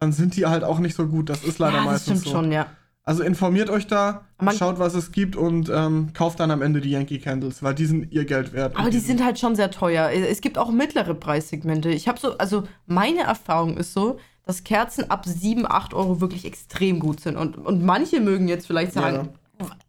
dann 0.00 0.12
sind 0.12 0.36
die 0.36 0.46
halt 0.46 0.64
auch 0.64 0.78
nicht 0.80 0.94
so 0.96 1.06
gut. 1.06 1.28
Das 1.28 1.44
ist 1.44 1.58
leider 1.58 1.76
ja, 1.76 1.84
das 1.84 1.92
meistens 1.92 2.20
stimmt 2.20 2.24
so. 2.24 2.30
schon, 2.42 2.52
ja. 2.52 2.66
Also 3.02 3.22
informiert 3.22 3.70
euch 3.70 3.86
da, 3.86 4.26
Man- 4.40 4.54
schaut, 4.54 4.78
was 4.78 4.94
es 4.94 5.10
gibt 5.12 5.34
und 5.34 5.70
ähm, 5.72 6.12
kauft 6.12 6.38
dann 6.40 6.50
am 6.50 6.62
Ende 6.62 6.80
die 6.80 6.90
Yankee 6.90 7.18
Candles, 7.18 7.62
weil 7.62 7.74
die 7.74 7.86
sind 7.86 8.12
ihr 8.12 8.24
Geld 8.24 8.52
wert. 8.52 8.76
Aber 8.76 8.90
die 8.90 8.98
sind 8.98 9.24
halt 9.24 9.38
schon 9.38 9.56
sehr 9.56 9.70
teuer. 9.70 10.10
Es 10.10 10.40
gibt 10.40 10.58
auch 10.58 10.70
mittlere 10.70 11.14
Preissegmente. 11.14 11.88
Ich 11.90 12.08
habe 12.08 12.20
so, 12.20 12.36
also 12.38 12.64
meine 12.86 13.20
Erfahrung 13.20 13.76
ist 13.78 13.94
so, 13.94 14.18
dass 14.44 14.64
Kerzen 14.64 15.10
ab 15.10 15.24
7, 15.26 15.66
8 15.66 15.94
Euro 15.94 16.20
wirklich 16.20 16.44
extrem 16.44 16.98
gut 17.00 17.20
sind. 17.20 17.36
Und, 17.36 17.56
und 17.56 17.84
manche 17.84 18.20
mögen 18.20 18.48
jetzt 18.48 18.66
vielleicht 18.66 18.92
sagen, 18.92 19.30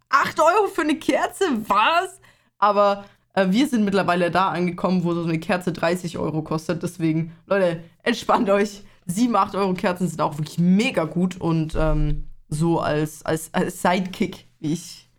8 0.09 0.39
Euro 0.39 0.67
für 0.67 0.81
eine 0.81 0.95
Kerze, 0.95 1.45
was? 1.67 2.19
Aber 2.59 3.05
äh, 3.33 3.47
wir 3.49 3.67
sind 3.67 3.85
mittlerweile 3.85 4.29
da 4.29 4.49
angekommen, 4.49 5.03
wo 5.03 5.13
so 5.13 5.23
eine 5.23 5.39
Kerze 5.39 5.71
30 5.71 6.17
Euro 6.17 6.41
kostet. 6.41 6.83
Deswegen, 6.83 7.31
Leute, 7.47 7.81
entspannt 8.03 8.49
euch. 8.49 8.83
7, 9.07 9.35
8 9.35 9.55
Euro 9.55 9.73
Kerzen 9.73 10.07
sind 10.07 10.21
auch 10.21 10.37
wirklich 10.37 10.59
mega 10.59 11.05
gut 11.05 11.39
und 11.39 11.75
ähm, 11.77 12.25
so 12.49 12.79
als, 12.79 13.25
als, 13.25 13.53
als 13.53 13.81
Sidekick, 13.81 14.45
wie 14.59 14.73
ich 14.73 15.09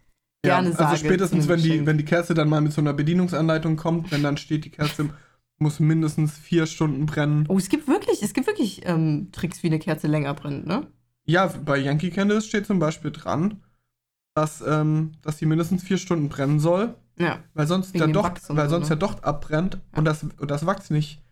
Ja, 0.47 0.55
gerne 0.57 0.73
sage. 0.73 0.91
also 0.91 1.05
spätestens, 1.05 1.49
wenn 1.49 1.61
die, 1.61 1.85
wenn 1.85 1.99
die 1.99 2.05
Kerze 2.05 2.35
dann 2.35 2.49
mal 2.49 2.61
mit 2.61 2.73
so 2.73 2.81
einer 2.81 2.93
Bedienungsanleitung 2.93 3.77
kommt, 3.77 4.13
wenn 4.13 4.23
dann 4.23 4.37
steht, 4.37 4.65
die 4.65 4.71
Kerze 4.71 5.11
muss 5.63 5.81
mindestens 5.81 6.37
vier 6.37 6.67
Stunden 6.67 7.07
brennen. 7.07 7.47
Oh, 7.49 7.57
es 7.59 7.69
gibt 7.69 7.89
wirklich, 7.89 8.23
es 8.23 8.33
gibt 8.35 8.47
wirklich 8.47 8.83
ähm, 8.85 9.29
Tricks, 9.33 9.63
wie 9.63 9.69
eine 9.69 9.79
Kerze 9.79 10.07
länger 10.09 10.35
brennt, 10.35 10.67
ne? 10.67 10.87
Ja, 11.25 11.47
bei 11.65 11.79
Yankee 11.79 12.11
Candles 12.11 12.47
steht 12.47 12.67
zum 12.67 12.79
Beispiel 12.79 13.13
dran, 13.13 13.63
dass, 14.35 14.63
ähm, 14.67 15.13
dass 15.23 15.39
sie 15.39 15.47
mindestens 15.47 15.83
vier 15.83 15.99
Stunden 15.99 16.29
brennen 16.29 16.59
soll, 16.61 16.95
Ja. 17.19 17.39
weil 17.55 17.67
sonst 17.67 17.95
der 17.95 18.09
Docht, 18.09 18.41
weil 18.49 18.69
so, 18.69 18.75
sonst 18.77 18.85
ne? 18.91 18.97
der 18.97 19.09
Docht 19.09 19.25
abbrennt 19.25 19.79
und 19.95 20.05
das, 20.05 20.23
und 20.25 20.51
das 20.51 20.67
Wachs 20.67 20.91
nicht. 20.91 21.23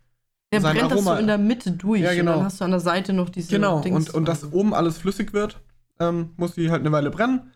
Der 0.53 0.61
Sein 0.61 0.77
brennt 0.77 0.91
das 0.91 0.99
Aroma- 0.99 1.15
so 1.15 1.19
in 1.21 1.27
der 1.27 1.37
Mitte 1.37 1.71
durch. 1.71 2.01
Ja, 2.01 2.13
genau. 2.13 2.31
Und 2.33 2.37
dann 2.39 2.45
hast 2.45 2.59
du 2.61 2.65
an 2.65 2.71
der 2.71 2.79
Seite 2.79 3.13
noch 3.13 3.29
diese 3.29 3.49
Genau, 3.49 3.81
Dings. 3.81 3.95
und, 4.09 4.13
und 4.15 4.27
dass 4.27 4.51
oben 4.51 4.73
alles 4.73 4.97
flüssig 4.97 5.33
wird, 5.33 5.59
ähm, 5.99 6.31
muss 6.37 6.55
die 6.55 6.69
halt 6.71 6.81
eine 6.81 6.91
Weile 6.91 7.09
brennen. 7.11 7.51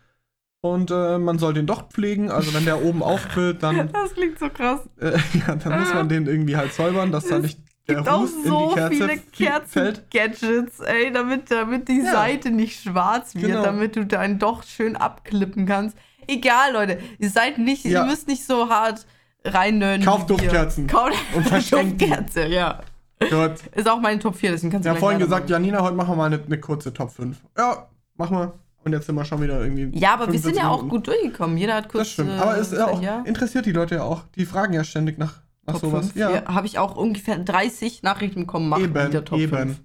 Und 0.73 0.89
äh, 0.89 1.19
man 1.19 1.37
soll 1.37 1.53
den 1.53 1.67
Docht 1.67 1.93
pflegen, 1.93 2.31
also 2.31 2.53
wenn 2.55 2.65
der 2.65 2.83
oben 2.83 3.03
aufquillt, 3.03 3.61
dann, 3.61 3.89
Das 3.93 4.13
klingt 4.13 4.39
so 4.39 4.49
krass. 4.49 4.79
äh, 4.99 5.11
ja, 5.47 5.55
dann 5.55 5.79
muss 5.79 5.93
man 5.93 6.09
den 6.09 6.25
irgendwie 6.25 6.57
halt 6.57 6.73
säubern, 6.73 7.11
dass 7.11 7.27
da 7.27 7.37
nicht 7.39 7.59
der 7.87 7.97
gibt 7.97 8.09
auch 8.09 8.21
Ruß 8.21 8.31
in 8.33 8.43
so 8.45 8.69
die 8.69 8.73
Kerze 8.75 8.95
viele. 8.95 9.17
Kerzen-Gadgets, 9.31 10.79
ey, 10.79 11.11
damit, 11.11 11.51
damit 11.51 11.87
die 11.87 12.01
Ja. 12.01 12.11
Seite 12.13 12.49
nicht 12.49 12.81
schwarz 12.81 13.35
wird, 13.35 13.45
Genau. 13.51 13.61
damit 13.63 13.95
du 13.95 14.05
deinen 14.07 14.39
Docht 14.39 14.67
schön 14.67 14.95
abklippen 14.95 15.67
kannst. 15.67 15.95
Egal, 16.27 16.73
Leute, 16.73 16.97
ihr 17.19 17.29
seid 17.29 17.59
nicht, 17.59 17.85
Ja. 17.85 18.01
ihr 18.01 18.07
müsst 18.09 18.27
nicht 18.27 18.43
so 18.43 18.69
hart 18.69 19.05
reinnörden. 19.43 20.03
Kauft. 20.03 20.31
Duftkerzen. 20.31 20.87
Kauft 20.87 21.13
Und 21.35 21.47
verschenkt. 21.47 22.01
Duftkerze, 22.01 22.47
ja. 22.47 22.81
Gut. 23.19 23.51
Ist 23.75 23.87
auch 23.87 23.99
meine 24.01 24.17
Top 24.19 24.35
4, 24.35 24.51
deswegen 24.51 24.71
kannst 24.71 24.87
du 24.87 24.91
Ja, 24.91 24.95
vorhin 24.95 25.19
gesagt, 25.19 25.47
Janina, 25.51 25.81
heute 25.83 25.95
machen 25.95 26.09
wir 26.09 26.15
mal 26.15 26.25
eine, 26.25 26.41
eine 26.43 26.59
kurze 26.59 26.91
Top 26.91 27.11
5. 27.11 27.37
Ja, 27.55 27.87
machen 28.15 28.35
wir. 28.37 28.53
Und 28.85 28.93
jetzt 28.93 29.07
sind 29.07 29.15
wir 29.15 29.25
schon 29.25 29.41
wieder 29.41 29.59
irgendwie. 29.61 29.97
Ja, 29.97 30.13
aber 30.13 30.27
wir 30.31 30.39
45 30.39 30.43
sind 30.43 30.57
ja 30.57 30.69
auch 30.69 30.87
gut 30.87 31.07
durchgekommen. 31.07 31.57
Jeder 31.57 31.73
hat 31.75 31.89
kurz. 31.89 32.03
Das 32.03 32.11
stimmt. 32.11 32.29
äh, 32.29 32.33
Aber 32.37 32.57
es 32.57 32.71
ist 32.71 32.77
ja 32.77 32.87
auch, 32.87 33.01
ja, 33.01 33.21
interessiert 33.25 33.65
die 33.65 33.71
Leute 33.71 33.95
ja 33.95 34.03
auch. 34.03 34.23
Die 34.35 34.45
fragen 34.45 34.73
ja 34.73 34.83
ständig 34.83 35.17
nach, 35.17 35.41
nach 35.65 35.73
Top 35.79 35.89
sowas. 35.89 36.05
5. 36.11 36.15
Ja. 36.15 36.29
Ja. 36.31 36.45
Habe 36.45 36.67
ich 36.67 36.77
auch 36.77 36.95
ungefähr 36.95 37.37
30 37.39 38.03
Nachrichten 38.03 38.41
bekommen. 38.41 38.69
Mach 38.69 38.77
Eben, 38.79 38.93
wieder 38.93 39.25
Top 39.25 39.39
eben. 39.39 39.55
5. 39.57 39.81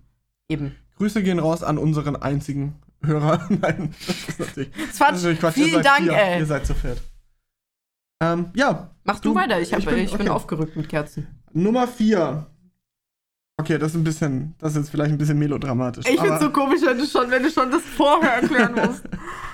Eben. 0.50 0.76
Grüße 0.98 1.22
gehen 1.22 1.38
raus 1.38 1.62
an 1.62 1.78
unseren 1.78 2.14
einzigen 2.14 2.74
Hörer. 3.02 3.46
Nein, 3.48 3.94
das 4.06 4.16
ist 4.28 4.38
natürlich. 4.38 4.70
Das 4.70 4.88
Das 4.90 5.00
war 5.00 5.08
ist 5.08 5.14
natürlich 5.22 5.40
Quatsch. 5.40 5.56
Ihr 5.56 5.64
Vielen 5.64 5.82
seid 5.82 5.86
Dank, 5.86 6.02
vier. 6.02 6.12
ey. 6.18 6.38
Ihr 6.40 6.46
seid 6.46 6.66
zu 6.66 6.74
viert. 6.74 7.00
Ähm, 8.22 8.46
ja, 8.54 8.90
Mach 9.04 9.18
du, 9.20 9.30
Du- 9.30 9.34
weiter. 9.34 9.58
Ich, 9.60 9.72
hab, 9.72 9.78
ich 9.78 9.86
ich, 9.86 9.90
bin- 9.94 10.04
bin, 10.06 10.14
okay. 10.20 10.28
aufgerückt 10.28 10.76
mit 10.76 10.90
Kerzen. 10.90 11.26
Nummer 11.54 11.88
4. 11.88 12.46
Okay, 13.60 13.76
das 13.78 13.90
ist 13.90 13.96
ein 13.96 14.04
bisschen, 14.04 14.54
das 14.58 14.72
ist 14.72 14.78
jetzt 14.78 14.90
vielleicht 14.90 15.12
ein 15.12 15.18
bisschen 15.18 15.38
melodramatisch. 15.38 16.06
Ich 16.06 16.18
aber 16.18 16.28
find's 16.28 16.42
so 16.42 16.50
komisch, 16.50 16.80
wenn 16.82 16.96
du 16.96 17.06
schon, 17.06 17.30
wenn 17.30 17.42
du 17.42 17.50
schon 17.50 17.70
das 17.70 17.82
vorher 17.82 18.42
erklären 18.42 18.74
musst. 18.74 19.04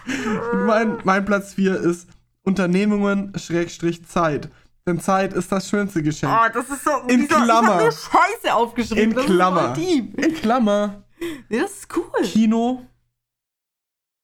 mein, 0.67 0.99
mein 1.03 1.25
Platz 1.25 1.55
4 1.55 1.77
ist 1.81 2.09
Unternehmungen 2.43 3.37
Schrägstrich 3.37 4.07
Zeit. 4.07 4.49
Denn 4.87 5.01
Zeit 5.01 5.33
ist 5.33 5.51
das 5.51 5.69
schönste 5.69 6.05
Geschenk. 6.05 6.33
Oh, 6.33 6.49
das 6.55 6.71
ist 6.71 6.85
so. 6.85 6.91
In 7.09 7.23
wieso- 7.23 7.35
Klammer. 7.35 7.63
Ich 7.63 7.69
hab 7.69 7.81
nur 7.81 7.93
Scheiße 7.93 8.55
aufgeschrieben. 8.55 9.11
In 9.11 9.15
das 9.15 9.25
Klammer. 9.25 9.77
In 9.77 10.35
Klammer, 10.35 11.03
Nee, 11.49 11.59
das 11.59 11.73
ist 11.73 11.97
cool. 11.97 12.23
Kino, 12.23 12.87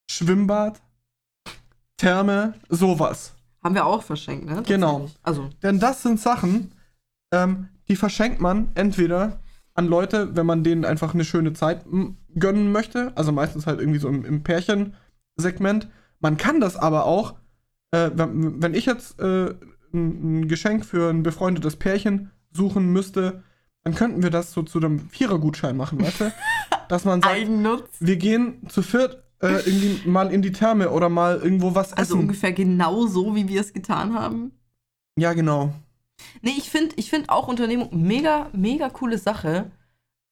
Schwimmbad, 0.08 0.80
Therme, 1.96 2.54
sowas. 2.68 3.34
Haben 3.64 3.74
wir 3.74 3.86
auch 3.86 4.02
verschenkt, 4.02 4.46
ne? 4.46 4.62
Genau. 4.66 5.08
Also, 5.22 5.48
Denn 5.62 5.80
das 5.80 6.02
sind 6.02 6.20
Sachen, 6.20 6.72
ähm, 7.32 7.68
die 7.88 7.96
verschenkt 7.96 8.40
man 8.40 8.70
entweder 8.74 9.40
an 9.74 9.86
Leute, 9.86 10.34
wenn 10.36 10.46
man 10.46 10.64
denen 10.64 10.84
einfach 10.84 11.14
eine 11.14 11.24
schöne 11.24 11.52
Zeit 11.52 11.84
gönnen 12.38 12.72
möchte. 12.72 13.12
Also 13.16 13.32
meistens 13.32 13.66
halt 13.66 13.80
irgendwie 13.80 13.98
so 13.98 14.08
im, 14.08 14.24
im 14.24 14.42
Pärchensegment. 14.42 15.88
Man 16.20 16.36
kann 16.36 16.60
das 16.60 16.76
aber 16.76 17.04
auch, 17.06 17.34
äh, 17.90 18.10
wenn, 18.14 18.62
wenn 18.62 18.74
ich 18.74 18.86
jetzt 18.86 19.18
äh, 19.20 19.54
ein, 19.92 20.40
ein 20.42 20.48
Geschenk 20.48 20.84
für 20.84 21.10
ein 21.10 21.22
befreundetes 21.22 21.76
Pärchen 21.76 22.30
suchen 22.52 22.92
müsste, 22.92 23.42
dann 23.84 23.94
könnten 23.94 24.22
wir 24.22 24.30
das 24.30 24.52
so 24.52 24.62
zu 24.62 24.78
einem 24.78 25.00
Vierer-Gutschein 25.08 25.76
machen, 25.76 26.00
weißt 26.00 26.20
du? 26.20 26.32
Dass 26.88 27.04
man 27.04 27.22
sagt, 27.22 27.36
wir 28.00 28.16
gehen 28.16 28.68
zu 28.68 28.82
viert 28.82 29.22
äh, 29.40 29.54
irgendwie 29.66 30.08
mal 30.08 30.30
in 30.30 30.42
die 30.42 30.52
Therme 30.52 30.90
oder 30.90 31.08
mal 31.08 31.38
irgendwo 31.38 31.74
was 31.74 31.92
Also 31.92 32.14
essen. 32.14 32.20
ungefähr 32.20 32.52
genau 32.52 33.06
so, 33.06 33.34
wie 33.34 33.48
wir 33.48 33.60
es 33.60 33.72
getan 33.72 34.14
haben. 34.14 34.52
ja, 35.16 35.32
genau. 35.32 35.72
Nee, 36.42 36.54
ich 36.56 36.70
finde 36.70 36.94
ich 36.96 37.10
find 37.10 37.28
auch 37.28 37.48
Unternehmung 37.48 37.88
mega, 37.92 38.48
mega 38.52 38.88
coole 38.88 39.18
Sache. 39.18 39.70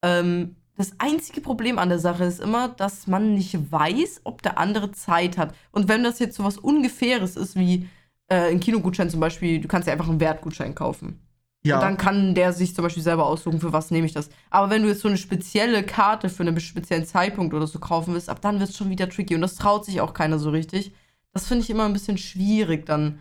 Ähm, 0.03 0.57
das 0.77 0.93
einzige 0.99 1.43
Problem 1.43 1.79
an 1.79 1.91
der 1.91 1.99
Sache 1.99 2.25
ist 2.25 2.41
immer, 2.41 2.69
dass 2.69 3.07
man 3.07 3.35
nicht 3.35 3.71
weiß, 3.71 4.23
ob 4.25 4.43
der 4.43 4.59
andere 4.59 4.93
Zeit 4.93 5.37
hat. 5.37 5.55
Und 5.73 5.89
wenn 5.89 6.03
das 6.03 6.19
jetzt 6.19 6.37
so 6.37 6.45
was 6.45 6.57
Ungefähres 6.57 7.37
ist, 7.37 7.57
wie 7.57 7.89
äh, 8.29 8.51
ein 8.51 8.61
Kinogutschein 8.61 9.11
zum 9.11 9.21
Beispiel, 9.21 9.61
du 9.61 9.69
kannst 9.69 9.87
ja 9.87 9.93
einfach 9.93 10.09
einen 10.09 10.21
Wertgutschein 10.21 10.75
kaufen. 10.75 11.21
Ja. 11.63 11.75
Und 11.75 11.83
dann 11.83 11.97
kann 11.99 12.35
der 12.35 12.55
sich 12.55 12.75
zum 12.75 12.85
Beispiel 12.85 13.03
selber 13.03 13.27
aussuchen, 13.27 13.61
für 13.61 13.73
was 13.73 13.91
nehme 13.91 14.07
ich 14.07 14.15
das. 14.15 14.31
Aber 14.49 14.71
wenn 14.71 14.83
du 14.83 14.89
jetzt 14.89 15.03
so 15.03 15.09
eine 15.09 15.19
spezielle 15.19 15.83
Karte 15.83 16.31
für 16.31 16.43
einen 16.43 16.59
speziellen 16.59 17.05
Zeitpunkt 17.05 17.53
oder 17.53 17.67
so 17.67 17.79
kaufen 17.79 18.15
willst, 18.15 18.31
ab 18.31 18.41
dann 18.41 18.59
wird 18.59 18.71
es 18.71 18.77
schon 18.77 18.89
wieder 18.89 19.09
tricky. 19.11 19.35
Und 19.35 19.43
das 19.43 19.57
traut 19.57 19.85
sich 19.85 20.01
auch 20.01 20.15
keiner 20.15 20.39
so 20.39 20.49
richtig. 20.51 20.95
Das 21.35 21.47
finde 21.47 21.65
ich 21.65 21.71
immer 21.71 21.85
ein 21.85 21.93
bisschen 21.93 22.17
schwierig 22.17 22.87
dann. 22.87 23.21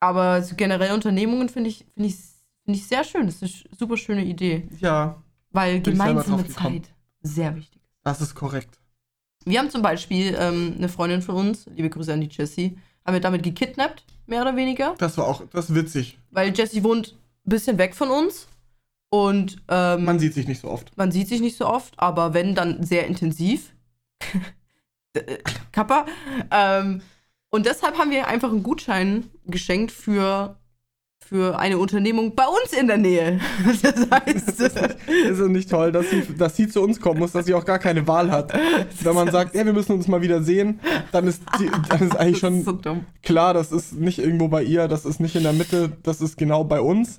Aber 0.00 0.42
so 0.42 0.54
generell 0.56 0.92
Unternehmungen 0.92 1.48
finde 1.48 1.70
ich, 1.70 1.84
finde 1.94 2.08
ich, 2.08 2.16
finde 2.64 2.78
ich 2.78 2.86
sehr 2.86 3.04
schön. 3.04 3.26
Das 3.26 3.40
ist 3.42 3.66
eine 3.66 3.76
super 3.76 3.96
schöne 3.96 4.24
Idee. 4.24 4.68
ja, 4.80 5.22
Weil 5.50 5.80
gemeinsame. 5.80 6.46
Zeit 6.48 6.90
sehr 7.22 7.54
wichtig 7.56 7.82
ist. 7.82 7.90
das 8.04 8.20
ist 8.20 8.34
korrekt. 8.34 8.78
Wir 9.44 9.58
haben 9.60 9.70
zum 9.70 9.82
Beispiel 9.82 10.36
ähm, 10.38 10.74
eine 10.76 10.88
Freundin 10.88 11.22
von 11.22 11.36
uns, 11.36 11.66
liebe 11.74 11.88
Grüße 11.88 12.12
an 12.12 12.20
die 12.20 12.28
Jessie, 12.28 12.76
haben 13.04 13.14
wir 13.14 13.20
damit 13.20 13.42
gekidnappt, 13.42 14.04
mehr 14.26 14.42
oder 14.42 14.56
weniger. 14.56 14.94
Das 14.98 15.16
war 15.18 15.26
auch, 15.26 15.42
das 15.52 15.70
ist 15.70 15.74
witzig. 15.76 16.18
Weil 16.30 16.52
Jessie 16.52 16.82
wohnt 16.82 17.12
ein 17.46 17.48
bisschen 17.50 17.78
weg 17.78 17.94
von 17.94 18.10
uns. 18.10 18.48
Und 19.08 19.56
ähm, 19.68 20.04
Man 20.04 20.18
sieht 20.18 20.34
sich 20.34 20.48
nicht 20.48 20.60
so 20.60 20.68
oft. 20.68 20.96
man 20.96 21.12
sieht 21.12 21.28
sich 21.28 21.40
nicht 21.40 21.56
so 21.56 21.66
oft, 21.66 21.94
aber 21.98 22.34
wenn, 22.34 22.54
dann 22.56 22.82
sehr 22.82 23.06
intensiv. 23.06 23.72
Äh, 25.14 25.38
Kappa. 25.72 26.04
Ähm, 26.50 27.00
und 27.56 27.64
deshalb 27.64 27.96
haben 27.96 28.10
wir 28.10 28.28
einfach 28.28 28.50
einen 28.50 28.62
Gutschein 28.62 29.30
geschenkt 29.46 29.90
für, 29.90 30.56
für 31.24 31.58
eine 31.58 31.78
Unternehmung 31.78 32.34
bei 32.34 32.44
uns 32.44 32.78
in 32.78 32.86
der 32.86 32.98
Nähe. 32.98 33.40
Das 33.82 34.10
heißt, 34.10 34.60
Ist 34.60 35.38
es 35.38 35.48
nicht 35.48 35.70
toll, 35.70 35.90
dass 35.90 36.10
sie, 36.10 36.22
dass 36.36 36.54
sie 36.54 36.68
zu 36.68 36.82
uns 36.82 37.00
kommen 37.00 37.18
muss, 37.18 37.32
dass 37.32 37.46
sie 37.46 37.54
auch 37.54 37.64
gar 37.64 37.78
keine 37.78 38.06
Wahl 38.06 38.30
hat. 38.30 38.52
Wenn 39.00 39.14
man 39.14 39.30
sagt, 39.30 39.54
ja, 39.54 39.64
wir 39.64 39.72
müssen 39.72 39.92
uns 39.92 40.06
mal 40.06 40.20
wieder 40.20 40.42
sehen, 40.42 40.80
dann 41.12 41.26
ist, 41.26 41.42
die, 41.58 41.70
dann 41.88 42.02
ist 42.02 42.16
eigentlich 42.16 42.42
das 42.42 42.52
ist 42.52 42.64
schon 42.66 42.82
so 42.84 42.96
klar, 43.22 43.54
das 43.54 43.72
ist 43.72 43.94
nicht 43.94 44.18
irgendwo 44.18 44.48
bei 44.48 44.62
ihr, 44.62 44.86
das 44.86 45.06
ist 45.06 45.18
nicht 45.18 45.34
in 45.34 45.42
der 45.42 45.54
Mitte, 45.54 45.96
das 46.02 46.20
ist 46.20 46.36
genau 46.36 46.62
bei 46.62 46.82
uns. 46.82 47.18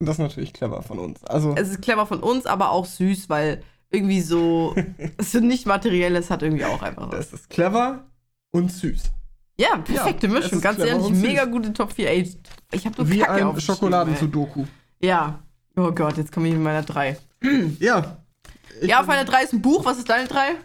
Und 0.00 0.06
das 0.06 0.16
ist 0.16 0.22
natürlich 0.22 0.52
clever 0.52 0.82
von 0.82 0.98
uns. 0.98 1.24
Also, 1.24 1.54
Es 1.56 1.70
ist 1.70 1.80
clever 1.80 2.04
von 2.04 2.20
uns, 2.20 2.44
aber 2.44 2.72
auch 2.72 2.84
süß, 2.84 3.30
weil 3.30 3.62
irgendwie 3.90 4.20
so, 4.20 4.74
so 5.18 5.40
nicht 5.40 5.64
materielles 5.64 6.28
hat 6.28 6.42
irgendwie 6.42 6.66
auch 6.66 6.82
einfach 6.82 7.10
was. 7.10 7.28
es 7.28 7.32
ist 7.32 7.48
clever 7.48 8.04
und 8.50 8.70
süß. 8.70 9.12
Ja, 9.58 9.76
perfekte 9.76 10.26
Ja, 10.26 10.32
Mischung. 10.32 10.60
Ganz 10.60 10.78
ehrlich, 10.78 11.10
mega 11.10 11.44
gute 11.44 11.72
Top 11.72 11.92
4. 11.92 12.10
Ey, 12.10 12.34
ich 12.72 12.86
habe 12.86 12.96
nur 12.96 13.10
Wie 13.10 13.18
Kacke 13.18 13.46
ein 13.46 13.60
Schokoladen-Sudoku. 13.60 14.64
Ja. 15.00 15.40
Oh 15.76 15.90
Gott, 15.92 16.16
jetzt 16.16 16.32
komme 16.32 16.48
ich 16.48 16.54
mit 16.54 16.62
meiner 16.62 16.82
3. 16.82 17.18
Ja. 17.78 18.18
Ja, 18.80 19.00
auf 19.00 19.06
meiner 19.06 19.24
3 19.24 19.44
ist 19.44 19.52
ein 19.52 19.62
Buch. 19.62 19.84
Was 19.84 19.98
ist 19.98 20.08
deine 20.08 20.26
3? 20.26 20.56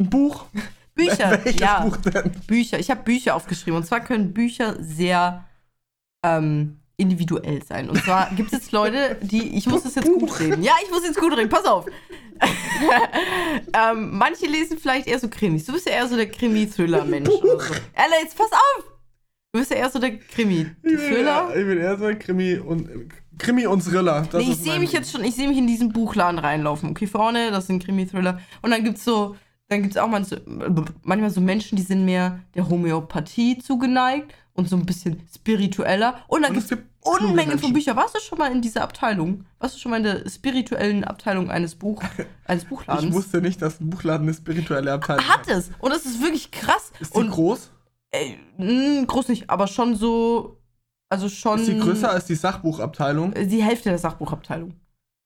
ein 0.00 0.10
Buch. 0.10 0.46
Bücher. 0.94 1.44
Welches 1.44 1.60
ja, 1.60 1.80
Buch 1.80 1.96
denn? 1.98 2.32
Bücher. 2.46 2.78
Ich 2.78 2.90
habe 2.90 3.02
Bücher 3.02 3.36
aufgeschrieben. 3.36 3.78
Und 3.78 3.86
zwar 3.86 4.00
können 4.00 4.32
Bücher 4.34 4.76
sehr 4.80 5.44
ähm, 6.24 6.80
individuell 6.98 7.62
sein. 7.62 7.88
Und 7.88 8.02
zwar 8.02 8.30
gibt 8.34 8.52
es 8.52 8.58
jetzt 8.58 8.72
Leute, 8.72 9.16
die. 9.22 9.56
Ich 9.56 9.66
muss 9.66 9.84
das 9.84 9.94
jetzt 9.94 10.08
gut 10.08 10.38
reden. 10.40 10.62
Ja, 10.62 10.72
ich 10.84 10.90
muss 10.90 11.04
jetzt 11.04 11.18
gut 11.18 11.34
reden. 11.34 11.48
Pass 11.48 11.64
auf. 11.64 11.86
ähm, 13.72 14.16
manche 14.18 14.46
lesen 14.46 14.78
vielleicht 14.78 15.06
eher 15.06 15.18
so 15.18 15.28
Krimis. 15.28 15.64
Du 15.64 15.72
bist 15.72 15.88
ja 15.88 15.94
eher 15.94 16.08
so 16.08 16.16
der 16.16 16.28
Krimi-Thriller-Mensch. 16.28 17.28
oder 17.28 17.60
so. 17.60 17.74
Ella, 17.94 18.20
jetzt 18.22 18.36
pass 18.36 18.50
auf! 18.52 18.84
Du 19.52 19.60
bist 19.60 19.70
ja 19.70 19.78
eher 19.78 19.90
so 19.90 19.98
der 19.98 20.18
Krimi-Thriller. 20.18 21.48
Ich 21.56 21.66
bin 21.66 21.78
eher 21.78 21.96
so 21.96 22.04
ein 22.04 22.18
Krimi 22.18 22.58
und 22.58 22.88
Krimi 23.38 23.66
und 23.66 23.80
Thriller. 23.82 24.26
Das 24.30 24.44
Nee, 24.44 24.52
ich 24.52 24.58
sehe 24.58 24.78
mich 24.78 24.92
jetzt 24.92 25.10
schon, 25.10 25.24
ich 25.24 25.34
sehe 25.34 25.48
mich 25.48 25.58
in 25.58 25.66
diesen 25.66 25.92
Buchladen 25.92 26.38
reinlaufen. 26.38 26.90
Okay, 26.90 27.06
vorne, 27.06 27.50
das 27.50 27.66
sind 27.66 27.82
Krimi-Thriller. 27.82 28.40
Und 28.62 28.70
dann 28.70 28.84
gibt's 28.84 29.04
so, 29.04 29.36
dann 29.68 29.82
gibt's 29.82 29.96
auch 29.96 30.08
manchmal 30.08 30.40
so, 30.40 30.84
manchmal 31.02 31.30
so 31.30 31.40
Menschen, 31.40 31.76
die 31.76 31.82
sind 31.82 32.04
mehr 32.04 32.40
der 32.54 32.68
Homöopathie 32.68 33.58
zugeneigt 33.58 34.32
und 34.52 34.68
so 34.68 34.76
ein 34.76 34.84
bisschen 34.84 35.22
spiritueller. 35.32 36.24
Und 36.26 36.42
dann 36.42 36.52
Und 36.52 36.58
es 36.58 36.68
gibt's 36.68 36.84
gibt 36.84 36.87
Unmengen 37.00 37.58
von. 37.58 37.72
Büchern. 37.72 37.96
Warst 37.96 38.14
du 38.16 38.20
schon 38.20 38.38
mal 38.38 38.50
in 38.52 38.60
dieser 38.60 38.82
Abteilung? 38.82 39.44
Warst 39.58 39.74
du 39.76 39.78
schon 39.78 39.90
mal 39.90 39.98
in 39.98 40.02
der 40.02 40.28
spirituellen 40.28 41.04
Abteilung 41.04 41.50
eines 41.50 41.74
Buch, 41.74 42.02
eines 42.44 42.64
Buchladens? 42.64 43.04
Ich 43.06 43.12
wusste 43.12 43.40
nicht, 43.40 43.62
dass 43.62 43.80
ein 43.80 43.88
Buchladen 43.90 44.26
eine 44.26 44.34
spirituelle 44.34 44.92
Abteilung 44.92 45.26
Hat 45.28 45.48
es. 45.48 45.70
Und 45.78 45.90
das 45.92 46.04
ist 46.06 46.20
wirklich 46.22 46.50
krass. 46.50 46.90
Ist 47.00 47.14
die 47.14 47.18
und 47.18 47.30
groß? 47.30 47.70
ey, 48.10 48.38
mh, 48.56 49.04
groß 49.06 49.28
nicht, 49.28 49.48
aber 49.50 49.66
schon 49.66 49.94
so, 49.94 50.60
also 51.08 51.28
schon 51.28 51.60
Ist 51.60 51.68
die 51.68 51.78
größer 51.78 52.10
als 52.10 52.24
die 52.26 52.34
Sachbuchabteilung? 52.34 53.32
die 53.34 53.62
Hälfte 53.62 53.90
der 53.90 53.98
Sachbuchabteilung. 53.98 54.74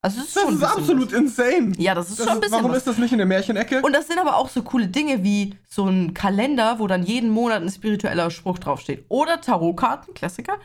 Also 0.01 0.17
das 0.19 0.27
ist 0.27 0.35
Das 0.35 0.51
ist 0.53 0.63
absolut 0.63 1.13
was. 1.13 1.19
insane. 1.19 1.71
Ja, 1.77 1.95
das 1.95 2.09
ist 2.09 2.19
Das 2.19 2.25
schon 2.25 2.33
ein 2.33 2.35
ist, 2.37 2.41
bisschen 2.41 2.57
warum 2.57 2.71
was. 2.71 2.79
ist 2.79 2.87
das 2.87 2.97
nicht 2.97 3.13
in 3.13 3.19
der 3.19 3.27
Märchenecke? 3.27 3.81
Und 3.81 3.93
das 3.93 4.07
sind 4.07 4.19
aber 4.19 4.35
auch 4.35 4.49
so 4.49 4.61
coole 4.61 4.87
Dinge 4.89 5.23
wie 5.23 5.55
so 5.69 5.85
ein 5.87 6.13
Kalender, 6.13 6.77
wo 6.79 6.87
dann 6.87 7.03
jeden 7.03 7.29
Monat 7.29 7.61
ein 7.61 7.69
spiritueller 7.69 8.29
Spruch 8.29 8.59
draufsteht. 8.59 9.05
Oder 9.07 9.39
Tarotkarten, 9.39 10.13
Klassiker. 10.13 10.57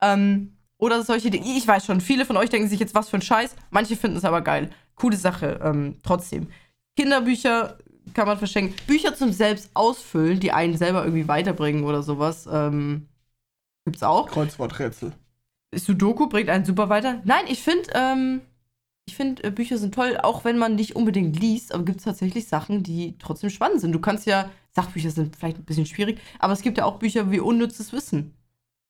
Ähm, 0.00 0.55
oder 0.78 1.02
solche 1.02 1.30
Dinge. 1.30 1.46
Ich 1.46 1.66
weiß 1.66 1.86
schon, 1.86 2.00
viele 2.00 2.24
von 2.24 2.36
euch 2.36 2.50
denken 2.50 2.68
sich 2.68 2.80
jetzt, 2.80 2.94
was 2.94 3.08
für 3.08 3.16
ein 3.16 3.22
Scheiß. 3.22 3.56
Manche 3.70 3.96
finden 3.96 4.16
es 4.16 4.24
aber 4.24 4.42
geil. 4.42 4.70
Coole 4.94 5.16
Sache, 5.16 5.60
ähm, 5.62 5.96
trotzdem. 6.02 6.48
Kinderbücher 6.96 7.78
kann 8.14 8.26
man 8.26 8.38
verschenken. 8.38 8.74
Bücher 8.86 9.14
zum 9.14 9.32
selbst 9.32 9.70
ausfüllen, 9.74 10.40
die 10.40 10.52
einen 10.52 10.76
selber 10.76 11.04
irgendwie 11.04 11.28
weiterbringen 11.28 11.84
oder 11.84 12.02
sowas. 12.02 12.48
Ähm, 12.50 13.08
gibt's 13.84 14.02
auch. 14.02 14.28
Kreuzworträtsel. 14.28 15.12
Sudoku 15.74 16.28
bringt 16.28 16.48
einen 16.48 16.64
super 16.64 16.88
weiter. 16.88 17.20
Nein, 17.24 17.44
ich 17.48 17.62
finde, 17.62 17.90
ähm, 17.94 18.40
ich 19.06 19.16
finde, 19.16 19.44
äh, 19.44 19.50
Bücher 19.50 19.78
sind 19.78 19.94
toll, 19.94 20.18
auch 20.22 20.44
wenn 20.44 20.58
man 20.58 20.74
nicht 20.74 20.96
unbedingt 20.96 21.38
liest, 21.38 21.74
aber 21.74 21.84
gibt 21.84 21.98
es 21.98 22.04
tatsächlich 22.04 22.48
Sachen, 22.48 22.82
die 22.82 23.16
trotzdem 23.18 23.50
spannend 23.50 23.80
sind. 23.80 23.92
Du 23.92 24.00
kannst 24.00 24.26
ja, 24.26 24.50
Sachbücher 24.74 25.10
sind 25.10 25.36
vielleicht 25.36 25.58
ein 25.58 25.64
bisschen 25.64 25.86
schwierig, 25.86 26.20
aber 26.38 26.52
es 26.52 26.62
gibt 26.62 26.78
ja 26.78 26.84
auch 26.84 26.98
Bücher 26.98 27.30
wie 27.30 27.40
Unnützes 27.40 27.92
Wissen. 27.92 28.34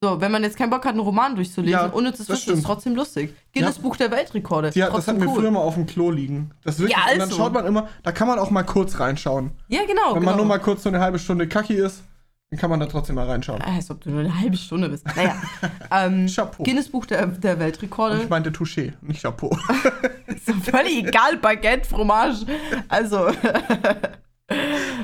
So, 0.07 0.21
wenn 0.21 0.31
man 0.31 0.43
jetzt 0.45 0.57
keinen 0.57 0.71
Bock 0.71 0.85
hat, 0.85 0.93
einen 0.93 1.01
Roman 1.01 1.35
durchzulesen, 1.35 1.73
Ja, 1.73 1.87
Unnützes 1.87 2.29
Wissen 2.29 2.55
ist 2.55 2.65
trotzdem 2.65 2.95
lustig. 2.95 3.35
Guinness 3.53 3.77
Ja. 3.77 3.83
Buch 3.83 3.97
der 3.97 4.11
Weltrekorde. 4.13 4.71
Ja, 4.75 4.89
das 4.91 5.09
hatten 5.09 5.21
wir 5.21 5.29
cool. 5.29 5.41
früher 5.41 5.51
mal 5.51 5.61
auf 5.61 5.75
dem 5.75 5.87
Klo 5.87 6.11
liegen. 6.13 6.53
Das 6.63 6.77
ist 6.77 6.81
wirklich, 6.83 6.97
Ja, 6.97 7.05
Und 7.13 7.19
dann 7.19 7.29
also. 7.29 7.37
schaut 7.37 7.53
man 7.53 7.67
immer, 7.67 7.89
da 8.05 8.13
kann 8.13 8.29
man 8.29 8.39
auch 8.39 8.51
mal 8.51 8.63
kurz 8.63 9.01
reinschauen. 9.01 9.51
Ja, 9.67 9.81
genau. 9.85 10.15
Wenn 10.15 10.21
genau. 10.21 10.31
man 10.31 10.37
nur 10.37 10.47
mal 10.47 10.59
kurz 10.61 10.85
so 10.85 10.91
eine 10.91 11.01
halbe 11.01 11.19
Stunde 11.19 11.49
kacki 11.49 11.75
ist, 11.75 12.05
dann 12.51 12.61
kann 12.61 12.71
man 12.71 12.79
da 12.79 12.87
trotzdem 12.87 13.17
mal 13.17 13.27
reinschauen. 13.27 13.61
Ah, 13.63 13.75
Als 13.75 13.91
ob 13.91 14.01
du 14.03 14.11
nur 14.11 14.21
eine 14.21 14.39
halbe 14.41 14.57
Stunde 14.57 14.89
bist. 14.89 15.05
Naja. 15.17 15.35
ähm, 15.91 16.29
Chapeau. 16.33 16.63
Guinness 16.63 16.89
Buch 16.89 17.05
der, 17.07 17.27
der 17.27 17.55
Und 17.55 17.59
Weltrekorde. 17.61 18.23
ich 18.23 18.29
meinte 18.29 18.51
Touché, 18.51 18.93
nicht 19.01 19.23
Chapeau. 19.23 19.51
Ist 20.29 20.49
doch 20.49 20.55
völlig 20.63 21.05
egal, 21.05 21.37
Baguette, 21.39 21.89
Fromage. 21.89 22.47
Also. 22.89 23.29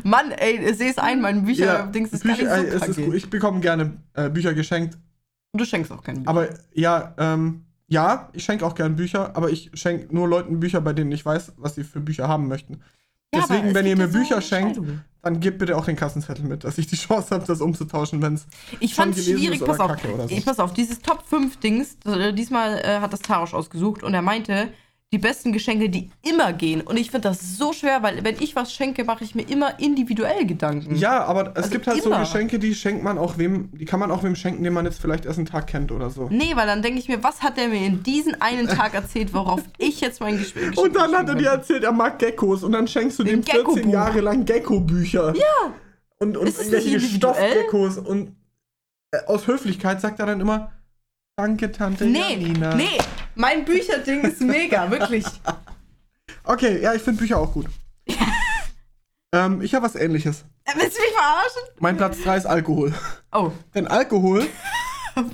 Mann, 0.04 0.30
ey, 0.32 0.74
seh 0.74 0.88
es 0.88 0.98
ein, 0.98 1.20
mein 1.20 1.44
Bücher-Dings 1.44 2.12
ist 2.12 2.22
Bücher, 2.22 2.44
gar 2.44 2.62
nicht 2.62 2.72
so 2.72 2.78
es 2.78 2.88
ist 2.88 3.04
gut. 3.04 3.14
Ich 3.14 3.30
bekomme 3.30 3.60
gerne 3.60 3.96
äh, 4.14 4.28
Bücher 4.28 4.54
geschenkt. 4.54 4.98
Du 5.52 5.64
schenkst 5.64 5.92
auch 5.92 6.02
keine 6.02 6.20
Bücher. 6.20 6.30
Aber 6.30 6.48
ja, 6.72 7.14
ähm, 7.18 7.64
ja, 7.88 8.30
ich 8.32 8.44
schenke 8.44 8.64
auch 8.64 8.74
gerne 8.74 8.94
Bücher, 8.94 9.36
aber 9.36 9.50
ich 9.50 9.70
schenke 9.74 10.14
nur 10.14 10.26
Leuten 10.26 10.60
Bücher, 10.60 10.80
bei 10.80 10.92
denen 10.92 11.12
ich 11.12 11.24
weiß, 11.24 11.52
was 11.56 11.74
sie 11.74 11.84
für 11.84 12.00
Bücher 12.00 12.26
haben 12.26 12.48
möchten. 12.48 12.80
Ja, 13.34 13.40
Deswegen, 13.40 13.68
es 13.68 13.74
wenn 13.74 13.86
ihr 13.86 13.96
mir 13.96 14.06
ja 14.06 14.18
Bücher 14.18 14.40
schenkt, 14.40 14.80
dann 15.22 15.40
gebt 15.40 15.58
bitte 15.58 15.76
auch 15.76 15.84
den 15.86 15.96
Kassenzettel 15.96 16.44
mit, 16.44 16.64
dass 16.64 16.78
ich 16.78 16.86
die 16.86 16.96
Chance 17.06 17.34
habe, 17.34 17.44
das 17.46 17.60
umzutauschen, 17.60 18.20
wenn 18.20 18.34
es 18.34 18.46
Ich 18.80 18.94
fand 18.94 19.16
es 19.16 19.24
schwierig, 19.24 19.64
pass 19.64 19.80
auf. 19.80 19.92
So. 20.00 20.26
Ich, 20.28 20.44
pass 20.44 20.58
auf, 20.58 20.72
dieses 20.72 21.00
Top 21.00 21.22
5 21.26 21.58
Dings, 21.58 21.96
äh, 22.04 22.32
diesmal 22.32 22.78
äh, 22.78 23.00
hat 23.00 23.12
das 23.12 23.20
Tarosch 23.20 23.54
ausgesucht 23.54 24.02
und 24.02 24.12
er 24.14 24.22
meinte, 24.22 24.68
die 25.12 25.18
besten 25.18 25.52
Geschenke, 25.52 25.90
die 25.90 26.10
immer 26.22 26.54
gehen. 26.54 26.80
Und 26.80 26.96
ich 26.96 27.10
finde 27.10 27.28
das 27.28 27.58
so 27.58 27.74
schwer, 27.74 28.02
weil 28.02 28.24
wenn 28.24 28.36
ich 28.40 28.56
was 28.56 28.72
schenke, 28.72 29.04
mache 29.04 29.22
ich 29.24 29.34
mir 29.34 29.42
immer 29.48 29.78
individuell 29.78 30.46
Gedanken. 30.46 30.96
Ja, 30.96 31.24
aber 31.24 31.50
es 31.50 31.56
Also 31.56 31.70
gibt 31.70 31.86
halt 31.86 32.02
immer. 32.04 32.14
so 32.16 32.20
Geschenke, 32.32 32.58
die 32.58 32.74
schenkt 32.74 33.04
man 33.04 33.18
auch 33.18 33.36
wem, 33.36 33.68
die 33.72 33.84
kann 33.84 34.00
man 34.00 34.10
auch 34.10 34.22
wem 34.22 34.34
schenken, 34.34 34.64
den 34.64 34.72
man 34.72 34.86
jetzt 34.86 35.00
vielleicht 35.00 35.26
erst 35.26 35.38
einen 35.38 35.46
Tag 35.46 35.66
kennt 35.66 35.92
oder 35.92 36.08
so. 36.08 36.28
Nee, 36.30 36.56
weil 36.56 36.66
dann 36.66 36.80
denke 36.80 36.98
ich 36.98 37.08
mir, 37.08 37.22
was 37.22 37.42
hat 37.42 37.58
der 37.58 37.68
mir 37.68 37.84
in 37.86 38.02
diesen 38.02 38.40
einen 38.40 38.66
Tag 38.68 38.94
erzählt, 38.94 39.34
worauf 39.34 39.60
ich 39.78 40.00
jetzt 40.00 40.20
mein 40.20 40.38
Gespräch 40.38 40.76
Und 40.78 40.96
dann 40.96 41.12
hat 41.14 41.28
er 41.28 41.34
dir 41.34 41.48
erzählt, 41.50 41.84
er 41.84 41.92
mag 41.92 42.18
Geckos 42.18 42.62
und 42.62 42.72
dann 42.72 42.88
schenkst 42.88 43.18
du 43.18 43.24
dem 43.24 43.42
14 43.42 43.64
Gecko-Buch. 43.64 43.92
Jahre 43.92 44.20
lang 44.20 44.46
Gecko-Bücher. 44.46 45.34
Ja. 45.36 45.74
Und, 46.18 46.38
und 46.38 46.46
irgendwelche? 46.46 47.00
Stoffgeckos 47.00 47.98
und 47.98 48.34
äh, 49.10 49.18
aus 49.26 49.46
Höflichkeit 49.46 50.00
sagt 50.00 50.20
er 50.20 50.26
dann 50.26 50.40
immer, 50.40 50.72
danke 51.36 51.70
Tante 51.70 52.06
Nee, 52.06 52.18
Janina. 52.30 52.74
nee, 52.76 52.84
mein 53.34 53.64
Bücherding 53.64 54.22
ist 54.22 54.40
mega, 54.40 54.90
wirklich. 54.90 55.24
Okay, 56.44 56.80
ja, 56.82 56.94
ich 56.94 57.02
finde 57.02 57.20
Bücher 57.20 57.38
auch 57.38 57.52
gut. 57.52 57.66
ähm, 59.32 59.62
ich 59.62 59.74
habe 59.74 59.84
was 59.84 59.94
ähnliches. 59.94 60.44
Äh, 60.64 60.72
Willst 60.76 60.96
du 60.96 61.02
mich 61.02 61.12
verarschen? 61.12 61.62
Mein 61.80 61.96
Platz 61.96 62.22
3 62.22 62.36
ist 62.36 62.46
Alkohol. 62.46 62.92
Oh. 63.32 63.52
Denn 63.74 63.86
Alkohol, 63.86 64.46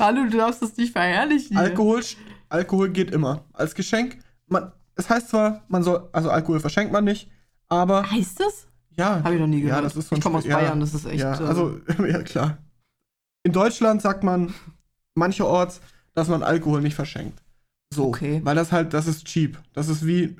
Hallo, 0.00 0.24
du 0.30 0.36
darfst 0.36 0.62
das 0.62 0.76
nicht 0.76 0.92
verherrlichen. 0.92 1.56
hier. 1.56 1.58
Alkohol 1.66 2.02
Alkohol 2.48 2.90
geht 2.90 3.10
immer. 3.10 3.44
Als 3.54 3.74
Geschenk, 3.74 4.18
man, 4.46 4.72
es 4.94 5.08
heißt 5.08 5.30
zwar, 5.30 5.62
man 5.68 5.82
soll, 5.82 6.08
also 6.12 6.30
Alkohol 6.30 6.60
verschenkt 6.60 6.92
man 6.92 7.04
nicht, 7.04 7.30
aber 7.68 8.08
Heißt 8.10 8.40
das? 8.40 8.66
ja. 8.90 9.22
Habe 9.24 9.34
ich 9.34 9.40
noch 9.40 9.46
nie 9.46 9.62
gehört. 9.62 9.78
Ja, 9.78 9.82
das 9.82 9.96
ist 9.96 10.08
so 10.10 10.14
ein 10.14 10.18
ich 10.18 10.22
komme 10.22 10.36
aus 10.38 10.44
Sp- 10.44 10.50
ja, 10.52 10.56
Bayern, 10.58 10.80
das 10.80 10.92
ist 10.92 11.06
echt. 11.06 11.20
ja, 11.20 11.32
äh, 11.40 11.44
also, 11.46 11.80
ja, 12.06 12.22
klar. 12.22 12.58
In 13.42 13.52
Deutschland 13.52 14.02
sagt 14.02 14.22
man 14.22 14.52
mancherorts, 15.14 15.80
dass 16.14 16.28
man 16.28 16.42
Alkohol 16.42 16.80
nicht 16.82 16.94
verschenkt. 16.94 17.42
So. 17.94 18.06
Okay. 18.08 18.40
Weil 18.44 18.54
das 18.56 18.72
halt, 18.72 18.94
das 18.94 19.06
ist 19.06 19.26
cheap. 19.26 19.58
Das 19.72 19.88
ist 19.88 20.06
wie, 20.06 20.36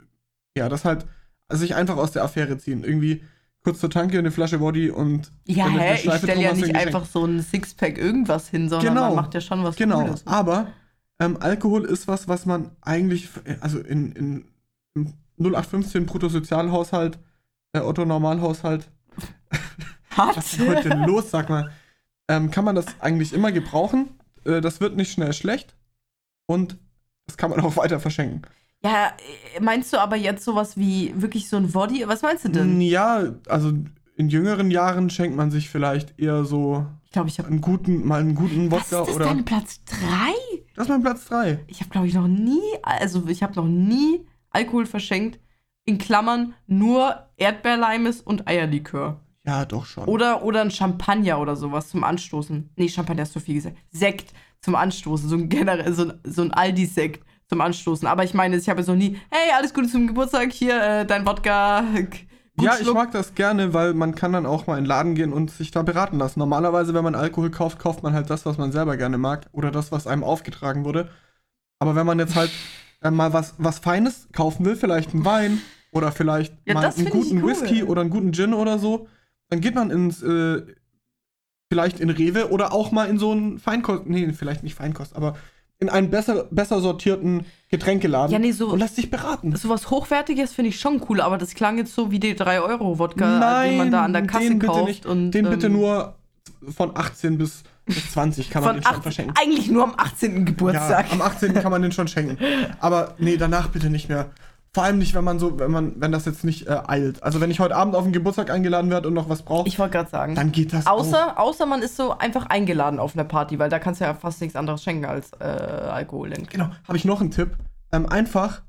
ja, 0.56 0.68
das 0.68 0.84
halt, 0.84 1.06
sich 1.50 1.74
einfach 1.74 1.96
aus 1.96 2.12
der 2.12 2.24
Affäre 2.24 2.56
ziehen. 2.58 2.82
Irgendwie 2.84 3.22
kurz 3.62 3.78
zur 3.80 3.90
Tanke, 3.90 4.18
eine 4.18 4.30
Flasche 4.30 4.58
Body 4.58 4.90
und. 4.90 5.30
ja, 5.44 5.68
hä? 5.68 5.94
Ich 6.02 6.12
stelle 6.14 6.42
ja 6.42 6.52
nicht 6.54 6.74
einfach 6.74 7.04
so 7.04 7.24
ein 7.24 7.40
Sixpack 7.42 7.98
irgendwas 7.98 8.48
hin, 8.48 8.68
sondern 8.68 8.94
Genau. 8.94 9.06
man 9.08 9.16
macht 9.16 9.34
ja 9.34 9.40
schon 9.40 9.62
was 9.62 9.76
Genau, 9.76 10.02
Cooles. 10.04 10.26
aber 10.26 10.68
ähm, 11.20 11.36
Alkohol 11.40 11.84
ist 11.84 12.08
was, 12.08 12.26
was 12.26 12.46
man 12.46 12.70
eigentlich, 12.80 13.28
also 13.60 13.78
in, 13.78 14.12
in, 14.12 14.44
im 14.94 15.12
0815 15.38 16.06
Bruttosozialhaushalt, 16.06 17.18
äh, 17.74 17.80
Otto 17.80 18.04
Normalhaushalt, 18.04 18.90
Hat? 20.10 20.36
was 20.36 20.54
ist 20.54 20.66
heute 20.66 20.88
denn 20.88 21.04
los, 21.04 21.30
sag 21.30 21.48
mal, 21.48 21.70
ähm, 22.28 22.50
kann 22.50 22.64
man 22.64 22.74
das 22.74 22.86
eigentlich 23.00 23.32
immer 23.32 23.52
gebrauchen. 23.52 24.08
Äh, 24.44 24.60
das 24.60 24.80
wird 24.80 24.96
nicht 24.96 25.12
schnell 25.12 25.32
schlecht 25.32 25.74
und 26.46 26.76
das 27.26 27.36
kann 27.36 27.50
man 27.50 27.60
auch 27.60 27.76
weiter 27.76 28.00
verschenken. 28.00 28.42
Ja, 28.84 29.12
äh, 29.56 29.60
meinst 29.60 29.92
du 29.92 29.98
aber 30.00 30.16
jetzt 30.16 30.44
sowas 30.44 30.76
wie 30.76 31.12
wirklich 31.16 31.48
so 31.48 31.56
ein 31.56 31.70
Body? 31.70 32.04
Was 32.06 32.22
meinst 32.22 32.44
du 32.44 32.48
denn? 32.48 32.80
Ja, 32.80 33.22
also 33.48 33.72
in 34.16 34.28
jüngeren 34.28 34.70
Jahren 34.70 35.08
schenkt 35.08 35.36
man 35.36 35.50
sich 35.50 35.70
vielleicht 35.70 36.18
eher 36.18 36.44
so 36.44 36.84
Ich 37.04 37.12
glaube, 37.12 37.28
ich 37.28 37.38
habe. 37.38 37.48
einen 37.48 37.60
guten, 37.60 38.06
mal 38.06 38.20
einen 38.20 38.34
guten 38.34 38.70
Was 38.70 38.86
ist 38.86 38.92
Wodka 38.92 39.04
das 39.06 39.14
oder. 39.16 39.24
dein 39.26 39.44
Platz 39.44 39.82
3? 39.84 39.96
Das 40.74 40.84
ist 40.86 40.88
mein 40.90 41.02
Platz 41.02 41.26
3. 41.26 41.60
Ich 41.68 41.80
habe, 41.80 41.90
glaube 41.90 42.06
ich, 42.08 42.14
noch 42.14 42.28
nie, 42.28 42.60
also 42.82 43.26
ich 43.28 43.42
habe 43.42 43.54
noch 43.54 43.66
nie 43.66 44.26
Alkohol 44.50 44.86
verschenkt. 44.86 45.38
In 45.84 45.98
Klammern 45.98 46.54
nur 46.66 47.26
Erdbeerleimes 47.36 48.20
und 48.20 48.46
Eierlikör. 48.46 49.20
Ja, 49.44 49.64
doch 49.64 49.86
schon. 49.86 50.04
Oder, 50.04 50.44
oder 50.44 50.60
ein 50.60 50.70
Champagner 50.70 51.40
oder 51.40 51.56
sowas 51.56 51.88
zum 51.88 52.04
Anstoßen. 52.04 52.70
Nee, 52.76 52.88
Champagner 52.88 53.24
ist 53.24 53.32
zu 53.32 53.40
viel 53.40 53.56
gesagt. 53.56 53.76
Sekt 53.90 54.32
zum 54.60 54.74
Anstoßen. 54.74 55.28
So 55.28 55.36
ein 55.36 55.48
generell, 55.48 55.92
so 55.92 56.02
ein, 56.04 56.20
so 56.24 56.42
ein 56.42 56.52
Aldi-Sekt 56.52 57.24
zum 57.48 57.60
Anstoßen. 57.60 58.06
Aber 58.06 58.24
ich 58.24 58.34
meine, 58.34 58.56
ich 58.56 58.68
habe 58.68 58.80
jetzt 58.80 58.88
noch 58.88 58.94
nie, 58.94 59.18
hey, 59.30 59.52
alles 59.56 59.74
Gute 59.74 59.88
zum 59.88 60.06
Geburtstag, 60.06 60.52
hier, 60.52 60.80
äh, 60.80 61.06
dein 61.06 61.26
Wodka. 61.26 61.84
Ja, 62.60 62.76
ich 62.80 62.92
mag 62.92 63.10
das 63.12 63.34
gerne, 63.34 63.74
weil 63.74 63.94
man 63.94 64.14
kann 64.14 64.32
dann 64.32 64.46
auch 64.46 64.66
mal 64.66 64.76
in 64.78 64.84
den 64.84 64.88
Laden 64.88 65.14
gehen 65.14 65.32
und 65.32 65.50
sich 65.50 65.70
da 65.70 65.82
beraten 65.82 66.18
lassen. 66.18 66.38
Normalerweise, 66.38 66.94
wenn 66.94 67.02
man 67.02 67.14
Alkohol 67.14 67.50
kauft, 67.50 67.78
kauft 67.78 68.02
man 68.02 68.12
halt 68.12 68.30
das, 68.30 68.46
was 68.46 68.58
man 68.58 68.72
selber 68.72 68.96
gerne 68.96 69.18
mag 69.18 69.48
oder 69.52 69.70
das, 69.70 69.90
was 69.90 70.06
einem 70.06 70.22
aufgetragen 70.22 70.84
wurde. 70.84 71.08
Aber 71.78 71.96
wenn 71.96 72.06
man 72.06 72.18
jetzt 72.18 72.36
halt 72.36 72.50
äh, 73.02 73.10
mal 73.10 73.32
was, 73.32 73.54
was 73.58 73.78
Feines 73.80 74.28
kaufen 74.32 74.64
will, 74.64 74.76
vielleicht 74.76 75.12
einen 75.14 75.24
Wein 75.24 75.60
oder 75.92 76.12
vielleicht 76.12 76.54
Ja, 76.66 76.74
mal 76.74 76.86
einen 76.86 77.10
guten 77.10 77.42
cool. 77.42 77.50
Whisky 77.50 77.82
oder 77.82 78.02
einen 78.02 78.10
guten 78.10 78.32
Gin 78.32 78.54
oder 78.54 78.78
so, 78.78 79.08
dann 79.52 79.60
geht 79.60 79.74
man 79.74 79.90
ins, 79.90 80.22
äh, 80.22 80.62
vielleicht 81.70 82.00
in 82.00 82.08
Rewe 82.08 82.50
oder 82.50 82.72
auch 82.72 82.90
mal 82.90 83.06
in 83.06 83.18
so 83.18 83.32
einen 83.32 83.58
Feinkost, 83.58 84.06
nee, 84.06 84.32
vielleicht 84.32 84.62
nicht 84.62 84.74
Feinkost, 84.74 85.14
aber 85.14 85.36
in 85.78 85.90
einen 85.90 86.08
besser, 86.08 86.46
besser 86.50 86.80
sortierten 86.80 87.44
Getränkeladen 87.70 88.32
Ja, 88.32 88.38
nee, 88.38 88.52
so- 88.52 88.70
und 88.70 88.78
lässt 88.78 88.96
sich 88.96 89.10
beraten. 89.10 89.54
Sowas 89.54 89.90
Hochwertiges 89.90 90.54
finde 90.54 90.70
ich 90.70 90.80
schon 90.80 91.02
cool, 91.06 91.20
aber 91.20 91.36
das 91.36 91.54
klang 91.54 91.76
jetzt 91.76 91.94
so 91.94 92.10
wie 92.10 92.18
die 92.18 92.34
3-Euro-Wodka, 92.34 93.64
den 93.64 93.76
man 93.76 93.90
da 93.90 94.04
an 94.04 94.14
der 94.14 94.26
Kasse 94.26 94.48
den 94.48 94.58
bitte 94.58 94.72
kauft. 94.72 94.88
nicht. 94.88 95.04
und, 95.04 95.32
den 95.32 95.50
bitte 95.50 95.66
ähm, 95.66 95.74
nur 95.74 96.14
von 96.74 96.96
18 96.96 97.36
bis, 97.36 97.62
bis 97.84 98.10
20 98.12 98.48
kann 98.48 98.64
man 98.64 98.76
den 98.76 98.84
schon 98.84 98.94
acht, 98.94 99.02
verschenken. 99.02 99.34
eigentlich 99.38 99.70
nur 99.70 99.82
am 99.82 99.92
18. 99.98 100.46
Geburtstag. 100.46 101.08
Ja, 101.08 101.12
am 101.12 101.20
18. 101.20 101.52
kann 101.52 101.70
man 101.70 101.82
den 101.82 101.92
schon 101.92 102.08
schenken. 102.08 102.38
Aber 102.80 103.16
nee, 103.18 103.36
danach 103.36 103.68
bitte 103.68 103.90
nicht 103.90 104.08
mehr. 104.08 104.30
Vor 104.74 104.84
allem 104.84 104.96
nicht, 104.98 105.12
wenn 105.14 105.24
man 105.24 105.38
so, 105.38 105.58
wenn 105.58 105.70
man, 105.70 106.00
wenn 106.00 106.12
das 106.12 106.24
jetzt 106.24 106.44
nicht 106.44 106.66
äh, 106.66 106.80
eilt. 106.86 107.22
Also 107.22 107.40
wenn 107.42 107.50
ich 107.50 107.60
heute 107.60 107.76
Abend 107.76 107.94
auf 107.94 108.04
den 108.04 108.12
Geburtstag 108.14 108.50
eingeladen 108.50 108.90
werde 108.90 109.08
und 109.08 109.14
noch 109.14 109.28
was 109.28 109.42
brauche, 109.42 109.68
ich 109.68 109.78
wollte 109.78 109.92
gerade 109.98 110.08
sagen. 110.08 110.34
dann 110.34 110.50
geht 110.50 110.72
das 110.72 110.86
auch. 110.86 110.92
Außer, 111.00 111.38
außer 111.38 111.66
man 111.66 111.82
ist 111.82 111.96
so 111.96 112.16
einfach 112.16 112.46
eingeladen 112.46 112.98
auf 112.98 113.14
einer 113.14 113.24
Party, 113.24 113.58
weil 113.58 113.68
da 113.68 113.78
kannst 113.78 114.00
du 114.00 114.06
ja 114.06 114.14
fast 114.14 114.40
nichts 114.40 114.56
anderes 114.56 114.82
schenken 114.82 115.04
als 115.04 115.30
äh, 115.40 115.44
Alkohol. 115.44 116.32
ich. 116.32 116.48
Genau, 116.48 116.70
habe 116.88 116.96
ich 116.96 117.04
noch 117.04 117.20
einen 117.20 117.30
Tipp. 117.30 117.50
Ähm, 117.92 118.06
einfach 118.08 118.62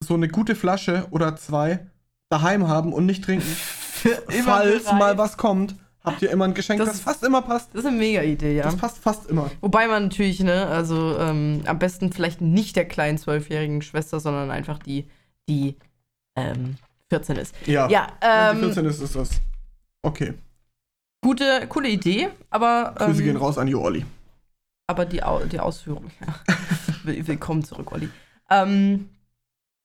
so 0.00 0.14
eine 0.14 0.28
gute 0.28 0.54
Flasche 0.54 1.06
oder 1.10 1.34
zwei 1.34 1.86
daheim 2.28 2.68
haben 2.68 2.92
und 2.92 3.04
nicht 3.06 3.24
trinken. 3.24 3.46
Falls 4.44 4.84
bereit. 4.84 4.98
mal 4.98 5.18
was 5.18 5.36
kommt, 5.36 5.74
habt 6.04 6.22
ihr 6.22 6.30
immer 6.30 6.44
ein 6.44 6.54
Geschenk, 6.54 6.78
Das 6.78 6.88
das, 6.90 6.96
ist- 6.98 7.02
fast 7.04 7.24
immer 7.24 7.42
passt. 7.42 7.70
Das 7.74 7.80
ist 7.80 7.86
eine 7.88 7.96
mega 7.96 8.22
Idee, 8.22 8.54
ja. 8.56 8.62
Das 8.64 8.76
passt 8.76 8.98
fast 8.98 9.28
immer. 9.28 9.50
Wobei 9.60 9.88
man 9.88 10.04
natürlich, 10.04 10.40
ne, 10.40 10.66
also 10.66 11.18
ähm, 11.18 11.62
am 11.66 11.78
besten 11.80 12.12
vielleicht 12.12 12.40
nicht 12.40 12.76
der 12.76 12.84
kleinen 12.86 13.18
zwölfjährigen 13.18 13.82
Schwester, 13.82 14.20
sondern 14.20 14.50
einfach 14.52 14.78
die, 14.78 15.08
die 15.48 15.76
ähm, 16.36 16.76
14 17.10 17.36
ist. 17.36 17.54
Ja. 17.66 17.88
Ja, 17.88 18.08
Wenn 18.20 18.56
ähm, 18.56 18.56
sie 18.56 18.64
14 18.74 18.84
ist, 18.86 19.00
ist 19.00 19.16
das. 19.16 19.30
Okay. 20.02 20.34
gute, 21.24 21.66
coole 21.68 21.88
Idee, 21.88 22.28
aber, 22.50 22.94
Grüße 22.96 23.20
ähm, 23.20 23.24
gehen 23.26 23.36
raus 23.36 23.56
an 23.58 23.66
die 23.66 23.74
Olli. 23.74 24.04
aber 24.86 25.06
die, 25.06 25.22
Au 25.22 25.44
die 25.44 25.60
Ausführung, 25.60 26.10
ja. 26.20 26.34
Will- 27.04 27.26
Willkommen 27.26 27.64
zurück, 27.64 27.92
Olli. 27.92 28.08
Ähm, 28.50 29.08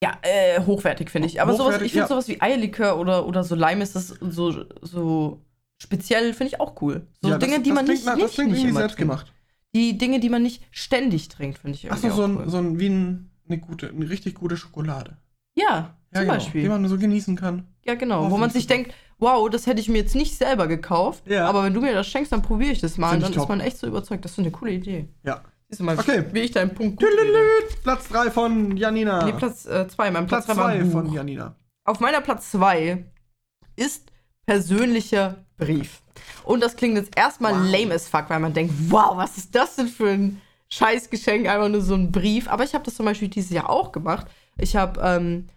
ja, 0.04 0.18
äh, 0.22 0.62
hochwertig 0.66 1.10
finde 1.10 1.28
ich. 1.28 1.42
Aber 1.42 1.54
sowas, 1.56 1.76
ich 1.82 1.92
finde 1.92 1.98
ja. 2.04 2.08
sowas 2.08 2.28
wie 2.28 2.42
Eierlikör 2.42 2.98
oder, 2.98 3.26
oder 3.28 3.44
so 3.44 3.56
Leim 3.56 3.82
ist 3.82 3.96
das 3.96 4.08
so, 4.08 4.66
so 4.82 5.42
speziell, 5.82 6.34
finde 6.34 6.54
ich 6.54 6.60
auch 6.62 6.82
cool. 6.82 7.06
So 7.22 7.30
Ja, 7.30 7.38
das- 7.38 7.48
Dinge, 7.48 7.62
die 7.62 7.70
das 7.70 7.76
man 7.76 7.86
klingt 7.86 8.06
nicht, 8.06 8.16
nicht, 8.16 8.24
Das 8.26 8.34
klingt 8.34 8.52
nicht 8.52 8.74
selbst 8.74 8.98
gemacht. 8.98 9.34
Die 9.76 9.98
Dinge, 9.98 10.20
die 10.20 10.30
man 10.30 10.42
nicht 10.42 10.64
ständig 10.72 11.28
trinkt, 11.30 11.60
finde 11.60 11.76
ich 11.76 11.86
irgendwie 11.86 12.08
Achso, 12.08 12.16
so 12.18 12.24
auch 12.24 12.28
ein, 12.28 12.38
cool. 12.38 12.50
so 12.50 12.58
ein, 12.58 12.80
wie 12.80 12.90
ein, 12.90 13.30
eine 13.48 13.60
gute, 13.60 13.90
eine 13.90 14.10
richtig 14.10 14.36
gute 14.36 14.58
Schokolade. 14.58 15.18
Ja, 15.60 15.68
Ja, 15.68 15.94
zum 16.14 16.22
genau, 16.22 16.34
Beispiel. 16.34 16.62
Die 16.64 16.70
man 16.70 16.88
so 16.88 16.98
genießen 16.98 17.36
kann. 17.36 17.68
Ja, 17.86 17.96
genau. 17.96 18.30
Wo 18.32 18.38
man 18.38 18.50
sich 18.50 18.66
denkt, 18.68 18.94
wow, 19.20 19.50
das 19.50 19.68
hätte 19.68 19.80
ich 19.82 19.90
mir 19.90 19.98
jetzt 20.00 20.16
nicht 20.16 20.38
selber 20.38 20.68
gekauft, 20.68 21.24
Ja. 21.28 21.48
aber 21.48 21.64
wenn 21.64 21.74
du 21.74 21.82
mir 21.82 21.94
das 21.94 22.08
schenkst, 22.08 22.32
dann 22.32 22.42
probiere 22.42 22.72
ich 22.72 22.82
das 22.82 22.98
mal. 22.98 23.10
Find 23.12 23.18
und 23.18 23.24
dann 23.24 23.32
ist 23.34 23.38
top. 23.40 23.50
man 23.50 23.60
echt 23.60 23.78
so 23.78 23.88
überzeugt. 23.88 24.24
Das 24.26 24.32
ist 24.34 24.40
eine 24.40 24.52
coole 24.52 24.72
Idee. 24.72 25.08
Ja. 25.24 25.42
Siehst 25.68 25.82
du 25.82 25.84
mal, 25.84 26.00
Okay. 26.00 26.24
wie 26.32 26.40
ich 26.40 26.52
deinen 26.52 26.74
Punkt 26.74 27.00
gut 27.00 27.10
Platz 27.84 28.08
3 28.10 28.32
von 28.32 28.76
Janina. 28.78 29.24
Nee, 29.26 29.34
Platz 29.34 29.64
2. 29.64 30.10
mein 30.12 30.26
Platz 30.26 30.46
Platz 30.46 30.58
2 30.58 30.62
war 30.64 30.72
2 30.72 30.80
ein 30.80 30.92
von. 30.92 31.14
Janina. 31.14 31.56
Auf 31.86 32.00
meiner 32.00 32.22
Platz 32.22 32.50
2 32.52 33.06
ist 33.76 34.12
persönlicher 34.48 35.46
Brief. 35.58 36.02
Und 36.44 36.62
das 36.64 36.76
klingt 36.76 36.98
jetzt 36.98 37.16
erstmal 37.18 37.54
Wow. 37.54 37.72
lame 37.72 37.94
as 37.94 38.08
fuck, 38.08 38.26
weil 38.30 38.40
man 38.40 38.54
denkt, 38.54 38.74
wow, 38.90 39.16
was 39.16 39.38
ist 39.38 39.54
das 39.54 39.76
denn 39.76 39.88
für 39.88 40.10
ein 40.10 40.42
Scheißgeschenk, 40.70 41.48
einfach 41.48 41.70
nur 41.70 41.82
so 41.82 41.94
ein 41.96 42.12
Brief. 42.12 42.48
Aber 42.48 42.64
ich 42.64 42.74
habe 42.74 42.84
das 42.84 42.96
zum 42.96 43.06
Beispiel 43.06 43.28
dieses 43.28 43.52
Jahr 43.52 43.70
auch 43.70 43.92
gemacht. 43.92 44.28
Ich 44.62 44.76
habe 44.76 45.00
ähm, 45.04 45.48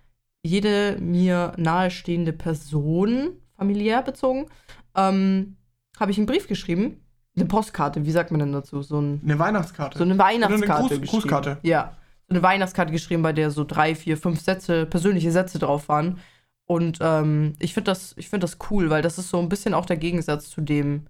jede 0.42 0.96
mir 1.00 1.52
nahestehende 1.56 2.32
Person, 2.32 3.30
familiär 3.56 4.02
bezogen, 4.02 4.46
ähm, 4.96 5.56
habe 5.98 6.10
ich 6.10 6.18
einen 6.18 6.26
Brief 6.26 6.48
geschrieben. 6.48 6.98
Eine 7.36 7.46
Postkarte, 7.46 8.04
wie 8.04 8.10
sagt 8.10 8.30
man 8.30 8.40
denn 8.40 8.52
dazu? 8.52 8.82
So, 8.82 9.00
ein, 9.00 9.20
Eine 9.24 9.38
Weihnachtskarte. 9.38 9.96
so 9.98 10.04
eine 10.04 10.18
Weihnachtskarte. 10.18 10.64
Oder 10.64 10.74
eine 10.74 10.84
Gruß- 10.86 10.88
geschrieben. 11.00 11.06
Grußkarte. 11.10 11.58
Ja. 11.62 11.96
So 12.28 12.34
eine 12.34 12.42
Weihnachtskarte 12.42 12.92
geschrieben, 12.92 13.22
bei 13.22 13.32
der 13.32 13.50
so 13.50 13.64
drei, 13.64 13.94
vier, 13.94 14.16
fünf 14.16 14.40
Sätze, 14.40 14.86
persönliche 14.86 15.32
Sätze 15.32 15.58
drauf 15.58 15.88
waren. 15.88 16.18
Und 16.66 16.98
ähm, 17.00 17.54
ich 17.58 17.74
finde 17.74 17.90
das, 17.90 18.14
ich 18.16 18.28
find 18.28 18.42
das 18.42 18.58
cool, 18.70 18.90
weil 18.90 19.02
das 19.02 19.18
ist 19.18 19.30
so 19.30 19.38
ein 19.38 19.48
bisschen 19.48 19.74
auch 19.74 19.86
der 19.86 19.96
Gegensatz 19.96 20.48
zu 20.50 20.60
dem, 20.60 21.06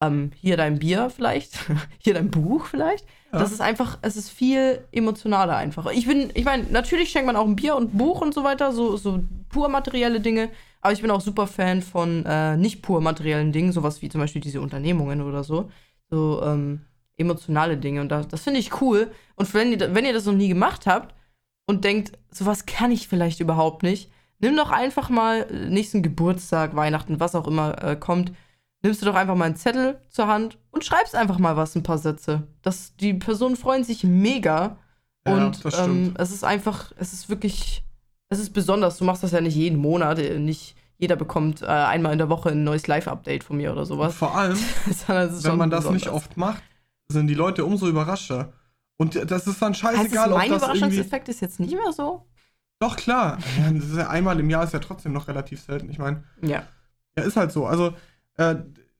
ähm, 0.00 0.30
hier 0.34 0.56
dein 0.56 0.78
Bier 0.78 1.10
vielleicht, 1.10 1.58
hier 1.98 2.14
dein 2.14 2.30
Buch 2.30 2.66
vielleicht. 2.66 3.06
Ja. 3.32 3.38
Das 3.38 3.52
ist 3.52 3.60
einfach, 3.60 3.98
es 4.02 4.16
ist 4.16 4.30
viel 4.30 4.84
emotionaler 4.92 5.56
einfach. 5.56 5.90
Ich 5.92 6.06
bin, 6.06 6.30
ich 6.34 6.44
meine, 6.44 6.64
natürlich 6.64 7.10
schenkt 7.10 7.26
man 7.26 7.36
auch 7.36 7.46
ein 7.46 7.56
Bier 7.56 7.76
und 7.76 7.94
ein 7.94 7.98
Buch 7.98 8.20
und 8.20 8.34
so 8.34 8.42
weiter, 8.42 8.72
so, 8.72 8.96
so 8.96 9.22
pur 9.48 9.68
materielle 9.68 10.20
Dinge, 10.20 10.50
aber 10.80 10.92
ich 10.92 11.02
bin 11.02 11.10
auch 11.10 11.20
super 11.20 11.46
Fan 11.46 11.82
von 11.82 12.24
äh, 12.26 12.56
nicht 12.56 12.82
pur 12.82 13.00
materiellen 13.00 13.52
Dingen, 13.52 13.72
sowas 13.72 14.02
wie 14.02 14.08
zum 14.08 14.20
Beispiel 14.20 14.40
diese 14.40 14.60
Unternehmungen 14.60 15.20
oder 15.20 15.44
so. 15.44 15.70
So 16.08 16.42
ähm, 16.42 16.80
emotionale 17.20 17.76
Dinge. 17.76 18.00
Und 18.00 18.08
das, 18.08 18.26
das 18.26 18.42
finde 18.42 18.58
ich 18.58 18.80
cool. 18.80 19.12
Und 19.36 19.52
wenn 19.54 19.72
ihr, 19.72 19.94
wenn 19.94 20.04
ihr 20.04 20.12
das 20.12 20.24
noch 20.24 20.32
nie 20.32 20.48
gemacht 20.48 20.86
habt 20.86 21.14
und 21.66 21.84
denkt, 21.84 22.18
sowas 22.30 22.66
kann 22.66 22.90
ich 22.90 23.06
vielleicht 23.06 23.40
überhaupt 23.40 23.82
nicht, 23.82 24.10
nimm 24.40 24.56
doch 24.56 24.70
einfach 24.70 25.10
mal 25.10 25.42
äh, 25.42 25.68
nächsten 25.68 26.02
Geburtstag, 26.02 26.74
Weihnachten, 26.74 27.20
was 27.20 27.34
auch 27.34 27.46
immer 27.46 27.82
äh, 27.84 27.96
kommt, 27.96 28.32
nimmst 28.82 29.02
du 29.02 29.06
doch 29.06 29.14
einfach 29.14 29.34
mal 29.34 29.44
einen 29.46 29.56
Zettel 29.56 30.00
zur 30.08 30.26
Hand 30.26 30.58
und 30.70 30.84
schreibst 30.84 31.14
einfach 31.14 31.38
mal 31.38 31.56
was, 31.56 31.74
ein 31.74 31.82
paar 31.82 31.98
Sätze. 31.98 32.46
Das, 32.62 32.96
die 32.96 33.14
Personen 33.14 33.56
freuen 33.56 33.84
sich 33.84 34.04
mega. 34.04 34.76
Ja, 35.26 35.34
und 35.34 35.64
das 35.64 35.78
ähm, 35.78 36.14
es 36.18 36.30
ist 36.30 36.44
einfach, 36.44 36.92
es 36.96 37.12
ist 37.12 37.28
wirklich, 37.28 37.84
es 38.30 38.38
ist 38.38 38.50
besonders. 38.54 38.96
Du 38.96 39.04
machst 39.04 39.22
das 39.22 39.32
ja 39.32 39.40
nicht 39.40 39.54
jeden 39.54 39.78
Monat. 39.78 40.18
äh, 40.18 40.38
Nicht 40.38 40.76
jeder 40.96 41.16
bekommt 41.16 41.62
äh, 41.62 41.66
einmal 41.66 42.12
in 42.12 42.18
der 42.18 42.28
Woche 42.28 42.50
ein 42.50 42.64
neues 42.64 42.86
Live-Update 42.86 43.44
von 43.44 43.56
mir 43.56 43.72
oder 43.72 43.84
sowas. 43.86 44.14
Vor 44.14 44.34
allem, 44.36 44.56
wenn 45.06 45.56
man 45.56 45.70
das 45.70 45.84
nicht 45.90 46.04
besonders. 46.04 46.08
oft 46.24 46.36
macht, 46.36 46.62
sind 47.08 47.26
die 47.26 47.34
Leute 47.34 47.64
umso 47.64 47.88
überraschter. 47.88 48.52
Und 48.98 49.30
das 49.30 49.46
ist 49.46 49.60
dann 49.62 49.74
scheißegal, 49.74 50.30
ob 50.30 50.38
mein 50.38 50.50
das 50.50 50.62
irgendwie. 50.62 50.76
Überraschungseffekt 50.78 51.28
ist 51.30 51.40
jetzt 51.40 51.58
nicht 51.58 51.72
mehr 51.72 51.92
so? 51.92 52.26
Doch, 52.80 52.96
klar. 52.96 53.38
Das 53.72 53.96
ja 53.96 54.08
einmal 54.08 54.38
im 54.40 54.48
Jahr 54.50 54.64
ist 54.64 54.72
ja 54.74 54.78
trotzdem 54.78 55.12
noch 55.12 55.28
relativ 55.28 55.62
selten. 55.62 55.90
Ich 55.90 55.98
meine, 55.98 56.24
Ja. 56.42 56.62
ja, 57.16 57.22
ist 57.24 57.36
halt 57.36 57.52
so. 57.52 57.66
Also, 57.66 57.94
äh, 58.40 58.56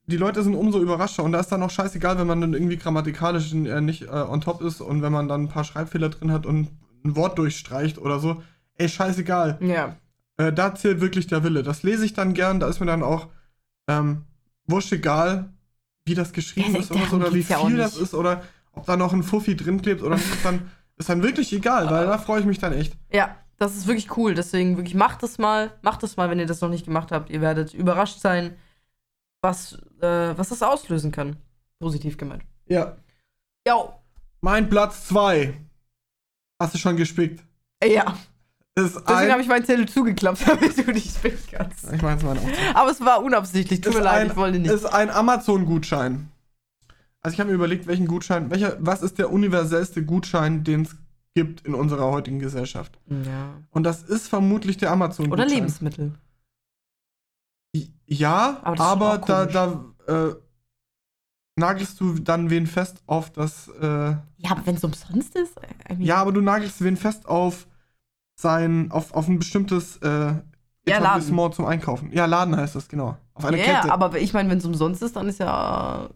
die 0.07 0.16
Leute 0.16 0.43
sind 0.43 0.55
umso 0.55 0.80
überraschter 0.80 1.22
und 1.22 1.32
da 1.32 1.41
ist 1.41 1.51
dann 1.51 1.62
auch 1.62 1.70
scheißegal, 1.70 2.18
wenn 2.18 2.26
man 2.26 2.41
dann 2.41 2.53
irgendwie 2.53 2.76
grammatikalisch 2.76 3.53
äh, 3.55 3.80
nicht 3.80 4.03
äh, 4.03 4.11
on 4.11 4.41
top 4.41 4.61
ist 4.61 4.80
und 4.80 5.03
wenn 5.03 5.12
man 5.12 5.28
dann 5.28 5.45
ein 5.45 5.49
paar 5.49 5.64
Schreibfehler 5.64 6.11
drin 6.11 6.30
hat 6.30 6.47
und 6.47 6.68
ein 7.05 7.16
Wort 7.16 7.38
durchstreicht 7.38 7.99
oder 7.99 8.18
so. 8.18 8.43
Ey, 8.76 8.88
scheißegal. 8.88 9.59
Ja. 9.62 9.97
Äh, 10.36 10.53
da 10.53 10.74
zählt 10.74 11.01
wirklich 11.01 11.26
der 11.26 11.43
Wille. 11.43 11.62
Das 11.62 11.82
lese 11.82 12.05
ich 12.05 12.12
dann 12.12 12.34
gern, 12.34 12.61
da 12.61 12.68
ist 12.68 12.80
mir 12.80 12.86
dann 12.86 13.03
auch 13.03 13.28
ähm, 13.88 14.24
wurscht 14.66 14.93
egal, 14.93 15.55
wie 16.05 16.14
das 16.14 16.32
geschrieben 16.32 16.74
Ja, 16.74 16.80
ist 16.80 16.91
oder, 16.91 17.07
so, 17.07 17.16
oder 17.16 17.32
wie 17.32 17.38
geht's 17.38 17.49
ja 17.49 17.64
viel 17.64 17.76
das 17.76 17.97
ist 17.97 18.14
oder 18.14 18.43
ob 18.72 18.84
da 18.86 18.97
noch 18.97 19.12
ein 19.12 19.22
Fuffi 19.22 19.57
drin 19.57 19.80
klebt 19.80 20.03
oder 20.03 20.16
nicht, 20.16 20.30
ist 20.30 20.45
dann, 20.45 20.70
ist 20.97 21.09
dann 21.09 21.22
wirklich 21.22 21.53
egal, 21.53 21.91
weil 21.91 22.07
da 22.07 22.18
freue 22.18 22.41
ich 22.41 22.47
mich 22.47 22.59
dann 22.59 22.72
echt. 22.72 22.93
Ja, 23.12 23.36
das 23.59 23.76
ist 23.76 23.86
wirklich 23.86 24.16
cool. 24.16 24.34
Deswegen 24.34 24.76
wirklich 24.76 24.95
macht 24.95 25.22
das 25.22 25.38
mal. 25.38 25.72
Macht 25.82 26.03
das 26.03 26.16
mal, 26.16 26.30
wenn 26.30 26.38
ihr 26.38 26.47
das 26.47 26.61
noch 26.61 26.68
nicht 26.68 26.84
gemacht 26.84 27.11
habt. 27.11 27.30
Ihr 27.30 27.41
werdet 27.41 27.74
überrascht 27.74 28.20
sein, 28.20 28.57
was, 29.43 29.74
äh, 30.01 30.36
was 30.36 30.51
das 30.51 30.62
auslösen 30.62 31.12
kann. 31.12 31.36
Positiv 31.78 32.16
gemeint. 32.16 32.43
Ja. 32.66 32.97
Jo. 33.66 33.95
Mein 34.41 34.68
Platz 34.68 35.09
2. 35.09 35.55
Hast 36.61 36.74
du 36.74 36.78
schon 36.78 36.97
gespickt? 36.97 37.43
Ja. 37.82 38.16
Ist 38.76 38.97
Deswegen 39.09 39.32
habe 39.32 39.43
ich 39.43 39.49
meinen 39.49 39.64
Zettel 39.64 39.88
zugeklappt, 39.88 40.43
damit 40.47 40.76
du 40.78 40.93
nicht 40.93 41.14
spielen 41.16 41.38
kannst. 41.51 41.93
ich 41.93 42.03
meine 42.03 42.18
es 42.18 42.22
meine 42.22 42.41
auch. 42.41 42.74
Aber 42.74 42.91
es 42.91 43.01
war 43.01 43.22
unabsichtlich. 43.22 43.80
Tut 43.80 43.93
ist 43.93 43.99
mir 43.99 44.05
leid, 44.05 44.22
ein, 44.22 44.26
ich 44.28 44.36
wollte 44.36 44.59
nicht. 44.59 44.70
Ist 44.70 44.86
ein 44.86 45.11
Amazon-Gutschein. 45.11 46.28
Also 47.22 47.34
ich 47.34 47.41
habe 47.41 47.51
mir 47.51 47.57
überlegt, 47.57 47.86
welchen 47.86 48.07
Gutschein, 48.07 48.51
welcher, 48.51 48.76
was 48.80 49.03
ist 49.03 49.18
der 49.18 49.30
universellste 49.30 50.05
Gutschein, 50.05 50.64
den 50.64 50.82
es 50.82 50.97
gibt 51.34 51.66
in 51.66 51.74
unserer 51.74 52.11
heutigen 52.11 52.38
Gesellschaft? 52.38 52.99
Ja. 53.09 53.55
Und 53.70 53.82
das 53.82 54.03
ist 54.03 54.28
vermutlich 54.28 54.78
der 54.78 54.91
Amazon-Gutschein. 54.93 55.47
Oder 55.47 55.55
Lebensmittel. 55.55 56.12
Ja, 58.12 58.58
Aber 58.62 58.80
aber, 58.82 59.18
da, 59.18 59.46
da 59.46 59.84
äh, 60.08 60.34
nagelst 61.56 62.00
du 62.00 62.14
dann 62.18 62.50
wen 62.50 62.66
fest 62.66 63.02
auf 63.06 63.30
das. 63.30 63.68
Äh, 63.80 63.86
Ja, 63.86 64.50
aber 64.50 64.66
wenn 64.66 64.74
es 64.74 64.84
umsonst 64.84 65.36
ist? 65.36 65.56
I 65.88 65.94
mean, 65.94 66.02
ja, 66.02 66.16
aber 66.16 66.32
du 66.32 66.40
nagelst 66.40 66.82
wen 66.82 66.96
fest 66.96 67.26
auf 67.28 67.66
sein, 68.36 68.90
auf, 68.90 69.14
auf 69.14 69.28
ein 69.28 69.38
bestimmtes 69.38 69.98
äh, 69.98 70.08
Ja, 70.08 70.42
Etablissement 70.86 71.54
zum 71.54 71.66
Einkaufen. 71.66 72.11
Ja, 72.12 72.26
Laden 72.26 72.56
heißt 72.56 72.74
das, 72.74 72.88
genau. 72.88 73.16
Auf 73.34 73.44
eine 73.44 73.58
Ja, 73.58 73.82
Kette. 73.82 73.92
aber 73.92 74.18
ich 74.18 74.32
meine, 74.32 74.50
wenn 74.50 74.58
es 74.58 74.64
umsonst 74.64 75.02
ist, 75.02 75.14
dann 75.14 75.28
ist 75.28 75.38
ja. 75.38 76.08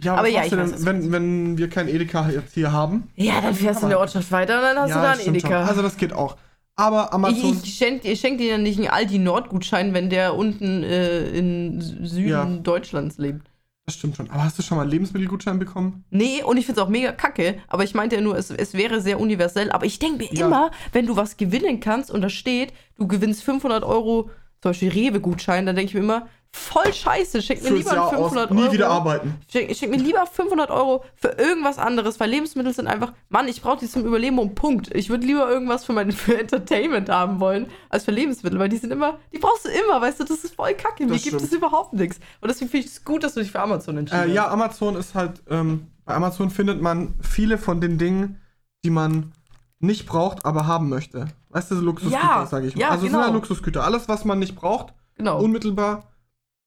ja, 0.00 0.14
aber 0.14 0.28
ja, 0.28 0.40
weiß, 0.42 0.50
denn, 0.50 0.72
was 0.72 0.84
wenn, 0.86 1.12
wenn 1.12 1.58
wir 1.58 1.68
kein 1.68 1.88
Edeka 1.88 2.30
jetzt 2.30 2.54
hier 2.54 2.72
haben? 2.72 3.10
Ja, 3.16 3.40
dann 3.42 3.54
fährst 3.54 3.82
du 3.82 3.86
in 3.86 3.90
der 3.90 3.98
Ortschaft 4.00 4.30
weiter 4.32 4.56
und 4.56 4.62
dann 4.62 4.78
hast 4.78 4.90
ja, 4.90 4.96
du 4.96 5.02
da 5.02 5.10
einen 5.10 5.20
stimmt 5.20 5.40
schon. 5.42 5.50
Edeka. 5.50 5.64
Also 5.66 5.82
das 5.82 5.96
geht 5.96 6.12
auch. 6.14 6.36
Aber 6.76 7.12
Amazon. 7.12 7.52
ich 7.62 7.64
ich 7.68 7.74
schenke 7.76 8.16
schenk 8.16 8.38
dir 8.38 8.48
ja 8.48 8.58
nicht 8.58 8.78
einen 8.78 8.88
Aldi-Nord-Gutschein, 8.88 9.94
wenn 9.94 10.10
der 10.10 10.34
unten 10.36 10.82
äh, 10.82 11.28
in 11.30 11.80
Süden 11.80 12.28
Ja. 12.28 12.44
Deutschlands 12.44 13.18
lebt. 13.18 13.48
das 13.86 13.94
stimmt 13.94 14.16
schon. 14.16 14.28
Aber 14.30 14.42
hast 14.44 14.58
du 14.58 14.62
schon 14.62 14.76
mal 14.76 14.82
einen 14.82 14.90
Lebensmittelgutschein 14.90 15.58
bekommen? 15.58 16.04
Nee, 16.10 16.42
und 16.42 16.56
ich 16.56 16.66
finde 16.66 16.80
es 16.80 16.86
auch 16.86 16.90
mega 16.90 17.12
kacke, 17.12 17.58
aber 17.68 17.84
ich 17.84 17.94
meinte 17.94 18.16
ja 18.16 18.22
nur, 18.22 18.36
es, 18.36 18.50
es 18.50 18.74
wäre 18.74 19.00
sehr 19.00 19.20
universell. 19.20 19.70
Aber 19.70 19.86
ich 19.86 19.98
denke 20.00 20.18
mir 20.24 20.32
Ja. 20.32 20.46
immer, 20.46 20.70
wenn 20.92 21.06
du 21.06 21.16
was 21.16 21.36
gewinnen 21.36 21.78
kannst 21.80 22.10
und 22.10 22.22
da 22.22 22.28
steht, 22.28 22.72
du 22.96 23.06
gewinnst 23.06 23.44
500 23.44 23.84
Euro, 23.84 24.30
zum 24.60 24.70
Beispiel 24.70 24.90
Rewe-Gutschein, 24.90 25.66
dann 25.66 25.76
denke 25.76 25.90
ich 25.90 25.94
mir 25.94 26.00
immer, 26.00 26.28
voll 26.56 26.92
scheiße, 26.92 27.42
schenk 27.42 27.62
mir 27.62 27.68
Fürs 27.68 27.78
lieber 27.80 27.94
Jahr 27.96 28.10
500 28.10 28.50
aus. 28.50 28.54
Nie 28.56 28.62
Euro. 28.62 28.72
wieder 28.72 28.88
arbeiten. 28.88 29.34
Schenk, 29.50 29.74
schenk 29.76 29.90
mir 29.90 29.98
lieber 29.98 30.24
500 30.24 30.70
Euro 30.70 31.04
für 31.16 31.28
irgendwas 31.30 31.78
anderes, 31.78 32.20
weil 32.20 32.30
Lebensmittel 32.30 32.72
sind 32.72 32.86
einfach, 32.86 33.12
Mann, 33.28 33.48
ich 33.48 33.60
brauche 33.60 33.78
die 33.80 33.88
zum 33.88 34.04
Überleben 34.04 34.38
und 34.38 34.54
Punkt. 34.54 34.94
Ich 34.94 35.10
würde 35.10 35.26
lieber 35.26 35.48
irgendwas 35.50 35.84
für 35.84 35.92
mein 35.92 36.12
für 36.12 36.38
Entertainment 36.38 37.08
haben 37.10 37.40
wollen, 37.40 37.66
als 37.88 38.04
für 38.04 38.12
Lebensmittel, 38.12 38.58
weil 38.60 38.68
die 38.68 38.76
sind 38.76 38.92
immer, 38.92 39.18
die 39.32 39.38
brauchst 39.38 39.64
du 39.64 39.68
immer, 39.68 40.00
weißt 40.00 40.20
du, 40.20 40.24
das 40.24 40.44
ist 40.44 40.54
voll 40.54 40.74
kacke. 40.74 41.04
Mir 41.06 41.18
gibt 41.18 41.40
es 41.40 41.52
überhaupt 41.52 41.92
nichts. 41.92 42.18
Und 42.40 42.48
deswegen 42.48 42.70
finde 42.70 42.86
ich 42.86 42.92
es 42.92 43.04
gut, 43.04 43.24
dass 43.24 43.34
du 43.34 43.40
dich 43.40 43.50
für 43.50 43.60
Amazon 43.60 43.96
entschieden 43.98 44.30
Äh, 44.30 44.32
ja, 44.34 44.44
hast. 44.44 44.52
Amazon 44.52 44.94
ist 44.96 45.14
halt, 45.16 45.42
ähm, 45.50 45.88
bei 46.04 46.14
Amazon 46.14 46.50
findet 46.50 46.80
man 46.80 47.14
viele 47.20 47.58
von 47.58 47.80
den 47.80 47.98
Dingen, 47.98 48.40
die 48.84 48.90
man 48.90 49.32
nicht 49.80 50.06
braucht, 50.06 50.46
aber 50.46 50.66
haben 50.68 50.88
möchte. 50.88 51.26
Weißt 51.50 51.70
du, 51.72 51.74
Luxusgüter, 51.74 52.22
Ja, 52.22 52.46
sage 52.46 52.68
ich 52.68 52.74
mal. 52.76 52.80
ja, 52.80 52.86
also 52.90 53.06
es 53.06 53.10
sind 53.10 53.18
genau. 53.18 53.26
ja 53.28 53.32
Luxusgüter. 53.34 53.84
Alles, 53.84 54.08
was 54.08 54.24
man 54.24 54.38
nicht 54.38 54.54
braucht, 54.54 54.94
Genau. 55.16 55.40
unmittelbar 55.40 56.04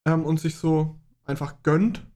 ähm, 0.08 0.26
und 0.26 0.39
sich 0.39 0.55
so 0.55 0.95
einfach 1.26 1.62
gönnt, 1.62 2.08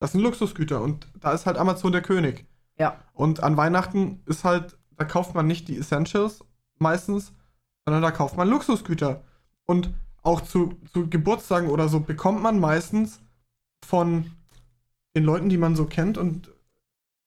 das 0.00 0.12
sind 0.12 0.20
Luxusgüter. 0.20 0.82
Und 0.82 1.06
da 1.20 1.32
ist 1.32 1.46
halt 1.46 1.56
Amazon 1.56 1.92
der 1.92 2.02
König. 2.02 2.46
ja. 2.78 3.00
Und 3.14 3.42
an 3.42 3.56
Weihnachten 3.56 4.20
ist 4.26 4.44
halt, 4.44 4.76
da 4.96 5.04
kauft 5.04 5.34
man 5.34 5.46
nicht 5.46 5.68
die 5.68 5.78
Essentials 5.78 6.44
meistens, 6.78 7.32
sondern 7.86 8.02
da 8.02 8.10
kauft 8.10 8.36
man 8.36 8.48
Luxusgüter. 8.48 9.24
Und 9.64 9.94
auch 10.22 10.40
zu, 10.40 10.74
zu 10.92 11.08
Geburtstagen 11.08 11.70
oder 11.70 11.88
so 11.88 12.00
bekommt 12.00 12.42
man 12.42 12.58
meistens 12.58 13.20
von 13.84 14.32
den 15.14 15.24
Leuten, 15.24 15.48
die 15.48 15.56
man 15.56 15.76
so 15.76 15.86
kennt 15.86 16.18
und 16.18 16.52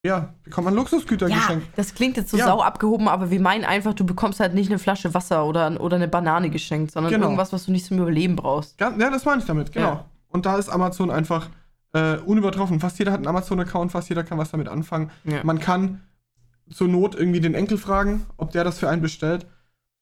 ja, 0.05 0.33
bekommt 0.43 0.65
man 0.65 0.75
Luxusgüter 0.75 1.27
Ja, 1.27 1.35
geschenkt. 1.35 1.67
das 1.75 1.93
klingt 1.93 2.15
jetzt 2.17 2.31
so 2.31 2.37
Ja. 2.37 2.45
sau 2.45 2.61
abgehoben, 2.61 3.07
aber 3.07 3.31
wir 3.31 3.39
meinen 3.41 3.65
einfach, 3.65 3.93
du 3.93 4.05
bekommst 4.05 4.39
halt 4.39 4.53
nicht 4.53 4.69
eine 4.69 4.79
Flasche 4.79 5.13
Wasser 5.13 5.45
oder, 5.45 5.79
oder 5.81 5.97
eine 5.97 6.07
Banane 6.07 6.49
geschenkt, 6.49 6.91
sondern 6.91 7.11
Genau. 7.11 7.25
irgendwas, 7.25 7.51
was 7.51 7.65
du 7.65 7.71
nicht 7.71 7.85
zum 7.85 7.97
Überleben 7.99 8.35
brauchst. 8.35 8.79
Ja, 8.79 8.93
ja, 8.97 9.09
das 9.09 9.25
meine 9.25 9.41
ich 9.41 9.47
damit, 9.47 9.71
genau. 9.73 9.87
Ja. 9.87 10.05
Und 10.29 10.45
da 10.45 10.57
ist 10.57 10.69
Amazon 10.69 11.11
einfach 11.11 11.49
äh, 11.93 12.17
unübertroffen. 12.17 12.79
Fast 12.79 12.99
jeder 12.99 13.11
hat 13.11 13.17
einen 13.17 13.27
Amazon-Account, 13.27 13.91
fast 13.91 14.09
jeder 14.09 14.23
kann 14.23 14.37
was 14.37 14.51
damit 14.51 14.67
anfangen. 14.67 15.09
Man 15.43 15.59
kann 15.59 16.01
zur 16.69 16.87
Not 16.87 17.15
irgendwie 17.15 17.39
den 17.39 17.55
Enkel 17.55 17.79
fragen, 17.79 18.27
ob 18.37 18.51
der 18.51 18.63
das 18.63 18.77
für 18.77 18.87
einen 18.87 19.01
bestellt. 19.01 19.47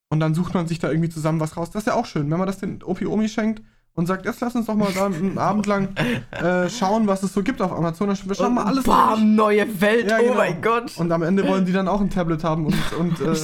Und 0.09 0.19
dann 0.19 0.33
sucht 0.35 0.53
man 0.53 0.67
sich 0.67 0.79
da 0.79 0.89
irgendwie 0.89 1.07
zusammen 1.09 1.39
was 1.39 1.55
raus. 1.55 1.71
Das 1.71 1.83
ist 1.83 1.87
ja 1.87 1.93
auch 1.93 2.05
schön, 2.05 2.29
wenn 2.29 2.37
man 2.39 2.45
das 2.47 2.57
den 2.59 2.83
Opi 2.83 3.05
Omi 3.07 3.29
schenkt 3.29 3.61
und 3.97 4.05
sagt, 4.05 4.25
jetzt 4.25 4.39
lass 4.41 4.53
uns 4.53 4.67
doch 4.67 4.75
mal 4.75 4.91
da 4.93 5.07
einen 5.07 5.39
Abend 5.39 5.65
lang 5.65 5.89
äh, 6.29 6.69
schauen, 6.69 7.07
was 7.07 7.23
es 7.23 7.33
so 7.33 7.41
gibt 7.41 7.63
auf 7.63 7.71
Amazon. 7.71 8.07
Dann 8.07 8.35
schauen 8.35 8.53
wir 8.53 8.65
alles 8.65 8.83
durch. 8.83 8.95
Bam, 8.95 9.35
neue 9.35 9.81
Welt, 9.81 10.07
Ja, 10.07 10.17
oh 10.19 10.21
genau. 10.21 10.35
mein 10.35 10.61
Gott. 10.61 10.95
Und 10.97 11.11
am 11.11 11.23
Ende 11.23 11.47
wollen 11.47 11.65
die 11.65 11.73
dann 11.73 11.87
auch 11.87 11.99
ein 11.99 12.11
Tablet 12.11 12.43
haben 12.43 12.67
und, 12.67 12.93
und 12.99 13.19
äh, 13.19 13.35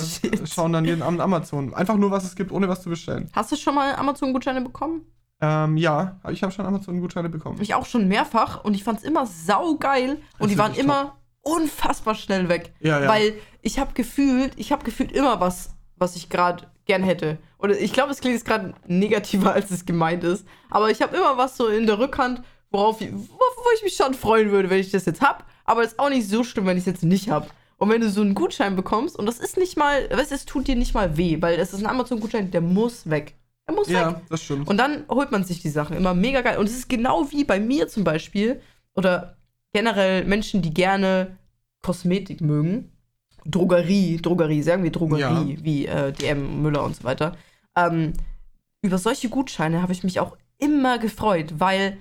schauen 0.45 0.71
dann 0.71 0.85
jeden 0.85 1.01
Abend 1.01 1.21
Amazon. 1.21 1.73
Einfach 1.73 1.97
nur, 1.97 2.11
was 2.11 2.23
es 2.23 2.35
gibt, 2.35 2.51
ohne 2.51 2.69
was 2.69 2.83
zu 2.83 2.89
bestellen. 2.91 3.31
Hast 3.33 3.51
du 3.51 3.55
schon 3.55 3.73
mal 3.73 3.95
Amazon-Gutscheine 3.95 4.61
bekommen? 4.61 5.01
Ähm, 5.41 5.75
ja, 5.75 6.19
ich 6.29 6.43
habe 6.43 6.53
schon 6.53 6.67
Amazon-Gutscheine 6.67 7.29
bekommen. 7.29 7.57
Ich 7.59 7.73
auch 7.73 7.87
schon 7.87 8.07
mehrfach 8.07 8.63
und 8.63 8.75
ich 8.75 8.83
fand's 8.83 9.01
immer 9.01 9.25
saugeil 9.25 10.21
und 10.37 10.51
die 10.51 10.57
waren 10.59 10.75
immer 10.75 11.17
unfassbar 11.41 12.13
schnell 12.13 12.47
weg. 12.47 12.75
Ja, 12.79 13.01
ja. 13.01 13.07
Weil 13.09 13.33
ich 13.63 13.79
habe 13.79 13.93
gefühlt, 13.93 14.53
ich 14.57 14.71
habe 14.71 14.83
gefühlt 14.85 15.11
immer 15.11 15.39
was, 15.41 15.71
was 15.97 16.15
ich 16.15 16.29
gerade 16.29 16.67
gern 16.85 17.03
hätte. 17.03 17.37
Oder 17.57 17.79
ich 17.79 17.93
glaube, 17.93 18.11
es 18.11 18.19
klingt 18.19 18.35
jetzt 18.35 18.45
gerade 18.45 18.73
negativer, 18.87 19.53
als 19.53 19.71
es 19.71 19.85
gemeint 19.85 20.23
ist. 20.23 20.45
Aber 20.69 20.91
ich 20.91 21.01
habe 21.01 21.15
immer 21.15 21.37
was 21.37 21.57
so 21.57 21.67
in 21.67 21.87
der 21.87 21.99
Rückhand, 21.99 22.41
worauf 22.71 23.01
ich, 23.01 23.11
wo, 23.13 23.73
ich 23.75 23.83
mich 23.83 23.95
schon 23.95 24.13
freuen 24.13 24.51
würde, 24.51 24.69
wenn 24.69 24.79
ich 24.79 24.91
das 24.91 25.05
jetzt 25.05 25.21
hab. 25.21 25.45
Aber 25.65 25.83
ist 25.83 25.99
auch 25.99 26.09
nicht 26.09 26.27
so 26.27 26.43
schlimm, 26.43 26.65
wenn 26.65 26.77
ich 26.77 26.81
es 26.81 26.87
jetzt 26.87 27.03
nicht 27.03 27.29
hab. 27.29 27.53
Und 27.77 27.89
wenn 27.89 28.01
du 28.01 28.09
so 28.09 28.21
einen 28.21 28.35
Gutschein 28.35 28.75
bekommst, 28.75 29.17
und 29.17 29.25
das 29.25 29.39
ist 29.39 29.57
nicht 29.57 29.77
mal, 29.77 30.09
weißt 30.09 30.31
du, 30.31 30.35
es 30.35 30.45
tut 30.45 30.67
dir 30.67 30.75
nicht 30.75 30.93
mal 30.93 31.17
weh, 31.17 31.41
weil 31.41 31.59
es 31.59 31.73
ist 31.73 31.81
ein 31.81 31.89
Amazon-Gutschein, 31.89 32.51
der 32.51 32.61
muss 32.61 33.09
weg. 33.09 33.35
Der 33.67 33.75
muss 33.75 33.87
weg. 33.87 33.95
ja, 33.95 34.21
das 34.29 34.43
stimmt. 34.43 34.67
Und 34.67 34.77
dann 34.77 35.05
holt 35.09 35.31
man 35.31 35.43
sich 35.43 35.61
die 35.61 35.69
Sachen 35.69 35.95
immer 35.97 36.13
mega 36.13 36.41
geil. 36.41 36.57
Und 36.57 36.67
es 36.67 36.75
ist 36.75 36.89
genau 36.89 37.31
wie 37.31 37.43
bei 37.43 37.59
mir 37.59 37.87
zum 37.87 38.03
Beispiel 38.03 38.61
oder 38.95 39.37
generell 39.73 40.25
Menschen, 40.25 40.61
die 40.61 40.73
gerne 40.73 41.37
Kosmetik 41.81 42.41
mögen. 42.41 42.92
Drogerie, 43.45 44.17
Drogerie, 44.21 44.61
sagen 44.61 44.83
wir 44.83 44.91
Drogerie, 44.91 45.57
wie 45.61 45.85
äh, 45.85 46.11
DM, 46.11 46.61
Müller 46.61 46.83
und 46.83 46.95
so 46.95 47.03
weiter. 47.03 47.35
Ähm, 47.75 48.13
über 48.81 48.97
solche 48.97 49.29
Gutscheine 49.29 49.81
habe 49.81 49.93
ich 49.93 50.03
mich 50.03 50.19
auch 50.19 50.37
immer 50.59 50.97
gefreut, 50.99 51.55
weil 51.57 51.97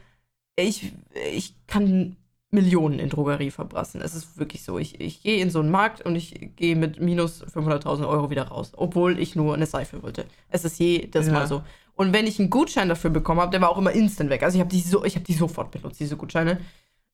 ich, 0.56 0.92
ich 1.32 1.54
kann 1.66 2.16
Millionen 2.50 2.98
in 2.98 3.08
Drogerie 3.08 3.50
verbrassen. 3.50 4.02
Es 4.02 4.14
ist 4.14 4.36
wirklich 4.38 4.62
so. 4.62 4.78
Ich, 4.78 5.00
ich 5.00 5.22
gehe 5.22 5.40
in 5.40 5.50
so 5.50 5.60
einen 5.60 5.70
Markt 5.70 6.02
und 6.02 6.16
ich 6.16 6.50
gehe 6.56 6.76
mit 6.76 7.00
minus 7.00 7.42
500.000 7.42 8.06
Euro 8.06 8.30
wieder 8.30 8.48
raus, 8.48 8.72
obwohl 8.76 9.18
ich 9.18 9.34
nur 9.34 9.54
eine 9.54 9.66
Seife 9.66 10.02
wollte. 10.02 10.26
Es 10.50 10.64
ist 10.64 10.78
jedes 10.78 11.28
Ja. 11.28 11.32
Mal 11.32 11.46
so. 11.46 11.62
Und 11.94 12.12
wenn 12.12 12.26
ich 12.26 12.38
einen 12.38 12.50
Gutschein 12.50 12.88
dafür 12.88 13.10
bekommen 13.10 13.40
habe, 13.40 13.50
der 13.50 13.60
war 13.62 13.70
auch 13.70 13.78
immer 13.78 13.92
instant 13.92 14.28
weg. 14.28 14.42
Also 14.42 14.56
ich 14.56 14.60
habe 14.60 14.70
die, 14.70 14.80
so, 14.80 15.04
ich 15.04 15.16
hab 15.16 15.24
die 15.24 15.32
sofort 15.34 15.70
benutzt, 15.70 15.98
diese 15.98 16.16
Gutscheine. 16.16 16.60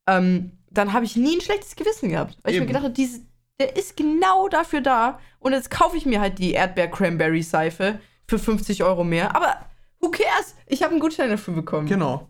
Ähm, 0.08 0.52
dann 0.70 0.92
habe 0.92 1.04
ich 1.04 1.16
nie 1.16 1.36
ein 1.36 1.40
schlechtes 1.40 1.76
Gewissen 1.76 2.08
gehabt. 2.08 2.36
Weil 2.42 2.52
ich 2.52 2.58
mir 2.58 2.64
Eben. 2.64 2.68
gedacht 2.68 2.84
habe, 2.84 2.94
diese, 2.94 3.20
der 3.60 3.76
ist 3.76 3.96
genau 3.96 4.48
dafür 4.48 4.80
da. 4.80 5.18
Und 5.40 5.52
jetzt 5.52 5.70
kaufe 5.70 5.96
ich 5.96 6.06
mir 6.06 6.20
halt 6.20 6.38
die 6.38 6.52
Erdbeer-Cranberry-Seife 6.52 8.00
für 8.26 8.38
50 8.38 8.84
Euro 8.84 9.04
mehr. 9.04 9.34
Aber 9.34 9.56
who 10.00 10.10
cares? 10.10 10.54
Ich 10.66 10.82
habe 10.82 10.92
einen 10.92 11.00
Gutschein 11.00 11.30
dafür 11.30 11.54
bekommen. 11.54 11.86
Genau. 11.88 12.28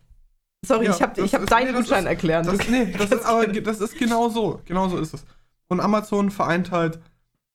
Sorry, 0.65 0.87
Ja, 0.87 0.93
ich 0.95 1.03
habe 1.03 1.21
ich 1.21 1.35
hab 1.35 1.43
ist- 1.43 1.53
deinen 1.53 1.73
nee, 1.73 1.79
Gutschein 1.79 2.05
ist- 2.05 2.09
erklärt. 2.11 2.47
Das, 2.47 2.69
nee, 2.69 2.93
das 2.93 3.11
das 3.11 3.21
ist 3.21 3.27
aber 3.27 3.47
das 3.47 3.81
ist 3.81 3.99
genau 3.99 4.29
so. 4.29 4.61
Genau 4.65 4.89
so 4.89 4.99
ist 4.99 5.15
es. 5.15 5.25
Und 5.69 5.81
Amazon 5.81 6.31
vereint 6.31 6.71
halt 6.71 6.99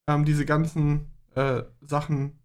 ähm, 0.07 0.24
diese 0.26 0.45
ganzen 0.45 1.11
äh, 1.36 1.63
Sachen 1.82 2.39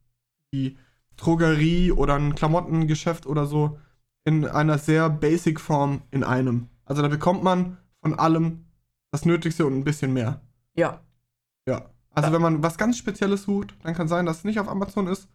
wie 0.50 0.78
Drogerie 1.16 1.92
oder 1.92 2.14
ein 2.14 2.34
Klamottengeschäft 2.34 3.26
oder 3.26 3.46
so 3.46 3.78
in 4.24 4.46
einer 4.46 4.78
sehr 4.78 5.10
basic 5.10 5.60
Form 5.60 6.02
in 6.10 6.24
einem. 6.24 6.68
Also 6.84 7.02
da 7.02 7.08
bekommt 7.08 7.42
man 7.42 7.76
von 8.00 8.18
allem 8.18 8.64
das 9.10 9.24
Nötigste 9.24 9.66
und 9.66 9.74
ein 9.76 9.84
bisschen 9.84 10.12
mehr. 10.12 10.40
ja. 10.74 11.00
Ja. 11.68 11.86
Also 12.14 12.28
Ja. 12.28 12.34
wenn 12.34 12.42
man 12.42 12.62
was 12.62 12.76
ganz 12.78 12.96
Spezielles 12.98 13.42
sucht, 13.44 13.74
dann 13.82 13.94
kann 13.94 14.08
sein, 14.08 14.26
dass 14.26 14.38
es 14.38 14.44
nicht 14.44 14.58
auf 14.58 14.68
Amazon 14.68 15.06
ist. 15.06 15.28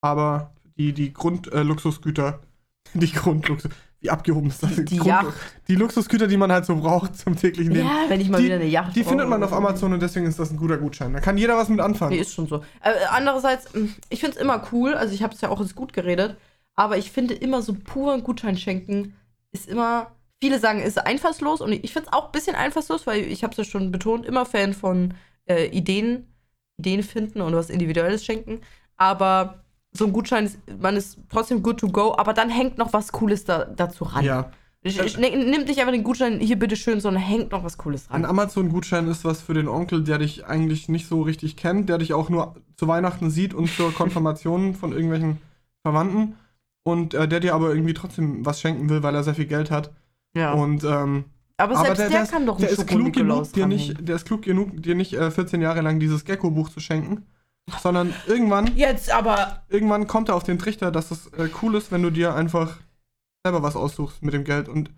Aber 0.00 0.52
die, 0.76 0.92
die 0.92 1.12
Grund-Luxusgüter, 1.12 2.40
die 2.94 3.12
Grundluxus, 3.12 3.70
wie 4.00 4.08
abgehoben 4.10 4.48
ist 4.48 4.62
das? 4.62 4.76
Die 4.76 4.96
Grund- 4.96 5.06
Yacht. 5.06 5.34
Die 5.68 5.74
Luxusgüter, 5.74 6.26
die 6.26 6.38
man 6.38 6.50
halt 6.50 6.64
so 6.64 6.74
braucht 6.76 7.16
zum 7.18 7.36
täglichen 7.36 7.74
Leben. 7.74 7.86
Ja, 7.86 8.04
wenn 8.08 8.20
ich 8.20 8.30
mal 8.30 8.38
die, 8.38 8.44
wieder 8.44 8.54
eine 8.54 8.64
Yacht 8.66 8.96
Die 8.96 9.04
findet 9.04 9.28
brauche. 9.28 9.38
man 9.38 9.42
auf 9.44 9.52
Amazon 9.52 9.92
und 9.92 10.00
deswegen 10.00 10.26
ist 10.26 10.38
das 10.38 10.50
ein 10.50 10.56
guter 10.56 10.78
Gutschein. 10.78 11.12
Da 11.12 11.20
kann 11.20 11.36
jeder 11.36 11.56
was 11.58 11.68
mit 11.68 11.80
anfangen. 11.80 12.12
Nee, 12.14 12.20
ist 12.22 12.32
schon 12.32 12.46
so. 12.46 12.62
Äh, 12.82 12.92
andererseits, 13.10 13.72
mh, 13.74 13.88
ich 14.08 14.20
finde 14.20 14.36
es 14.36 14.42
immer 14.42 14.66
cool, 14.72 14.94
also 14.94 15.12
ich 15.14 15.22
habe 15.22 15.34
es 15.34 15.40
ja 15.42 15.50
auch 15.50 15.60
ins 15.60 15.74
Gut 15.74 15.92
geredet, 15.92 16.36
aber 16.76 16.96
ich 16.96 17.10
finde 17.10 17.34
immer 17.34 17.60
so 17.60 17.74
puren 17.74 18.24
Gutschein 18.24 18.56
schenken 18.56 19.14
ist 19.52 19.68
immer, 19.68 20.12
viele 20.40 20.58
sagen, 20.60 20.80
ist 20.80 20.96
einfallslos 20.96 21.60
und 21.60 21.72
ich 21.72 21.92
finde 21.92 22.06
es 22.08 22.12
auch 22.14 22.26
ein 22.26 22.32
bisschen 22.32 22.56
einfallslos, 22.56 23.06
weil 23.06 23.20
ich 23.24 23.42
habe 23.44 23.50
es 23.50 23.58
ja 23.58 23.64
schon 23.64 23.92
betont, 23.92 24.24
immer 24.24 24.46
Fan 24.46 24.72
von 24.72 25.12
äh, 25.50 25.66
Ideen, 25.66 26.26
Ideen 26.78 27.02
finden 27.02 27.40
und 27.40 27.54
was 27.54 27.70
Individuelles 27.70 28.24
schenken, 28.24 28.60
aber 28.96 29.64
so 29.92 30.06
ein 30.06 30.12
Gutschein, 30.12 30.44
ist, 30.46 30.58
man 30.80 30.96
ist 30.96 31.18
trotzdem 31.28 31.62
good 31.62 31.80
to 31.80 31.88
go, 31.88 32.14
aber 32.16 32.32
dann 32.32 32.48
hängt 32.48 32.78
noch 32.78 32.92
was 32.92 33.10
Cooles 33.10 33.44
da, 33.44 33.64
dazu 33.64 34.04
ran. 34.04 34.24
ja. 34.24 34.50
Ich, 34.82 34.98
ich, 34.98 35.18
ne, 35.18 35.28
nimm 35.28 35.64
nicht 35.64 35.78
einfach 35.78 35.92
den 35.92 36.04
Gutschein 36.04 36.40
hier 36.40 36.58
bitteschön, 36.58 37.00
sondern 37.00 37.22
hängt 37.22 37.52
noch 37.52 37.64
was 37.64 37.76
Cooles 37.76 38.08
Ein 38.08 38.22
ran. 38.22 38.30
Amazon-Gutschein 38.30 39.08
ist 39.08 39.26
was 39.26 39.42
für 39.42 39.52
den 39.52 39.68
Onkel, 39.68 40.04
der 40.04 40.16
dich 40.16 40.46
eigentlich 40.46 40.88
nicht 40.88 41.06
so 41.06 41.20
richtig 41.20 41.56
kennt, 41.56 41.90
der 41.90 41.98
dich 41.98 42.14
auch 42.14 42.30
nur 42.30 42.54
zu 42.78 42.88
Weihnachten 42.88 43.28
sieht 43.28 43.52
und 43.52 43.68
zur 43.68 43.92
Konfirmation 43.94 44.74
von 44.74 44.92
irgendwelchen 44.92 45.36
Verwandten 45.82 46.36
und 46.82 47.12
äh, 47.12 47.28
der 47.28 47.40
dir 47.40 47.54
aber 47.54 47.68
irgendwie 47.68 47.92
trotzdem 47.92 48.46
was 48.46 48.58
schenken 48.58 48.88
will, 48.88 49.02
weil 49.02 49.14
er 49.14 49.22
sehr 49.22 49.34
viel 49.34 49.44
Geld 49.44 49.70
hat. 49.70 49.90
Ja. 50.34 50.52
Und 50.54 50.82
ähm, 50.84 51.24
aber 51.64 51.76
selbst 51.76 52.00
der, 52.00 52.08
der, 52.10 52.22
ist- 52.22 52.30
kann 52.32 52.46
doch 52.46 52.58
der 52.58 52.70
ist 52.70 52.86
klug 52.86 53.12
genug, 53.12 53.52
dir 53.52 53.66
nicht, 53.66 53.96
der 54.08 54.16
ist 54.16 54.24
klug 54.26 54.42
genug, 54.42 54.82
dir 54.82 54.94
nicht 54.94 55.12
äh, 55.14 55.30
14 55.30 55.60
Jahre 55.60 55.80
lang 55.80 56.00
dieses 56.00 56.24
Gecko-Buch 56.24 56.68
zu 56.70 56.80
schenken, 56.80 57.26
sondern 57.82 58.12
irgendwann, 58.26 58.76
Jetzt 58.76 59.10
aber 59.12 59.62
irgendwann 59.68 60.06
kommt 60.06 60.28
er 60.28 60.34
auf 60.36 60.42
den 60.42 60.58
Trichter, 60.58 60.90
dass 60.90 61.10
es 61.10 61.26
äh, 61.34 61.48
cool 61.62 61.74
ist, 61.76 61.92
wenn 61.92 62.02
du 62.02 62.10
dir 62.10 62.34
einfach 62.34 62.78
selber 63.44 63.62
was 63.62 63.76
aussuchst 63.76 64.22
mit 64.22 64.34
dem 64.34 64.44
Geld. 64.44 64.68
Und 64.68 64.90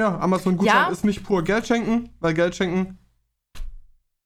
ja, 0.00 0.18
Amazon-Gutschein 0.18 0.74
Ja. 0.86 0.88
ist 0.88 1.04
nicht 1.04 1.24
pur 1.24 1.42
Geld 1.44 1.66
schenken, 1.66 2.10
weil 2.20 2.34
Geld 2.34 2.54
schenken 2.54 2.98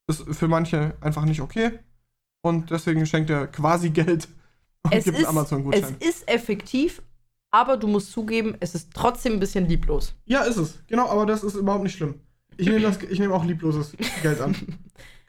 ist 0.09 0.23
für 0.35 0.49
manche 0.49 0.95
einfach 1.01 1.25
nicht 1.25 1.41
okay. 1.41 1.79
Und 2.43 2.71
deswegen 2.71 3.07
schenkt 3.07 3.31
er 3.31 3.47
quasi 3.47 3.91
Geld 3.91 4.29
und 4.83 4.93
Es 4.93 5.05
gibt 5.05 5.19
ist- 5.19 5.27
Amazon-Gutschein. 5.27 5.97
Es 6.01 6.09
ist 6.09 6.29
effektiv, 6.29 7.03
aber 7.53 7.77
du 7.77 7.87
musst 7.87 8.11
zugeben, 8.11 8.57
es 8.59 8.75
ist 8.75 8.93
trotzdem 8.93 9.35
ein 9.35 9.41
bisschen 9.41 9.69
lieblos. 9.69 10.15
Ja, 10.25 10.43
ist 10.43 10.57
es. 10.57 10.79
Genau, 10.89 11.09
aber 11.09 11.27
das 11.27 11.45
ist 11.45 11.55
überhaupt 11.55 11.85
nicht 11.85 11.97
schlimm. 11.97 12.19
Ich 12.57 12.67
nehme 12.67 12.91
nehme 13.11 13.35
auch 13.35 13.45
liebloses 13.45 13.95
Geld 14.23 14.41
an. 14.41 14.57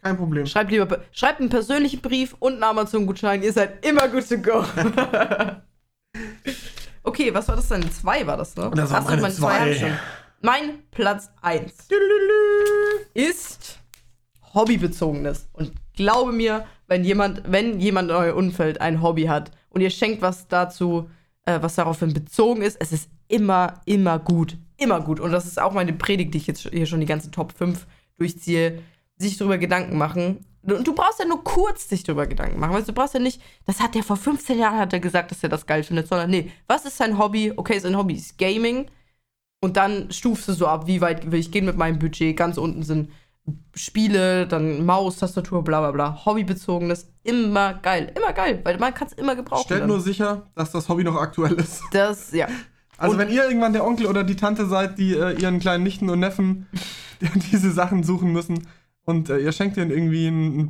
Kein 0.01 0.17
Problem. 0.17 0.45
Schreibt 0.45 0.71
lieber, 0.71 1.01
schreibt 1.11 1.39
einen 1.39 1.49
persönlichen 1.49 2.01
Brief 2.01 2.35
und 2.39 2.53
einen 2.53 2.63
Amazon-Gutschein. 2.63 3.43
Ihr 3.43 3.53
seid 3.53 3.85
immer 3.85 4.07
good 4.09 4.27
to 4.27 4.37
go. 4.37 4.63
okay, 7.03 7.33
was 7.33 7.47
war 7.47 7.55
das 7.55 7.69
denn? 7.69 7.89
Zwei 7.91 8.27
war 8.27 8.35
das, 8.35 8.55
ne? 8.55 8.69
Das 8.75 8.91
war 8.91 9.01
meine 9.03 9.21
meine 9.21 9.33
zwei. 9.33 9.75
schon. 9.75 9.91
Mein 10.41 10.83
Platz 10.91 11.29
1 11.41 11.87
ist 13.13 13.79
hobbybezogenes. 14.53 15.47
Und 15.53 15.71
glaube 15.95 16.33
mir, 16.33 16.65
wenn 16.87 17.05
jemand, 17.05 17.43
wenn 17.49 17.79
jemand 17.79 18.09
in 18.09 18.15
eurem 18.15 18.37
Umfeld 18.37 18.81
ein 18.81 19.01
Hobby 19.01 19.23
hat 19.23 19.51
und 19.69 19.79
ihr 19.79 19.89
schenkt 19.89 20.21
was 20.21 20.49
dazu, 20.49 21.09
äh, 21.45 21.61
was 21.61 21.75
daraufhin 21.75 22.13
bezogen 22.13 22.61
ist, 22.61 22.77
es 22.79 22.91
ist 22.91 23.09
immer, 23.27 23.81
immer 23.85 24.19
gut. 24.19 24.57
Immer 24.77 25.01
gut. 25.01 25.19
Und 25.19 25.31
das 25.31 25.45
ist 25.45 25.61
auch 25.61 25.73
meine 25.73 25.93
Predigt, 25.93 26.33
die 26.33 26.37
ich 26.37 26.47
jetzt 26.47 26.69
hier 26.69 26.85
schon 26.85 26.99
die 26.99 27.05
ganze 27.05 27.31
Top 27.31 27.53
5 27.53 27.85
durchziehe. 28.17 28.81
Sich 29.17 29.37
darüber 29.37 29.57
Gedanken 29.57 29.97
machen. 29.97 30.45
Du, 30.63 30.81
du 30.81 30.95
brauchst 30.95 31.19
ja 31.19 31.25
nur 31.25 31.43
kurz 31.43 31.89
sich 31.89 32.03
darüber 32.03 32.25
Gedanken 32.25 32.59
machen. 32.59 32.73
Weißt, 32.73 32.87
du 32.87 32.93
brauchst 32.93 33.13
ja 33.13 33.19
nicht, 33.19 33.41
das 33.65 33.79
hat 33.79 33.95
der 33.95 34.03
vor 34.03 34.17
15 34.17 34.57
Jahren 34.57 34.79
hat 34.79 34.93
er 34.93 34.99
gesagt, 34.99 35.31
dass 35.31 35.43
er 35.43 35.49
das 35.49 35.65
geil 35.65 35.83
findet, 35.83 36.07
sondern 36.07 36.29
nee, 36.29 36.51
was 36.67 36.85
ist 36.85 36.97
sein 36.97 37.17
Hobby? 37.17 37.53
Okay, 37.55 37.77
sein 37.79 37.97
Hobby 37.97 38.15
ist 38.15 38.37
Gaming. 38.37 38.87
Und 39.61 39.77
dann 39.77 40.11
stufst 40.11 40.47
du 40.47 40.53
so 40.53 40.67
ab, 40.67 40.87
wie 40.87 40.99
weit 40.99 41.31
will 41.31 41.39
ich 41.39 41.51
gehen 41.51 41.65
mit 41.65 41.77
meinem 41.77 41.99
Budget. 41.99 42.35
Ganz 42.35 42.57
unten 42.57 42.83
sind 42.83 43.11
Spiele, 43.75 44.47
dann 44.47 44.85
Maus, 44.85 45.17
Tastatur, 45.17 45.63
bla 45.63 45.79
bla 45.81 45.91
bla. 45.91 46.25
Hobbybezogenes, 46.25 47.11
immer 47.23 47.73
geil. 47.75 48.11
Immer 48.15 48.31
geil, 48.33 48.61
weil 48.63 48.77
man 48.77 48.93
kann 48.93 49.07
es 49.07 49.13
immer 49.13 49.35
gebrauchen. 49.35 49.63
Stellt 49.65 49.81
dann. 49.81 49.89
nur 49.89 49.99
sicher, 49.99 50.47
dass 50.55 50.71
das 50.71 50.87
Hobby 50.89 51.03
noch 51.03 51.15
aktuell 51.17 51.53
ist. 51.53 51.81
das, 51.91 52.31
ja. 52.31 52.47
Also 52.97 53.13
Und- 53.13 53.19
wenn 53.19 53.29
ihr 53.29 53.43
irgendwann 53.45 53.73
der 53.73 53.85
Onkel 53.85 54.05
oder 54.05 54.23
die 54.23 54.35
Tante 54.35 54.65
seid, 54.67 54.97
die 54.99 55.13
äh, 55.15 55.33
ihren 55.41 55.59
kleinen 55.59 55.83
Nichten 55.83 56.09
und 56.09 56.19
Neffen 56.19 56.67
diese 57.51 57.71
Sachen 57.71 58.03
suchen 58.03 58.31
müssen 58.31 58.67
und 59.05 59.29
äh, 59.29 59.39
ihr 59.39 59.51
schenkt 59.51 59.75
ihnen 59.77 59.91
irgendwie 59.91 60.27
einen, 60.27 60.53
einen 60.53 60.67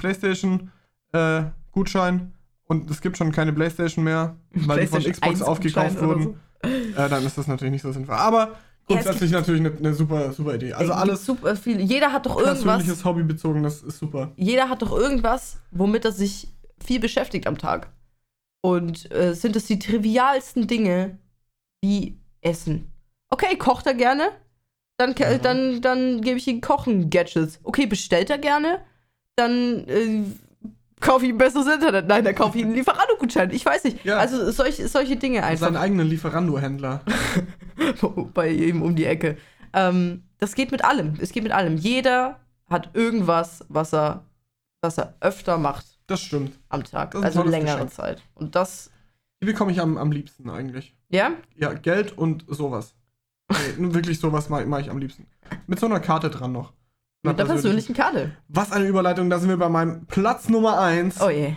Playstation-Gutschein 1.12 2.32
und 2.68 2.90
es 2.90 3.02
gibt 3.02 3.18
schon 3.18 3.32
keine 3.32 3.54
Playstation 3.54 4.04
mehr, 4.06 4.38
weil 4.52 4.80
die 4.82 4.88
von 4.88 5.02
PlayStation 5.02 5.12
Xbox 5.12 5.42
1 5.42 5.42
aufgekauft 5.44 6.02
wurden, 6.02 6.40
äh, 6.64 7.10
dann 7.10 7.26
ist 7.26 7.38
das 7.38 7.48
natürlich 7.48 7.72
nicht 7.74 7.82
so 7.82 7.92
sinnvoll. 7.92 8.16
Aber 8.16 8.52
grundsätzlich 8.88 9.32
natürlich 9.32 9.62
eine, 9.62 9.76
eine 9.78 9.94
super, 9.94 10.32
super 10.34 10.56
Idee. 10.56 10.74
Also 10.74 10.94
alles 10.94 11.26
super 11.26 11.56
viel. 11.56 11.80
Jeder 11.82 12.12
hat 12.12 12.26
doch 12.26 12.38
irgendwas. 12.38 12.64
persönliches, 12.64 13.06
hobbybezogenes 13.06 13.84
ist 13.84 14.00
super. 14.00 14.32
Jeder 14.36 14.70
hat 14.70 14.82
doch 14.82 14.92
irgendwas, 14.92 15.58
womit 15.72 16.06
er 16.06 16.12
sich 16.12 16.48
viel 16.84 17.00
beschäftigt 17.00 17.48
am 17.48 17.58
Tag. 17.58 17.92
Und 18.62 19.12
äh, 19.12 19.34
sind 19.34 19.56
es 19.56 19.66
die 19.66 19.80
trivialsten 19.80 20.68
Dinge 20.68 21.18
wie 21.82 22.18
Essen. 22.42 22.92
Okay, 23.30 23.58
kocht 23.58 23.86
er 23.88 23.94
gerne? 23.94 24.30
Dann, 24.98 25.16
Ja. 25.18 25.38
dann, 25.38 25.82
dann 25.82 26.22
gebe 26.22 26.38
ich 26.38 26.48
ihm 26.48 26.62
Kochen-Gadgets. 26.62 27.60
Okay, 27.64 27.88
bestellt 27.88 28.30
er 28.30 28.38
gerne? 28.38 28.80
Dann 29.36 29.88
äh, 29.88 30.24
kaufe 31.04 31.26
ich 31.26 31.30
ihm 31.32 31.38
besseres 31.38 31.68
Internet. 31.68 32.08
Nein, 32.08 32.24
dann 32.24 32.34
kaufe 32.34 32.58
ich 32.58 32.64
ihm 32.64 32.70
einen 32.70 32.78
Lieferando-Gutschein. 32.78 33.52
Ich 33.52 33.66
weiß 33.66 33.84
nicht. 33.84 34.04
Ja. 34.04 34.18
Also 34.18 34.50
solche, 34.52 34.88
solche 34.88 35.16
Dinge 35.18 35.44
einfach. 35.44 35.68
Seinen 35.68 35.78
eigenen 35.78 36.08
Lieferando-Händler. 36.08 37.02
bei 38.34 38.50
ihm 38.50 38.82
um 38.82 38.96
die 38.96 39.06
Ecke. 39.06 39.38
Ähm, 39.74 40.24
das 40.40 40.56
geht 40.56 40.72
mit 40.72 40.84
allem. 40.84 41.16
Es 41.20 41.32
geht 41.32 41.44
mit 41.44 41.52
allem. 41.52 41.78
Jeder 41.78 42.40
hat 42.68 42.90
irgendwas, 42.94 43.64
was 43.70 43.94
er, 43.94 44.26
was 44.82 44.98
er 44.98 45.16
öfter 45.20 45.58
macht 45.58 45.86
Das 46.08 46.22
stimmt. 46.22 46.58
am 46.70 46.84
Tag. 46.84 47.16
Also 47.16 47.44
längere 47.44 47.76
Geschenk. 47.76 47.94
Zeit. 47.94 48.24
Und 48.36 48.56
das, 48.56 48.92
Die 49.42 49.46
bekomme 49.46 49.72
ich 49.72 49.80
am, 49.82 49.98
am 49.98 50.12
liebsten 50.12 50.50
eigentlich. 50.50 50.96
ja? 51.10 51.32
Ja, 51.56 51.74
Geld 51.74 52.18
und 52.18 52.46
sowas. 52.48 52.96
Nee, 53.52 53.58
nur 53.78 53.94
wirklich 53.96 54.20
sowas 54.20 54.50
mache 54.50 54.66
mach 54.66 54.80
ich 54.80 54.90
am 54.90 54.98
liebsten. 54.98 55.28
Mit 55.68 55.80
so 55.80 55.86
einer 55.86 56.00
Karte 56.00 56.30
dran 56.30 56.52
noch. 56.52 56.74
Mit 57.26 57.40
der 57.40 57.46
persönlichen 57.46 57.94
Karte. 57.96 58.32
Was 58.50 58.72
eine 58.74 58.86
Überleitung, 58.86 59.30
da 59.30 59.40
sind 59.40 59.50
wir 59.50 59.58
bei 59.58 59.70
meinem 59.70 60.06
Platz 60.08 60.50
Nummer 60.50 60.80
1. 60.80 61.22
Oh 61.22 61.30
je. 61.30 61.54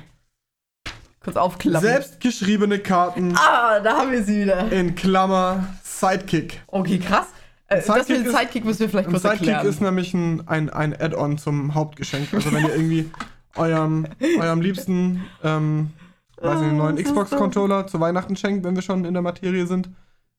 Kurz 1.21 1.37
aufklappen. 1.37 1.81
Selbstgeschriebene 1.81 2.79
Karten 2.79 3.35
Ah, 3.37 3.81
da 3.81 3.99
haben 3.99 4.13
wir 4.13 4.23
sie 4.23 4.43
wieder. 4.43 4.71
in 4.71 4.95
Klammer 4.95 5.67
Sidekick. 5.83 6.63
Okay, 6.69 6.99
krass. 6.99 7.27
Äh, 7.67 7.77
das 7.77 7.87
Sidekick 7.87 8.09
mit 8.19 8.27
dem 8.27 8.33
Sidekick 8.33 8.65
müssen 8.65 8.81
wir 8.81 8.89
vielleicht 8.91 9.09
kurz 9.09 9.23
Sidekick 9.23 9.49
erklären. 9.49 9.67
ist 9.67 9.81
nämlich 9.81 10.15
ein, 10.15 10.47
ein, 10.47 10.71
ein 10.71 10.93
Add-on 11.01 11.37
zum 11.37 11.75
Hauptgeschenk. 11.75 12.33
Also 12.33 12.53
wenn 12.53 12.65
ihr 12.65 12.71
irgendwie 12.73 13.11
eurem, 13.57 14.07
eurem 14.39 14.61
Liebsten 14.61 15.25
ähm, 15.43 15.91
weiß 16.41 16.61
nicht, 16.61 16.69
einen 16.69 16.77
neuen 16.79 16.95
Ah, 16.97 17.01
das 17.01 17.09
Xbox-Controller 17.11 17.89
zu 17.89 17.99
Weihnachten 17.99 18.37
schenkt, 18.37 18.63
wenn 18.65 18.77
wir 18.77 18.83
schon 18.83 19.05
in 19.05 19.15
der 19.15 19.23
Materie 19.23 19.67
sind, 19.67 19.89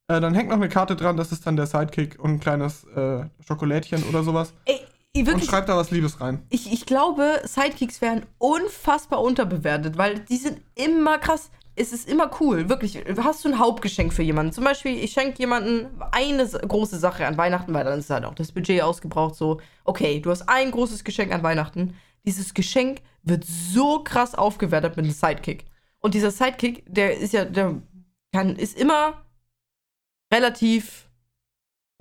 äh, 0.08 0.22
dann 0.22 0.34
hängt 0.34 0.48
noch 0.48 0.56
eine 0.56 0.70
Karte 0.70 0.96
dran, 0.96 1.18
das 1.18 1.34
ist 1.34 1.46
dann 1.46 1.58
der 1.58 1.66
Sidekick 1.66 2.18
und 2.18 2.36
ein 2.36 2.40
kleines 2.40 2.86
äh, 2.96 3.26
Schokolädchen 3.46 4.04
oder 4.04 4.24
sowas. 4.24 4.54
Ey, 4.64 4.80
Und 5.16 5.26
wirklich, 5.26 5.50
schreibt 5.50 5.70
da 5.70 5.76
was 5.76 5.92
Liebes 5.92 6.22
rein. 6.22 6.44
ich, 6.50 6.72
ich 6.72 6.86
glaube, 6.86 7.42
Sidekicks 7.44 8.02
werden 8.02 8.26
unfassbar 8.38 9.22
unterbewertet, 9.22 9.98
weil 9.98 10.20
die 10.20 10.38
sind 10.38 10.62
immer 10.76 11.18
krass. 11.18 11.50
Es 11.76 11.94
ist 11.94 12.10
immer 12.10 12.32
cool, 12.40 12.70
wirklich. 12.70 13.04
Hast 13.18 13.46
du 13.46 13.50
ein 13.50 13.60
Hauptgeschenk 13.60 14.12
für 14.12 14.24
jemanden? 14.24 14.52
Zum 14.52 14.64
Beispiel, 14.64 14.98
ich 14.98 15.12
schenke 15.12 15.40
jemanden 15.40 15.88
eine 16.12 16.48
große 16.48 16.98
Sache 16.98 17.28
an 17.28 17.38
Weihnachten, 17.38 17.74
weil 17.74 17.84
dann 17.84 18.00
ist 18.00 18.10
halt 18.10 18.26
auch 18.26 18.34
das 18.34 18.52
Budget 18.52 18.82
ausgebraucht. 18.82 19.36
So, 19.36 19.62
okay, 19.86 20.20
du 20.20 20.32
hast 20.32 20.50
ein 20.50 20.72
großes 20.72 21.04
Geschenk 21.04 21.32
an 21.32 21.44
Weihnachten. 21.44 21.96
Dieses 22.26 22.54
Geschenk 22.54 23.02
wird 23.24 23.46
so 23.46 24.04
krass 24.04 24.34
aufgewertet 24.34 24.98
mit 24.98 25.06
einem 25.06 25.14
Sidekick. 25.14 25.66
Und 26.00 26.14
dieser 26.14 26.32
Sidekick, 26.32 26.84
der 26.88 27.18
ist 27.18 27.34
ja, 27.34 27.46
der 27.46 27.82
kann, 28.34 28.56
ist 28.56 28.78
immer 28.78 29.26
relativ 30.34 31.07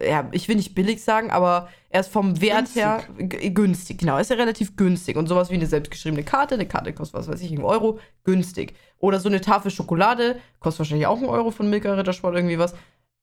ja, 0.01 0.29
ich 0.33 0.47
will 0.49 0.57
nicht 0.57 0.75
billig 0.75 1.03
sagen, 1.03 1.31
aber 1.31 1.69
er 1.89 2.01
ist 2.01 2.13
vom 2.13 2.41
Wert 2.41 2.67
Günstig. 2.75 2.83
her 2.83 3.51
günstig. 3.51 3.99
Genau, 3.99 4.17
er 4.17 4.21
ist 4.21 4.31
ja 4.31 4.37
relativ 4.37 4.77
günstig. 4.77 5.17
Und 5.17 5.27
sowas 5.27 5.51
wie 5.51 5.55
eine 5.55 5.67
selbstgeschriebene 5.67 6.23
Karte, 6.23 6.55
eine 6.55 6.67
Karte 6.67 6.93
kostet, 6.93 7.15
was 7.19 7.29
weiß 7.29 7.41
ich, 7.41 7.51
einen 7.51 7.65
Euro, 7.65 7.99
günstig. 8.25 8.75
Oder 8.99 9.21
so 9.21 9.29
eine 9.29 9.41
Tafel 9.41 9.71
Schokolade, 9.71 10.39
kostet 10.61 10.81
wahrscheinlich 10.81 11.07
auch 11.07 11.17
einen 11.17 11.27
Euro 11.29 11.51
von 11.51 11.71
Milka 11.71 11.95
Rittersport 11.95 12.35
irgendwie 12.35 12.59
was. 12.59 12.75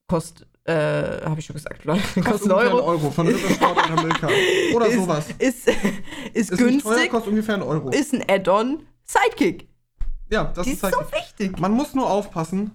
Kostet, 0.07 0.47
äh, 0.65 0.73
habe 1.23 1.39
ich 1.39 1.45
schon 1.45 1.53
gesagt, 1.55 1.85
Leute, 1.85 2.01
kostet 2.23 2.51
einen 2.51 2.53
ungefähr 2.53 2.55
Euro. 2.73 2.77
einen 2.77 2.87
Euro 2.87 3.11
von 3.11 3.27
Rittersport 3.27 3.91
oder 3.91 4.03
Milka. 4.03 4.29
Oder 4.75 4.85
ist, 4.87 4.95
sowas. 4.95 5.25
Ist, 5.37 5.67
ist, 6.33 6.51
Ist 6.51 6.59
nicht 6.59 6.83
teuer, 6.83 6.93
günstig, 6.95 7.11
kostet 7.11 7.29
ungefähr 7.29 7.53
einen 7.55 7.63
Euro. 7.63 7.89
ist 7.89 8.13
ein 8.13 8.23
Add-on, 8.27 8.81
Sidekick. 9.05 9.67
ja, 10.31 10.45
das 10.45 10.65
Die 10.65 10.73
ist 10.73 10.83
ist 10.83 10.91
so 10.93 10.99
wichtig. 11.11 11.59
Man 11.59 11.71
muss 11.71 11.93
nur 11.93 12.09
aufpassen, 12.09 12.71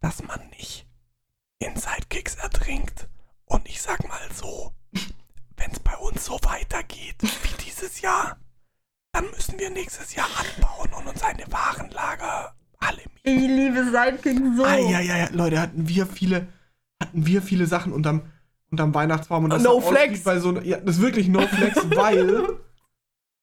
dass 0.00 0.22
man 0.26 0.40
nicht 0.58 0.86
in 1.58 1.76
Sidekicks 1.76 2.36
ertrinkt. 2.36 3.08
Und 3.46 3.68
ich 3.68 3.80
sag 3.80 4.06
mal 4.08 4.20
so, 4.32 4.72
wenn 5.56 5.70
es 5.70 5.80
bei 5.80 5.96
uns 5.96 6.24
so 6.24 6.38
weitergeht 6.42 7.16
wie 7.20 7.64
dieses 7.64 8.00
Jahr, 8.00 8.38
dann 9.12 9.26
müssen 9.30 9.58
wir 9.58 9.70
nächstes 9.70 10.14
Jahr 10.14 10.28
anbauen 10.38 10.90
und 10.98 11.06
uns 11.08 11.22
eine 11.22 11.44
Warenlager 11.50 12.54
alle 12.80 12.98
mieten. 12.98 13.20
Ich 13.22 13.48
liebe 13.48 13.84
Sidekick 13.84 14.38
so. 14.56 14.64
Eieiei, 14.64 15.28
Leute, 15.32 15.60
hatten 15.60 15.88
wir 15.88 16.06
viele, 16.06 16.36
hat- 17.00 17.08
hatten 17.08 17.26
wir 17.26 17.40
viele 17.42 17.66
Sachen 17.66 17.92
unterm, 17.92 18.22
unterm 18.70 18.92
Weihnachtsbaum. 18.94 19.44
Und 19.44 19.50
das 19.50 19.62
No 19.62 19.80
flex. 19.80 20.24
Bei 20.24 20.38
so, 20.40 20.58
ja, 20.60 20.78
das 20.78 20.96
ist 20.96 21.02
wirklich 21.02 21.28
No 21.28 21.46
Flex, 21.46 21.76
weil, 21.96 22.58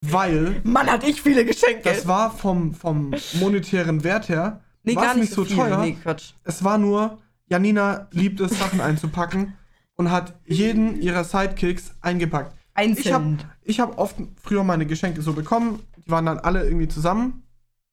weil 0.01 0.61
Mann, 0.63 0.87
hatte 0.91 1.05
ich 1.07 1.21
viele 1.21 1.45
Geschenke. 1.45 1.83
das 1.83 2.05
war 2.07 2.31
vom, 2.35 2.73
vom 2.73 3.13
monetären 3.39 4.03
Wert 4.03 4.27
her, 4.29 4.59
nee, 4.83 4.95
war's 4.95 5.05
gar 5.05 5.13
nicht, 5.13 5.21
nicht 5.23 5.33
so 5.33 5.45
viel. 5.45 5.55
teuer. 5.55 5.77
Nee, 5.77 5.93
Quatsch. 6.03 6.33
es 6.43 6.63
war 6.63 6.77
nur, 6.77 7.19
Janina 7.51 8.07
liebt 8.11 8.39
es, 8.39 8.57
Sachen 8.57 8.79
einzupacken 8.81 9.53
und 9.95 10.09
hat 10.09 10.39
jeden 10.45 11.01
ihrer 11.01 11.23
Sidekicks 11.25 11.93
eingepackt. 12.01 12.55
Ich 12.77 13.11
habe 13.11 13.25
Einzeln. 13.25 13.43
ich 13.63 13.79
hab 13.81 13.97
oft 13.97 14.15
früher 14.41 14.63
meine 14.63 14.85
Geschenke 14.85 15.21
so 15.21 15.33
bekommen, 15.33 15.79
die 16.05 16.09
waren 16.09 16.25
dann 16.25 16.39
alle 16.39 16.63
irgendwie 16.63 16.87
zusammen 16.87 17.43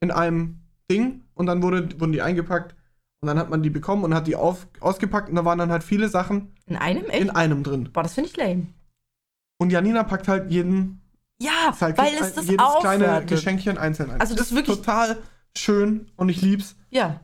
in 0.01 0.13
einem 0.13 0.61
Ding 0.91 1.23
und 1.35 1.47
dann 1.47 1.61
wurde, 1.63 2.01
wurden 2.01 2.13
die 2.13 2.23
eingepackt 2.23 2.77
und 3.21 3.27
dann 3.27 3.37
hat 3.39 3.51
man 3.51 3.63
die 3.65 3.71
bekommen 3.71 4.05
und 4.05 4.15
hat 4.15 4.29
die 4.29 4.37
auf, 4.37 4.69
ausgepackt 4.79 5.29
und 5.29 5.35
da 5.35 5.45
waren 5.45 5.59
dann 5.59 5.73
halt 5.73 5.83
viele 5.83 6.09
Sachen 6.09 6.55
In 6.67 6.77
einem? 6.77 7.05
Echt? 7.07 7.21
in 7.21 7.31
einem 7.31 7.65
drin. 7.65 7.91
Boah, 7.93 8.05
das 8.05 8.15
finde 8.15 8.31
ich 8.31 8.37
lame. 8.37 8.69
Und 9.61 9.71
Janina 9.71 10.05
packt 10.05 10.29
halt 10.29 10.53
jeden 10.53 11.01
Ja, 11.41 11.73
Sidekick, 11.77 11.99
weil 11.99 12.15
es 12.15 12.23
ein- 12.29 12.35
das 12.37 12.47
jedes 12.49 12.67
kleine 12.81 13.05
aufwertet. 13.07 13.29
Geschenkchen 13.31 13.77
einzeln 13.77 14.13
ein. 14.13 14.21
Also 14.21 14.37
das 14.37 14.47
ist 14.47 14.55
wirklich- 14.55 14.77
total 14.77 15.19
schön 15.57 16.07
und 16.15 16.29
ich 16.29 16.41
lieb's. 16.43 16.77
Ja. 16.91 17.21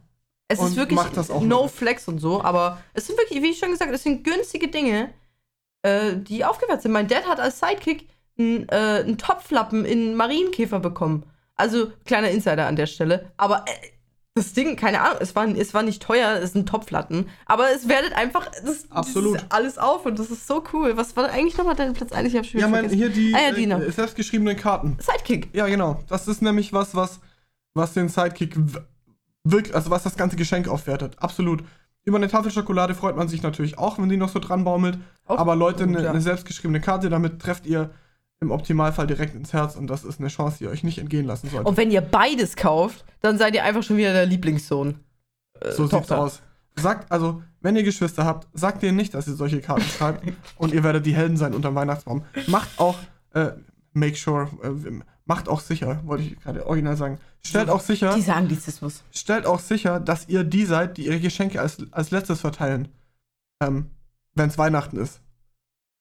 Es 0.49 0.61
ist 0.61 0.77
wirklich 0.77 1.01
das 1.15 1.29
no 1.31 1.63
mit. 1.65 1.73
flex 1.73 2.07
und 2.07 2.19
so, 2.19 2.43
aber 2.43 2.83
es 2.93 3.07
sind 3.07 3.19
wirklich, 3.19 3.43
wie 3.43 3.51
ich 3.51 3.59
schon 3.59 3.71
gesagt, 3.71 3.91
es 3.93 4.03
sind 4.03 4.25
günstige 4.25 4.69
Dinge, 4.69 5.13
äh, 5.83 6.17
die 6.17 6.45
aufgewertet 6.45 6.83
sind. 6.83 6.93
Mein 6.93 7.09
Dad 7.09 7.27
hat 7.27 7.41
als 7.41 7.61
Sidekick 7.61 8.09
einen, 8.39 8.69
äh, 8.69 9.03
einen 9.05 9.19
Topflappen 9.19 9.85
in 9.85 10.15
Marienkäfer 10.17 10.81
bekommen. 10.81 11.25
Also, 11.57 11.93
kleiner 12.05 12.31
Insider 12.31 12.67
an 12.67 12.77
der 12.77 12.87
Stelle. 12.87 13.33
Aber 13.37 13.65
äh, 13.67 13.89
das 14.35 14.53
Ding, 14.53 14.75
keine 14.77 15.01
Ahnung, 15.01 15.19
es 15.21 15.37
war, 15.37 15.47
es 15.47 15.73
war 15.75 15.85
nicht 15.85 16.03
teuer, 16.03 16.41
es 16.43 16.53
sind 16.53 16.69
Topflatten. 16.69 17.29
Aber 17.47 17.71
es 17.71 17.89
wertet 17.89 18.13
einfach 18.15 18.51
das, 18.65 18.91
Absolut. 18.91 19.37
dieses 19.37 19.51
alles 19.51 19.79
auf 19.79 20.05
und 20.05 20.19
das 20.19 20.31
ist 20.31 20.47
so 20.49 20.65
cool. 20.73 20.97
Was 20.97 21.17
war 21.17 21.31
eigentlich 21.31 21.57
nochmal 21.57 21.77
dein 21.77 21.93
Platz 21.95 22.11
1? 22.13 22.29
Ich 22.33 22.37
hab 22.37 22.45
schon 22.45 22.61
Ja, 22.61 22.67
mein, 22.67 22.91
hier 22.91 23.09
die 23.09 23.33
Ah 23.35 23.43
ja, 23.49 23.53
die 23.53 23.65
äh, 23.71 23.91
selbstgeschriebenen 23.93 24.57
Karten. 24.57 24.99
Sidekick. 25.01 25.55
Ja, 25.55 25.67
genau. 25.69 26.01
Das 26.09 26.27
ist 26.27 26.43
nämlich 26.43 26.73
was, 26.73 26.97
was, 26.97 27.21
was 27.75 27.95
den 27.95 28.09
Sidekick 28.09 28.57
wirklich, 29.45 29.75
also 29.75 29.91
was 29.91 30.03
das 30.03 30.17
ganze 30.17 30.37
Geschenk 30.37 30.69
aufwertet. 30.69 31.17
Absolut. 31.19 31.63
Über 32.05 32.19
eine 32.19 32.29
Tafel 32.29 32.51
Schokolade 32.51 32.95
freut 32.95 33.17
man 33.17 33.29
sich 33.29 33.43
natürlich 33.43 33.79
auch, 33.79 33.99
wenn 33.99 34.09
die 34.09 34.17
noch 34.17 34.29
so 34.29 34.39
dran 34.39 34.65
baumelt. 34.65 34.99
Auch 35.27 35.39
Aber 35.39 35.57
Leute, 35.57 35.85
eine 35.85 36.03
ja. 36.03 36.11
eine 36.11 36.21
selbstgeschriebene 36.21 36.81
Karte, 36.81 37.09
damit 37.09 37.41
trefft 37.41 37.67
ihr 37.67 37.91
im 38.41 38.51
Optimalfall 38.51 39.07
direkt 39.07 39.35
ins 39.35 39.53
Herz 39.53 39.77
und 39.77 39.87
das 39.87 40.05
ist 40.05 40.21
eine 40.21 40.29
Chance, 40.29 40.59
die 40.59 40.65
ihr 40.65 40.71
euch 40.71 40.85
nicht 40.85 40.99
entgehen 40.99 41.25
lassen 41.25 41.49
sollte. 41.49 41.67
Und 41.67 41.77
wenn 41.77 41.91
ihr 41.91 42.03
beides 42.03 42.57
kauft, 42.57 43.05
dann 43.21 43.39
seid 43.39 43.55
ihr 43.55 43.65
einfach 43.65 43.83
schon 43.83 43.97
wieder 43.97 44.13
der 44.13 44.27
Lieblingssohn. 44.27 44.99
Äh, 45.61 45.73
so 45.73 45.85
sieht's 45.85 45.91
Tochter. 45.91 46.19
aus. 46.19 46.43
Sagt, 46.77 47.11
also, 47.11 47.43
wenn 47.61 47.77
ihr 47.77 47.85
Geschwister 47.85 48.25
habt, 48.25 48.49
sagt 48.53 48.83
denen 48.83 48.97
nicht, 48.97 49.15
dass 49.15 49.29
ihr 49.29 49.35
solche 49.35 49.61
Karten 49.61 49.83
schreibt 49.83 50.25
und 50.57 50.75
ihr 50.75 50.83
werdet 50.83 51.07
die 51.07 51.15
Helden 51.15 51.37
sein 51.37 51.55
unterm 51.55 51.75
Weihnachtsbaum. 51.75 52.25
Macht 52.49 52.69
auch, 52.79 52.99
äh, 53.33 53.53
make 53.93 54.17
sure, 54.17 54.49
äh, 54.63 54.91
macht 55.27 55.49
auch 55.49 55.61
sicher, 55.61 56.01
wollte 56.05 56.25
ich 56.25 56.39
gerade 56.41 56.67
original 56.67 56.97
sagen. 56.97 57.19
Stellt 57.45 57.71
auch 57.71 57.81
sicher, 57.81 58.15
Dieser 58.15 58.37
Anglizismus. 58.37 59.03
stellt 59.13 59.47
auch 59.47 59.61
sicher, 59.61 60.01
dass 60.01 60.29
ihr 60.29 60.45
die 60.45 60.65
seid, 60.65 60.97
die 60.97 61.07
ihre 61.07 61.21
Geschenke 61.21 61.61
als, 61.61 61.79
als 61.93 62.11
letztes 62.11 62.41
verteilen. 62.41 62.89
Ähm, 63.63 63.91
wenn 64.35 64.49
es 64.49 64.59
Weihnachten 64.59 64.97
ist. 64.99 65.21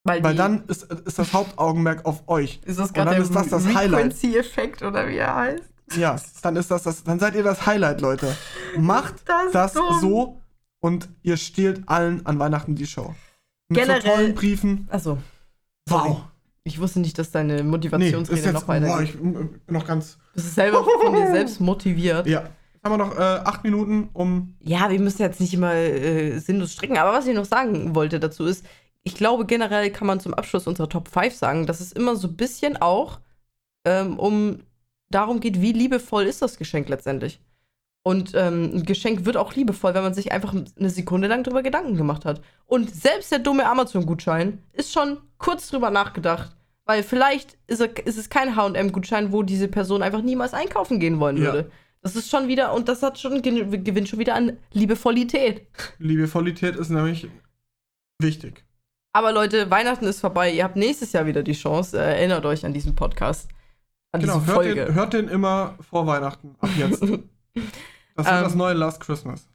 Weil 0.06 0.20
die- 0.20 0.34
dann 0.36 0.64
ist, 0.66 0.82
ist 0.84 1.18
das 1.18 1.32
Hauptaugenmerk 1.32 2.04
auf 2.04 2.28
euch. 2.28 2.60
Ist 2.64 2.78
das 2.78 2.88
Und 2.88 2.94
gerade 2.94 3.10
dann 3.10 3.16
der 3.16 3.24
ist 3.24 3.34
das 3.34 3.48
das 3.48 3.64
Highlight. 3.74 4.12
Frequency-Effekt 4.14 4.82
oder 4.82 5.08
wie 5.08 5.16
er 5.16 5.34
heißt? 5.34 5.64
Ja, 5.96 6.16
dann 6.42 6.56
ist 6.56 6.70
das, 6.70 6.82
das, 6.82 7.04
dann 7.04 7.18
seid 7.18 7.34
ihr 7.34 7.42
das 7.42 7.64
Highlight, 7.66 8.00
Leute. 8.00 8.36
Macht 8.76 9.26
Das 9.28 9.46
ist 9.46 9.54
das 9.54 9.72
dumm. 9.74 10.00
so 10.00 10.40
und 10.80 11.08
ihr 11.22 11.36
stehlt 11.36 11.88
allen 11.88 12.24
an 12.26 12.38
Weihnachten 12.38 12.74
die 12.74 12.86
Show. 12.86 13.14
Mit 13.68 13.80
Generell- 13.80 14.02
so 14.02 14.08
tollen 14.08 14.34
Briefen. 14.34 14.88
Achso. 14.90 15.18
Wow. 15.88 16.22
Ich 16.66 16.80
wusste 16.80 17.00
nicht, 17.00 17.18
dass 17.18 17.30
deine 17.30 17.56
Nee, 17.56 17.62
Motivationsrede 17.62 18.40
jetzt, 18.40 18.52
noch 18.54 18.62
wow, 18.62 18.68
weitergeht. 18.68 19.10
ich 19.14 19.20
bin 19.20 19.60
noch 19.68 19.86
ganz. 19.86 20.16
Du 20.34 20.42
bist 20.42 20.54
selber 20.54 20.82
von 21.02 21.14
dir 21.14 21.30
selbst 21.30 21.60
motiviert. 21.60 22.26
Ja. 22.26 22.40
Jetzt 22.72 22.82
haben 22.84 22.92
wir 22.92 22.98
noch 22.98 23.16
äh, 23.16 23.20
acht 23.20 23.64
Minuten, 23.64 24.08
um. 24.14 24.54
Ja, 24.60 24.90
wir 24.90 24.98
müssen 24.98 25.20
jetzt 25.20 25.40
nicht 25.40 25.52
immer 25.52 25.74
äh, 25.74 26.38
sinnlos 26.38 26.72
stricken. 26.72 26.96
Aber 26.96 27.12
was 27.12 27.26
ich 27.26 27.34
noch 27.34 27.44
sagen 27.44 27.94
wollte 27.94 28.18
dazu 28.18 28.46
ist, 28.46 28.64
ich 29.02 29.14
glaube 29.14 29.44
generell 29.44 29.90
kann 29.90 30.06
man 30.06 30.20
zum 30.20 30.32
Abschluss 30.32 30.66
unserer 30.66 30.88
Top 30.88 31.08
5 31.08 31.34
sagen, 31.34 31.66
dass 31.66 31.80
es 31.80 31.92
immer 31.92 32.16
so 32.16 32.28
ein 32.28 32.36
bisschen 32.36 32.78
auch 32.78 33.20
ähm, 33.84 34.18
um 34.18 34.60
darum 35.10 35.40
geht, 35.40 35.60
wie 35.60 35.72
liebevoll 35.72 36.24
ist 36.24 36.40
das 36.40 36.56
Geschenk 36.56 36.88
letztendlich. 36.88 37.40
Und 38.06 38.32
ähm, 38.34 38.70
ein 38.74 38.82
Geschenk 38.84 39.24
wird 39.24 39.38
auch 39.38 39.54
liebevoll, 39.54 39.94
wenn 39.94 40.02
man 40.02 40.12
sich 40.12 40.30
einfach 40.30 40.54
eine 40.54 40.90
Sekunde 40.90 41.26
lang 41.26 41.42
drüber 41.42 41.62
Gedanken 41.62 41.96
gemacht 41.96 42.26
hat. 42.26 42.42
Und 42.66 42.94
selbst 42.94 43.32
der 43.32 43.38
dumme 43.38 43.64
Amazon-Gutschein 43.66 44.58
ist 44.74 44.92
schon 44.92 45.16
kurz 45.38 45.68
drüber 45.70 45.90
nachgedacht. 45.90 46.54
Weil 46.84 47.02
vielleicht 47.02 47.56
ist, 47.66 47.80
er, 47.80 48.06
ist 48.06 48.18
es 48.18 48.28
kein 48.28 48.56
HM-Gutschein, 48.56 49.32
wo 49.32 49.42
diese 49.42 49.68
Person 49.68 50.02
einfach 50.02 50.20
niemals 50.20 50.52
einkaufen 50.52 51.00
gehen 51.00 51.18
wollen 51.18 51.38
Ja. 51.38 51.44
würde. 51.44 51.70
Das 52.02 52.14
ist 52.14 52.28
schon 52.28 52.46
wieder, 52.46 52.74
und 52.74 52.90
das 52.90 53.02
hat 53.02 53.18
schon, 53.18 53.40
gewinnt 53.40 54.06
schon 54.10 54.18
wieder 54.18 54.34
an 54.34 54.58
Liebevollität. 54.72 55.66
Liebevollität 55.98 56.76
ist 56.76 56.90
nämlich 56.90 57.26
wichtig. 58.20 58.62
Aber 59.14 59.32
Leute, 59.32 59.70
Weihnachten 59.70 60.04
ist 60.04 60.20
vorbei. 60.20 60.52
Ihr 60.52 60.64
habt 60.64 60.76
nächstes 60.76 61.12
Jahr 61.12 61.24
wieder 61.24 61.42
die 61.42 61.54
Chance. 61.54 61.96
Äh, 61.98 62.16
erinnert 62.18 62.44
euch 62.44 62.66
an 62.66 62.74
diesen 62.74 62.94
Podcast. 62.94 63.48
An 64.12 64.20
Genau, 64.20 64.34
diese 64.40 64.46
hört 64.48 64.56
Folge. 64.56 64.84
den, 64.84 64.94
hört 64.94 65.12
den 65.14 65.28
immer 65.28 65.76
vor 65.80 66.06
Weihnachten, 66.06 66.54
ab 66.60 66.68
jetzt. 66.76 67.02
Das 68.14 68.26
wird 68.26 68.36
Ähm, 68.36 68.44
das 68.44 68.54
neue 68.54 68.74
Last 68.74 69.00
Christmas. 69.00 69.46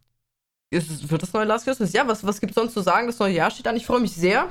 Ist 0.72 0.90
es- 0.92 1.10
wird 1.10 1.22
das 1.24 1.34
neue 1.34 1.46
Last 1.46 1.66
Christmas? 1.66 1.94
Ja, 1.94 2.08
was, 2.08 2.26
was 2.26 2.40
gibt 2.40 2.54
sonst 2.54 2.74
zu 2.74 2.82
sagen? 2.82 3.08
Das 3.08 3.20
neue 3.20 3.34
Jahr 3.34 3.50
steht 3.52 3.68
an. 3.68 3.76
Ich 3.76 3.86
freue 3.86 4.00
mich 4.02 4.14
sehr. 4.14 4.48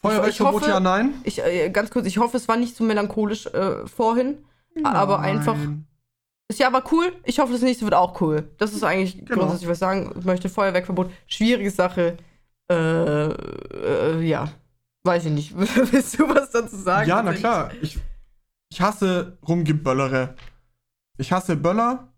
Feuerwerkverbot, 0.00 0.62
hoffe- 0.62 0.70
ja, 0.70 0.78
nein. 0.80 1.14
Ich, 1.24 1.42
äh, 1.42 1.70
ganz 1.70 1.90
kurz, 1.90 2.06
ich 2.06 2.18
hoffe, 2.18 2.36
es 2.36 2.46
war 2.48 2.56
nicht 2.56 2.76
so 2.76 2.84
melancholisch 2.84 3.46
äh, 3.46 3.86
vorhin. 3.86 4.44
Aber 4.84 5.20
einfach. 5.20 5.56
Nein. 5.56 5.86
Das 6.48 6.58
Jahr 6.58 6.72
war 6.72 6.84
cool. 6.92 7.12
Ich 7.24 7.38
hoffe, 7.40 7.52
das 7.52 7.62
nächste 7.62 7.84
wird 7.84 7.94
auch 7.94 8.20
cool. 8.20 8.48
Das 8.58 8.72
ist 8.72 8.84
eigentlich 8.84 9.24
Genau. 9.24 9.40
grundsätzlich, 9.40 9.68
was 9.68 9.78
ich 9.78 9.80
sagen 9.80 10.12
möchte. 10.22 10.48
Feuerwerkverbot. 10.48 11.10
Schwierige 11.26 11.70
Sache. 11.70 12.18
Äh, 12.70 12.74
äh, 13.30 14.20
ja. 14.22 14.48
Weiß 15.04 15.24
ich 15.24 15.32
nicht. 15.32 15.56
Willst 15.92 16.18
du 16.18 16.28
was 16.28 16.50
dazu 16.50 16.76
sagen? 16.76 17.08
Ja, 17.08 17.22
na 17.22 17.32
klar. 17.32 17.70
Ich, 17.80 17.98
ich 18.70 18.80
hasse 18.80 19.38
Rumgeböllere. 19.48 20.34
Ich 21.18 21.32
hasse 21.32 21.56
Böller, 21.56 22.12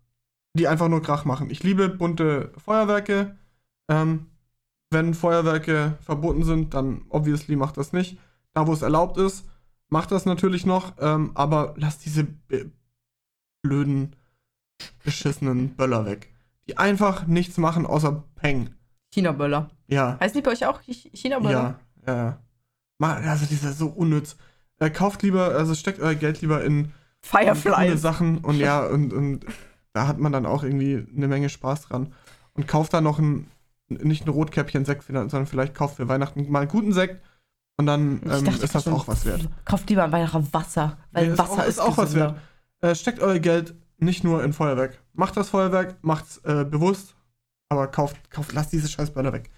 die 0.53 0.67
einfach 0.67 0.87
nur 0.89 1.01
Krach 1.01 1.25
machen. 1.25 1.49
Ich 1.49 1.63
liebe 1.63 1.89
bunte 1.89 2.51
Feuerwerke. 2.57 3.35
Ähm, 3.89 4.27
wenn 4.91 5.13
Feuerwerke 5.13 5.97
verboten 6.01 6.43
sind, 6.43 6.73
dann 6.73 7.05
obviously 7.09 7.55
macht 7.55 7.77
das 7.77 7.93
nicht. 7.93 8.17
Da, 8.53 8.65
wo 8.67 8.73
es 8.73 8.81
erlaubt 8.81 9.17
ist, 9.17 9.45
macht 9.89 10.11
das 10.11 10.25
natürlich 10.25 10.65
noch. 10.65 10.93
Ähm, 10.99 11.31
aber 11.35 11.75
lass 11.77 11.99
diese 11.99 12.27
blöden, 13.61 14.15
beschissenen 15.03 15.75
Böller 15.75 16.05
weg. 16.05 16.29
Die 16.67 16.77
einfach 16.77 17.27
nichts 17.27 17.57
machen 17.57 17.85
außer 17.85 18.23
Peng. 18.35 18.69
China-Böller. 19.13 19.69
Ja. 19.87 20.17
Heißt 20.19 20.35
die 20.35 20.41
bei 20.41 20.51
euch 20.51 20.65
auch 20.65 20.81
Ch- 20.81 21.09
China-Böller? 21.15 21.79
Ja, 22.05 22.13
ja, 22.13 22.15
ja. 22.15 22.39
Ma- 22.99 23.15
Also, 23.15 23.45
dieser 23.45 23.73
so 23.73 23.87
unnütz. 23.87 24.37
Äh, 24.77 24.89
kauft 24.91 25.23
lieber, 25.23 25.55
also 25.55 25.73
steckt 25.75 25.99
euer 25.99 26.15
Geld 26.15 26.41
lieber 26.41 26.63
in 26.63 26.91
Fireflies. 27.21 28.01
Sachen 28.01 28.37
und 28.39 28.55
ja, 28.57 28.85
und, 28.85 29.11
und 29.13 29.45
da 29.93 30.07
hat 30.07 30.19
man 30.19 30.31
dann 30.31 30.45
auch 30.45 30.63
irgendwie 30.63 31.05
eine 31.15 31.27
Menge 31.27 31.49
Spaß 31.49 31.83
dran. 31.83 32.13
Und 32.53 32.67
kauft 32.67 32.93
dann 32.93 33.03
noch 33.05 33.19
ein, 33.19 33.49
nicht 33.87 34.25
ein 34.25 34.29
Rotkäppchen-Sekt, 34.29 35.05
sondern 35.07 35.45
vielleicht 35.47 35.73
kauft 35.75 35.95
für 35.95 36.07
Weihnachten 36.07 36.49
mal 36.51 36.59
einen 36.61 36.67
guten 36.69 36.91
Sekt 36.93 37.23
und 37.77 37.85
dann 37.85 38.21
ähm, 38.23 38.43
dachte 38.45 38.63
ist 38.65 38.75
das 38.75 38.87
auch 38.87 39.07
was 39.07 39.25
wert. 39.25 39.47
Kauft 39.65 39.89
lieber 39.89 40.03
an 40.03 40.11
Weihnachten 40.11 40.51
Wasser, 40.53 40.97
weil 41.11 41.27
Nee, 41.27 41.31
ist 41.33 41.37
Wasser 41.39 41.51
auch- 41.53 41.59
ist, 41.59 41.67
ist 41.69 41.79
auch 41.79 41.97
was 41.97 42.05
gesünder. 42.07 42.35
Äh, 42.81 42.95
steckt 42.95 43.19
euer 43.21 43.39
Geld 43.39 43.75
nicht 43.97 44.23
nur 44.23 44.43
in 44.43 44.51
Feuerwerk. 44.53 44.99
Macht 45.13 45.37
das 45.37 45.49
Feuerwerk, 45.49 45.97
macht's 46.03 46.37
äh, 46.43 46.65
bewusst, 46.65 47.15
aber 47.69 47.87
kauft, 47.87 48.29
kauft, 48.31 48.51
lasst 48.53 48.73
diese 48.73 48.87
scheiß 48.89 49.11
Böller 49.11 49.31
weg. 49.31 49.49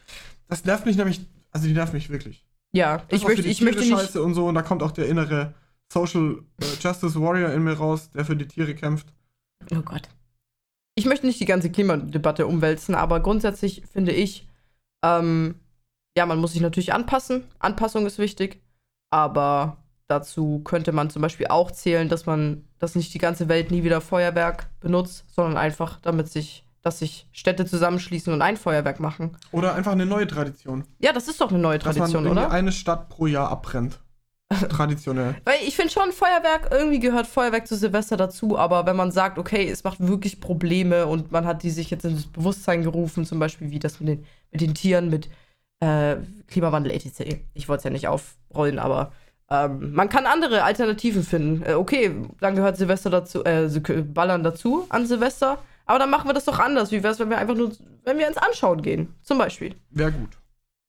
Das 0.48 0.64
nervt 0.66 0.86
mich 0.86 0.98
nämlich, 0.98 1.28
also 1.52 1.66
die 1.68 1.74
nervt 1.74 1.94
mich 1.94 2.10
wirklich. 2.10 2.46
Ja, 2.74 2.98
Das 2.98 3.06
ich 3.10 3.14
ist 3.22 3.28
möchte, 3.28 3.42
die 3.44 3.50
ich 3.50 3.62
möchte 3.62 3.82
nicht. 3.82 3.92
Scheiße 3.92 4.22
und 4.22 4.34
so 4.36 4.48
und 4.48 4.56
da 4.56 4.62
kommt 4.62 4.84
auch 4.84 4.92
der 4.92 5.08
innere 5.08 5.54
Social 5.92 6.44
äh, 6.62 6.66
Justice 6.80 7.20
Warrior 7.20 7.52
in 7.52 7.64
mir 7.64 7.74
raus, 7.74 8.12
der 8.12 8.26
für 8.26 8.36
die 8.36 8.48
Tiere 8.48 8.76
kämpft. 8.76 9.12
Oh 9.72 9.82
Gott. 9.82 10.08
Ich 11.02 11.08
möchte 11.08 11.26
nicht 11.26 11.40
die 11.40 11.46
ganze 11.46 11.72
Klimadebatte 11.72 12.46
umwälzen, 12.46 12.94
aber 12.94 13.22
grundsätzlich 13.22 13.82
finde 13.92 14.12
ich, 14.12 14.48
ähm, 15.04 15.56
ja, 16.16 16.28
man 16.28 16.38
muss 16.38 16.54
sich 16.54 16.62
natürlich 16.62 16.94
anpassen. 16.94 17.46
Anpassung 17.58 18.06
ist 18.06 18.20
wichtig, 18.20 18.62
aber 19.10 19.78
dazu 20.06 20.62
könnte 20.64 20.92
man 20.92 21.10
zum 21.10 21.24
Beispiel 21.24 21.48
auch 21.48 21.72
zählen, 21.72 22.08
dass 22.08 22.28
man, 22.28 22.66
dass 22.78 22.94
nicht 22.94 23.16
die 23.16 23.18
ganze 23.18 23.50
Welt 23.50 23.72
nie 23.72 23.84
wieder 23.84 24.00
Feuerwerk 24.00 24.70
benutzt, 24.80 25.26
sondern 25.34 25.58
einfach, 25.58 26.00
damit 26.04 26.30
sich, 26.30 26.68
dass 26.84 27.00
sich 27.00 27.28
Städte 27.32 27.66
zusammenschließen 27.66 28.32
und 28.32 28.44
ein 28.44 28.56
Feuerwerk 28.56 29.00
machen. 29.00 29.36
Oder 29.52 29.74
einfach 29.74 29.94
eine 29.94 30.06
neue 30.06 30.28
Tradition. 30.28 30.84
Ja, 31.00 31.14
das 31.14 31.28
ist 31.28 31.42
doch 31.42 31.50
eine 31.50 31.58
neue 31.58 31.80
dass 31.80 31.96
Tradition, 31.96 32.26
man 32.26 32.34
irgendwie 32.34 32.46
oder? 32.46 32.54
eine 32.54 32.72
Stadt 32.72 33.10
pro 33.10 33.26
Jahr 33.26 33.50
abbrennt. 33.50 34.00
Traditionell. 34.70 35.36
Weil 35.46 35.60
ich 35.66 35.76
finde 35.76 35.92
schon, 35.92 36.12
Feuerwerk, 36.12 36.70
irgendwie 36.72 37.00
gehört 37.00 37.28
Feuerwerk 37.28 37.68
zu 37.68 37.76
Silvester 37.76 38.18
dazu, 38.18 38.58
aber 38.58 38.86
wenn 38.86 38.96
man 38.96 39.12
sagt, 39.12 39.38
okay, 39.38 39.70
es 39.70 39.84
macht 39.84 40.00
wirklich 40.00 40.40
Probleme 40.42 41.08
und 41.08 41.32
man 41.32 41.46
hat 41.46 41.64
die 41.64 41.70
sich 41.70 41.90
jetzt 41.90 42.06
ins 42.06 42.28
Bewusstsein 42.28 42.84
gerufen, 42.84 43.26
zum 43.26 43.40
Beispiel 43.40 43.72
wie 43.72 43.80
das 43.80 44.00
mit 44.00 44.10
den, 44.10 44.26
mit 44.52 44.62
den 44.62 44.74
Tieren, 44.74 45.10
mit 45.10 45.30
Äh, 45.84 46.18
Klimawandel 46.48 46.92
etc. 46.92 47.42
Ich 47.56 47.68
wollte 47.68 47.80
es 47.80 47.84
ja 47.86 47.90
nicht 47.90 48.08
aufrollen, 48.08 48.78
aber 48.78 49.14
ähm, 49.50 49.94
man 49.96 50.10
kann 50.10 50.28
andere 50.28 50.64
Alternativen 50.64 51.24
finden. 51.24 51.64
Äh, 51.66 51.74
okay, 51.74 52.12
dann 52.40 52.54
gehört 52.56 52.78
Silvester 52.78 53.10
dazu, 53.10 53.44
äh, 53.44 53.68
Ballern 54.04 54.44
dazu 54.44 54.86
an 54.90 55.08
Silvester. 55.08 55.58
Aber 55.88 55.98
dann 55.98 56.12
machen 56.12 56.30
wir 56.30 56.36
das 56.36 56.46
doch 56.46 56.60
anders. 56.60 56.92
Wie 56.92 57.02
wäre 57.02 57.14
es, 57.14 57.20
wenn 57.20 57.32
wir 57.32 57.40
einfach 57.40 57.56
nur, 57.56 57.72
wenn 58.04 58.20
wir 58.20 58.28
ins 58.28 58.38
Anschauen 58.38 58.84
gehen, 58.84 59.16
zum 59.24 59.40
Beispiel? 59.40 59.74
Wäre 59.90 60.12
gut. 60.12 60.38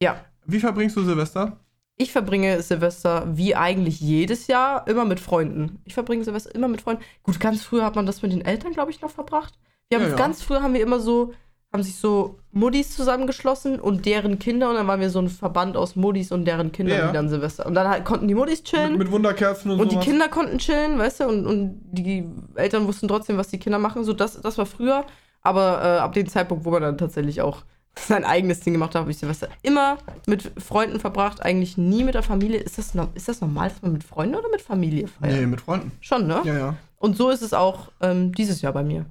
Ja. 0.02 0.16
Wie 0.44 0.60
verbringst 0.60 0.94
du 0.96 1.02
Silvester? 1.02 1.56
Ich 1.96 2.10
verbringe 2.12 2.60
Silvester 2.62 3.24
wie 3.36 3.54
eigentlich 3.54 4.00
jedes 4.00 4.46
Jahr 4.46 4.86
immer 4.88 5.04
mit 5.04 5.20
Freunden. 5.20 5.80
Ich 5.84 5.94
verbringe 5.94 6.24
Silvester 6.24 6.54
immer 6.54 6.68
mit 6.68 6.80
Freunden. 6.80 7.02
Gut, 7.22 7.38
ganz 7.38 7.62
früher 7.62 7.84
hat 7.84 7.96
man 7.96 8.06
das 8.06 8.22
mit 8.22 8.32
den 8.32 8.44
Eltern, 8.44 8.72
glaube 8.72 8.90
ich, 8.90 9.00
noch 9.02 9.10
verbracht. 9.10 9.54
Wir 9.88 9.98
haben 9.98 10.04
Ja, 10.04 10.10
ja. 10.10 10.16
ganz 10.16 10.42
früher 10.42 10.62
haben 10.62 10.72
wir 10.74 10.80
immer 10.82 11.00
so, 11.00 11.34
haben 11.72 11.82
sich 11.82 11.96
so 11.96 12.38
Muddis 12.50 12.96
zusammengeschlossen 12.96 13.78
und 13.78 14.06
deren 14.06 14.38
Kinder 14.38 14.70
und 14.70 14.76
dann 14.76 14.86
waren 14.86 15.00
wir 15.00 15.10
so 15.10 15.20
ein 15.20 15.28
Verband 15.28 15.76
aus 15.76 15.94
Muddis 15.94 16.32
und 16.32 16.46
deren 16.46 16.72
Kindern, 16.72 16.98
Ja. 16.98 17.06
die 17.08 17.12
dann 17.12 17.28
Silvester. 17.28 17.66
Und 17.66 17.74
dann 17.74 17.86
halt 17.88 18.04
konnten 18.06 18.26
die 18.26 18.34
Muddis 18.34 18.62
chillen 18.64 18.92
Mit, 18.92 19.00
mit 19.02 19.10
Wunderkerzen 19.12 19.70
und, 19.70 19.80
und 19.80 19.92
die? 19.92 19.98
Kinder 19.98 20.28
konnten 20.28 20.58
chillen, 20.58 20.98
weißt 20.98 21.20
du, 21.20 21.24
und, 21.28 21.46
und 21.46 21.80
die 21.92 22.26
Eltern 22.54 22.86
wussten 22.86 23.06
trotzdem, 23.06 23.36
was 23.36 23.48
die 23.48 23.58
Kinder 23.58 23.78
machen. 23.78 24.02
So, 24.04 24.12
das, 24.14 24.40
das 24.40 24.56
war 24.58 24.66
früher. 24.66 25.04
Aber 25.42 25.82
äh, 25.82 25.98
ab 25.98 26.14
dem 26.14 26.26
Zeitpunkt, 26.26 26.64
wo 26.64 26.70
man 26.70 26.82
dann 26.82 26.98
tatsächlich 26.98 27.42
auch 27.42 27.64
sein 28.08 28.24
eigenes 28.24 28.60
Ding 28.60 28.72
gemacht 28.72 28.94
hat, 28.94 29.02
habe 29.02 29.10
ich 29.10 29.18
Silvester 29.18 29.48
immer 29.62 29.98
mit 30.26 30.52
Freunden 30.62 30.98
verbracht, 30.98 31.42
eigentlich 31.42 31.76
nie 31.76 32.04
mit 32.04 32.14
der 32.14 32.22
Familie. 32.22 32.58
Ist 32.58 32.78
das, 32.78 32.94
ist 33.14 33.28
das 33.28 33.40
normal, 33.40 33.68
dass 33.68 33.82
man 33.82 33.92
mit 33.92 34.04
Freunden 34.04 34.34
oder 34.34 34.48
mit 34.48 34.62
Familie 34.62 35.08
feiert? 35.08 35.40
Nee, 35.40 35.46
mit 35.46 35.60
Freunden. 35.60 35.92
Schon, 36.00 36.26
ne? 36.26 36.40
Ja, 36.44 36.56
ja. 36.56 36.76
Und 36.98 37.16
so 37.16 37.30
ist 37.30 37.42
es 37.42 37.52
auch 37.52 37.90
ähm, 38.00 38.32
dieses 38.32 38.62
Jahr 38.62 38.72
bei 38.72 38.82
mir. 38.82 39.06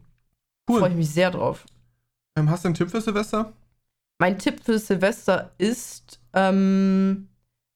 Cool. 0.69 0.79
Freue 0.79 0.89
ich 0.91 0.95
mich 0.95 1.09
sehr 1.09 1.31
drauf. 1.31 1.65
Ähm, 2.37 2.49
hast 2.49 2.63
du 2.63 2.69
einen 2.69 2.75
Tipp 2.75 2.89
für 2.89 3.01
Silvester? 3.01 3.53
Mein 4.19 4.39
Tipp 4.39 4.61
für 4.63 4.79
Silvester 4.79 5.51
ist 5.57 6.19
ähm, 6.33 7.27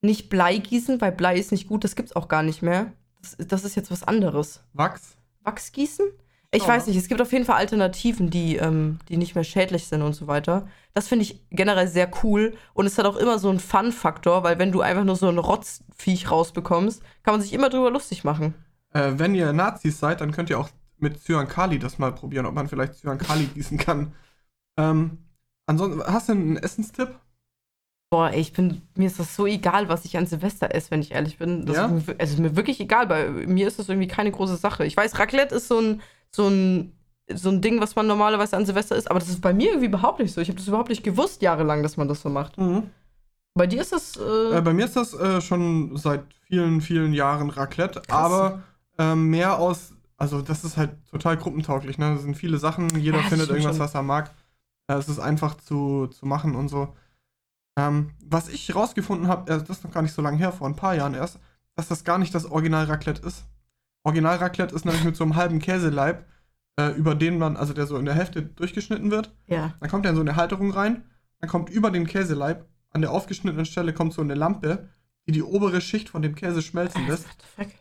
nicht 0.02 0.30
Blei 0.30 0.58
gießen, 0.58 1.02
weil 1.02 1.12
Blei 1.12 1.38
ist 1.38 1.52
nicht 1.52 1.68
gut, 1.68 1.84
das 1.84 1.96
gibt's 1.96 2.16
auch 2.16 2.28
gar 2.28 2.44
nicht 2.44 2.62
mehr. 2.62 2.94
Das, 3.22 3.36
das 3.48 3.64
ist 3.66 3.76
jetzt 3.76 3.92
was 3.92 4.04
anderes. 4.04 4.62
Wachs? 4.74 5.18
Wachs 5.44 5.72
gießen? 5.72 6.06
Ich 6.56 6.64
Ja. 6.64 6.70
weiß 6.70 6.88
nicht, 6.88 6.98
es 6.98 7.08
gibt 7.08 7.22
auf 7.22 7.32
jeden 7.32 7.46
Fall 7.46 7.58
Alternativen, 7.58 8.30
die, 8.30 8.56
ähm, 8.58 9.00
die 9.10 9.18
nicht 9.18 9.36
mehr 9.36 9.44
schädlich 9.44 9.88
sind 9.88 10.02
und 10.02 10.14
so 10.14 10.28
weiter. 10.28 10.68
Das 10.94 11.08
finde 11.08 11.24
ich 11.24 11.42
generell 11.52 11.88
sehr 11.88 12.10
cool 12.24 12.56
und 12.74 12.86
es 12.86 12.98
hat 12.98 13.06
auch 13.06 13.18
immer 13.18 13.40
so 13.40 13.50
einen 13.50 13.60
Fun-Faktor, 13.60 14.44
weil 14.44 14.58
wenn 14.60 14.72
du 14.72 14.82
einfach 14.82 15.04
nur 15.04 15.16
so 15.16 15.28
ein 15.28 15.38
Rotzviech 15.38 16.32
rausbekommst, 16.32 17.02
kann 17.24 17.34
man 17.34 17.42
sich 17.42 17.54
immer 17.54 17.70
drüber 17.70 17.92
lustig 17.92 18.24
machen. 18.24 18.54
Äh, 18.94 19.14
wenn 19.18 19.36
ihr 19.36 19.52
Nazis 19.54 20.00
seid, 20.00 20.22
dann 20.22 20.32
könnt 20.32 20.50
ihr 20.50 20.60
auch 20.60 20.70
mit 20.98 21.20
Cyankali 21.22 21.78
das 21.80 22.00
mal 22.00 22.14
probieren, 22.14 22.46
ob 22.46 22.56
man 22.56 22.70
vielleicht 22.70 22.96
Cyankali 22.96 23.46
gießen 23.54 23.78
kann. 23.78 24.14
Ähm, 24.78 25.18
ansonsten, 25.68 26.02
hast 26.06 26.30
du 26.30 26.34
einen 26.34 26.58
Essenstipp? 26.58 27.20
Boah, 28.12 28.30
ey, 28.30 28.40
ich 28.40 28.54
bin, 28.54 28.82
mir 28.96 29.08
ist 29.08 29.20
das 29.20 29.36
so 29.36 29.46
egal, 29.46 29.90
was 29.90 30.06
ich 30.06 30.16
an 30.18 30.28
Silvester 30.28 30.74
esse, 30.74 30.92
wenn 30.92 31.02
ich 31.02 31.12
ehrlich 31.12 31.38
bin. 31.38 31.66
Das 31.66 31.76
Ja? 31.76 31.86
ist, 31.88 32.08
mir, 32.08 32.16
es 32.20 32.30
ist 32.32 32.40
mir 32.40 32.56
wirklich 32.56 32.80
egal, 32.80 33.08
bei 33.08 33.30
mir 33.30 33.68
ist 33.68 33.80
das 33.80 33.90
irgendwie 33.90 34.08
keine 34.08 34.32
große 34.32 34.56
Sache. 34.58 34.86
Ich 34.86 34.96
weiß, 34.96 35.18
Raclette 35.20 35.56
ist 35.56 35.68
so 35.68 35.80
ein, 35.80 36.02
so 36.36 36.48
ein, 36.48 36.92
so 37.34 37.50
ein 37.50 37.62
Ding, 37.62 37.82
was 37.82 37.96
man 37.96 38.08
normalerweise 38.08 38.56
an 38.58 38.66
Silvester 38.66 38.96
isst, 38.96 39.10
aber 39.10 39.20
das 39.20 39.30
ist 39.30 39.42
bei 39.42 39.54
mir 39.54 39.70
irgendwie 39.70 39.88
überhaupt 39.88 40.20
nicht 40.20 40.34
so. 40.34 40.42
Ich 40.42 40.48
habe 40.50 40.58
das 40.58 40.68
überhaupt 40.68 40.90
nicht 40.90 41.04
gewusst 41.04 41.42
jahrelang, 41.42 41.82
dass 41.84 41.98
man 41.98 42.08
das 42.08 42.22
so 42.22 42.30
macht. 42.30 42.58
Bei 43.56 43.68
dir 43.68 43.82
ist 43.82 43.92
das. 43.94 44.18
Äh, 44.18 44.58
Äh, 44.58 44.62
bei 44.62 44.74
mir 44.74 44.86
ist 44.86 44.96
das 44.96 45.14
äh, 45.14 45.42
schon 45.42 45.96
seit 45.98 46.24
vielen, 46.48 46.82
vielen 46.82 47.14
Jahren 47.14 47.50
Raclette, 47.50 48.02
aber 48.10 48.64
ähm, 48.98 49.30
mehr 49.30 49.58
aus, 49.60 49.94
also 50.18 50.42
das 50.42 50.64
ist 50.64 50.78
halt 50.78 50.92
total 51.10 51.38
gruppentauglich, 51.38 51.98
ne? 51.98 52.14
Das 52.14 52.22
sind 52.24 52.36
viele 52.36 52.58
Sachen, 52.58 52.90
jeder 53.00 53.18
Ja, 53.20 53.24
findet 53.24 53.50
irgendwas, 53.50 53.78
schon. 53.78 53.86
was 53.86 53.96
er 53.96 54.04
mag. 54.04 54.32
Äh, 54.88 54.96
es 54.96 55.10
ist 55.10 55.20
einfach 55.20 55.56
zu, 55.58 56.08
zu 56.08 56.26
machen 56.26 56.56
und 56.56 56.68
so. 56.68 56.94
Ähm, 57.78 58.12
was 58.24 58.48
ich 58.50 58.74
rausgefunden 58.76 59.28
habe, 59.28 59.52
äh, 59.52 59.58
das 59.60 59.70
ist 59.78 59.84
noch 59.84 59.92
gar 59.92 60.02
nicht 60.02 60.14
so 60.14 60.22
lange 60.22 60.38
her, 60.38 60.52
vor 60.52 60.68
ein 60.68 60.76
paar 60.76 60.96
Jahren 60.96 61.14
erst, 61.14 61.40
dass 61.76 61.88
das 61.88 62.04
gar 62.04 62.18
nicht 62.18 62.34
das 62.36 62.46
Original 62.46 62.86
Raclette 62.86 63.26
ist. 63.26 63.46
Original 64.06 64.38
Raclette 64.38 64.74
ist 64.74 64.86
nämlich 64.86 65.04
mit 65.04 65.16
so 65.16 65.24
einem 65.24 65.36
halben 65.36 65.60
Käseleib, 65.60 66.26
äh, 66.80 66.92
über 66.92 67.16
den 67.16 67.38
man, 67.38 67.58
also 67.58 67.74
der 67.74 67.88
so 67.88 67.98
in 67.98 68.06
der 68.06 68.14
Hälfte 68.14 68.44
durchgeschnitten 68.44 69.12
wird. 69.12 69.36
ja. 69.48 69.74
Dann 69.80 69.90
kommt 69.90 70.06
er 70.06 70.12
in 70.12 70.16
so 70.16 70.22
eine 70.22 70.36
Halterung 70.36 70.72
rein, 70.72 71.04
dann 71.40 71.50
kommt 71.50 71.70
über 71.70 71.92
den 71.92 72.06
Käseleib, 72.06 72.66
an 72.92 73.02
der 73.02 73.12
aufgeschnittenen 73.12 73.66
Stelle 73.66 73.94
kommt 73.94 74.14
so 74.14 74.22
eine 74.22 74.36
Lampe, 74.36 74.88
die 75.28 75.32
die 75.32 75.44
obere 75.44 75.82
Schicht 75.82 76.10
von 76.10 76.22
dem 76.22 76.36
Käse 76.36 76.62
schmelzen 76.62 77.08
lässt. 77.08 77.26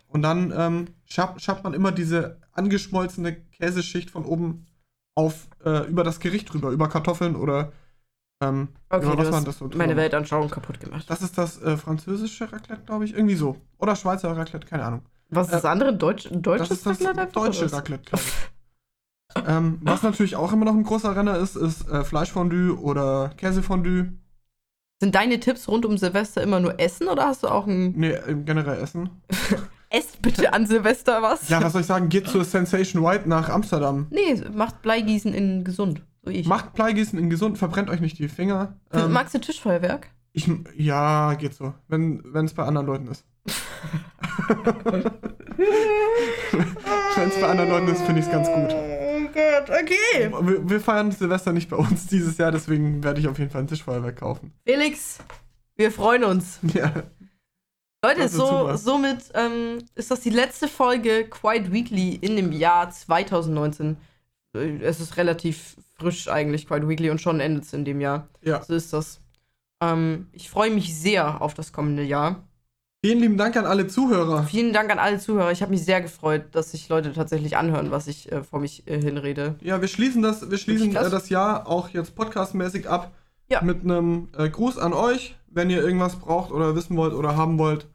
Und 0.08 0.22
dann 0.22 0.52
ähm, 0.56 0.86
schabt, 1.04 1.42
schabt 1.42 1.62
man 1.62 1.74
immer 1.74 1.92
diese 1.92 2.40
angeschmolzene 2.52 3.34
Käseschicht 3.34 4.10
von 4.10 4.24
oben 4.24 4.66
auf, 5.14 5.48
äh, 5.64 5.86
über 5.88 6.04
das 6.04 6.20
Gericht 6.20 6.52
drüber, 6.52 6.70
über 6.70 6.88
Kartoffeln 6.88 7.36
oder 7.36 7.72
ähm, 8.42 8.68
Okay, 8.88 9.06
über 9.06 9.16
du 9.16 9.30
hast 9.30 9.58
so 9.58 9.70
meine. 9.74 9.96
Weltanschauung 9.96 10.48
kaputt 10.50 10.80
gemacht. 10.80 11.04
Das 11.08 11.20
ist 11.20 11.36
das 11.36 11.60
äh, 11.62 11.76
französische 11.76 12.50
Raclette, 12.50 12.82
glaube 12.86 13.04
ich, 13.04 13.12
irgendwie 13.12 13.36
so. 13.36 13.56
Oder 13.78 13.94
Schweizer 13.94 14.34
Raclette, 14.36 14.66
keine 14.66 14.84
Ahnung. 14.84 15.02
Was 15.30 15.46
ist 15.48 15.52
das 15.54 15.64
andere? 15.64 15.94
Deutsch, 15.96 16.28
deutsches 16.30 16.68
das 16.68 16.78
ist 16.78 16.86
das 16.86 17.04
Raclette 17.08 17.32
deutsche? 17.32 17.72
Raclette, 17.72 18.04
glaube 18.04 18.24
ich. 18.24 19.48
ähm, 19.48 19.78
was 19.82 20.02
natürlich 20.02 20.36
auch 20.36 20.52
immer 20.52 20.64
noch 20.64 20.74
ein 20.74 20.84
großer 20.84 21.16
Renner 21.16 21.38
ist, 21.38 21.56
ist 21.56 21.88
äh, 21.88 22.04
Fleischfondue 22.04 22.78
oder 22.78 23.30
Käsefondue. 23.36 24.12
Sind 25.00 25.14
deine 25.14 25.40
Tipps 25.40 25.66
rund 25.68 25.84
um 25.84 25.98
Silvester 25.98 26.42
immer 26.42 26.60
nur 26.60 26.78
Essen 26.78 27.08
oder 27.08 27.26
hast 27.26 27.42
du 27.42 27.48
auch 27.48 27.66
ein 27.66 27.92
Nee, 27.92 28.16
im 28.28 28.44
generell 28.44 28.80
Essen. 28.80 29.10
Ess 29.90 30.16
bitte 30.20 30.52
an 30.52 30.66
Silvester 30.66 31.20
was? 31.22 31.48
Ja, 31.48 31.62
was 31.62 31.72
soll 31.72 31.82
ich 31.82 31.86
sagen? 31.86 32.08
Geht 32.08 32.28
zur 32.28 32.44
Sensation 32.44 33.02
White 33.04 33.28
nach 33.28 33.48
Amsterdam. 33.48 34.06
Nee, 34.10 34.40
macht 34.52 34.82
Bleigießen 34.82 35.32
in 35.34 35.62
gesund. 35.64 36.02
So 36.24 36.30
ich. 36.30 36.46
Macht 36.46 36.72
Bleigießen 36.74 37.18
in 37.18 37.28
gesund, 37.30 37.58
verbrennt 37.58 37.90
euch 37.90 38.00
nicht 38.00 38.18
die 38.18 38.28
Finger. 38.28 38.76
Ähm, 38.92 39.12
Magst 39.12 39.34
du 39.34 39.38
Tischfeuerwerk? 39.40 40.08
ich, 40.32 40.50
ja, 40.76 41.34
geht 41.34 41.54
so. 41.54 41.74
Wenn 41.86 42.22
es 42.44 42.54
bei 42.54 42.64
anderen 42.64 42.86
Leuten 42.86 43.06
ist. 43.08 43.24
Wenn 47.16 47.28
es 47.28 47.40
bei 47.40 47.46
anderen 47.46 47.70
Leuten 47.70 47.88
ist, 47.88 48.02
finde 48.02 48.20
ich 48.20 48.26
es 48.26 48.32
ganz 48.32 48.48
gut. 48.48 48.74
Oh 48.74 49.20
Gott, 49.32 49.70
okay. 49.70 50.30
Wir, 50.42 50.68
wir 50.68 50.80
feiern 50.80 51.10
Silvester 51.12 51.52
nicht 51.52 51.70
bei 51.70 51.76
uns 51.76 52.06
dieses 52.06 52.36
Jahr, 52.38 52.52
deswegen 52.52 53.02
werde 53.04 53.20
ich 53.20 53.28
auf 53.28 53.38
jeden 53.38 53.50
Fall 53.50 53.62
ein 53.62 53.66
Tischfeuerwerk 53.66 54.16
kaufen. 54.16 54.52
Felix, 54.66 55.18
wir 55.76 55.90
freuen 55.90 56.24
uns. 56.24 56.58
Ja. 56.74 56.92
Leute, 58.04 58.28
so, 58.28 58.46
super. 58.46 58.76
somit 58.76 59.18
ähm, 59.32 59.78
ist 59.94 60.10
das 60.10 60.20
die 60.20 60.30
letzte 60.30 60.68
Folge 60.68 61.24
Quiet 61.28 61.72
Weekly 61.72 62.14
in 62.16 62.36
dem 62.36 62.52
Jahr 62.52 62.90
2019. 62.90 63.96
Äh, 64.54 64.76
Es 64.82 65.00
ist 65.00 65.16
relativ 65.16 65.76
frisch 65.98 66.28
eigentlich, 66.28 66.66
Quiet 66.66 66.86
Weekly, 66.86 67.08
und 67.08 67.20
schon 67.22 67.40
endet 67.40 67.64
es 67.64 67.72
in 67.72 67.84
dem 67.86 68.00
Jahr. 68.02 68.28
ja. 68.42 68.62
So 68.62 68.74
ist 68.74 68.92
das. 68.92 69.20
Ähm, 69.82 70.28
ich 70.32 70.50
freue 70.50 70.70
mich 70.70 70.94
sehr 70.94 71.40
auf 71.40 71.54
das 71.54 71.72
kommende 71.72 72.02
Jahr. 72.02 72.42
Vielen 73.04 73.20
lieben 73.20 73.36
Dank 73.36 73.54
an 73.58 73.66
alle 73.66 73.86
Zuhörer. 73.86 74.44
Vielen 74.44 74.72
Dank 74.72 74.90
an 74.90 74.98
alle 74.98 75.18
Zuhörer. 75.18 75.52
Ich 75.52 75.60
habe 75.60 75.72
mich 75.72 75.84
sehr 75.84 76.00
gefreut, 76.00 76.46
dass 76.52 76.70
sich 76.70 76.88
Leute 76.88 77.12
tatsächlich 77.12 77.58
anhören, 77.58 77.90
was 77.90 78.06
ich 78.06 78.32
äh, 78.32 78.42
vor 78.42 78.60
mich 78.60 78.88
äh, 78.88 78.98
hinrede. 78.98 79.56
Ja, 79.60 79.82
wir 79.82 79.88
schließen 79.88 80.22
das, 80.22 80.50
wir 80.50 80.56
schließen 80.56 80.96
äh, 80.96 81.10
das 81.10 81.28
Jahr 81.28 81.68
auch 81.68 81.90
jetzt 81.90 82.14
podcastmäßig 82.14 82.88
ab. 82.88 83.12
Ja. 83.50 83.60
Mit 83.60 83.82
einem 83.82 84.28
äh, 84.38 84.48
Gruß 84.48 84.78
an 84.78 84.94
euch. 84.94 85.36
Wenn 85.48 85.68
ihr 85.68 85.84
irgendwas 85.84 86.16
braucht 86.16 86.50
oder 86.50 86.74
wissen 86.76 86.96
wollt 86.96 87.12
oder 87.12 87.36
haben 87.36 87.58
wollt, 87.58 87.88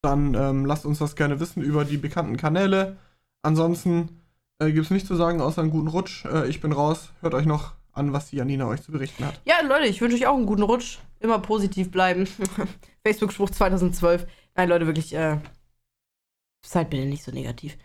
dann 0.00 0.32
ähm, 0.32 0.64
lasst 0.64 0.86
uns 0.86 1.00
das 1.00 1.16
gerne 1.16 1.38
wissen 1.38 1.62
über 1.62 1.84
die 1.84 1.98
bekannten 1.98 2.38
Kanäle. 2.38 2.96
Ansonsten 3.42 4.22
äh, 4.58 4.72
gibt 4.72 4.86
es 4.86 4.90
nichts 4.90 5.06
zu 5.06 5.16
sagen 5.16 5.42
außer 5.42 5.60
einen 5.60 5.70
guten 5.70 5.88
Rutsch. 5.88 6.24
Äh, 6.24 6.48
ich 6.48 6.62
bin 6.62 6.72
raus. 6.72 7.10
Hört 7.20 7.34
euch 7.34 7.44
noch 7.44 7.74
an, 7.92 8.14
was 8.14 8.30
die 8.30 8.36
Janina 8.36 8.66
euch 8.68 8.80
zu 8.80 8.90
berichten 8.90 9.26
hat. 9.26 9.38
Ja, 9.44 9.56
Leute, 9.68 9.84
ich 9.84 10.00
wünsche 10.00 10.16
euch 10.16 10.26
auch 10.26 10.36
einen 10.36 10.46
guten 10.46 10.62
Rutsch. 10.62 10.96
Immer 11.20 11.40
positiv 11.40 11.90
bleiben. 11.90 12.26
Facebook-Spruch 13.04 13.50
2012. 13.50 14.26
Nein, 14.56 14.68
Leute, 14.68 14.86
wirklich, 14.86 15.14
äh, 15.14 15.38
seid 16.64 16.90
bitte 16.90 17.04
nicht 17.04 17.22
so 17.22 17.30
negativ. 17.30 17.76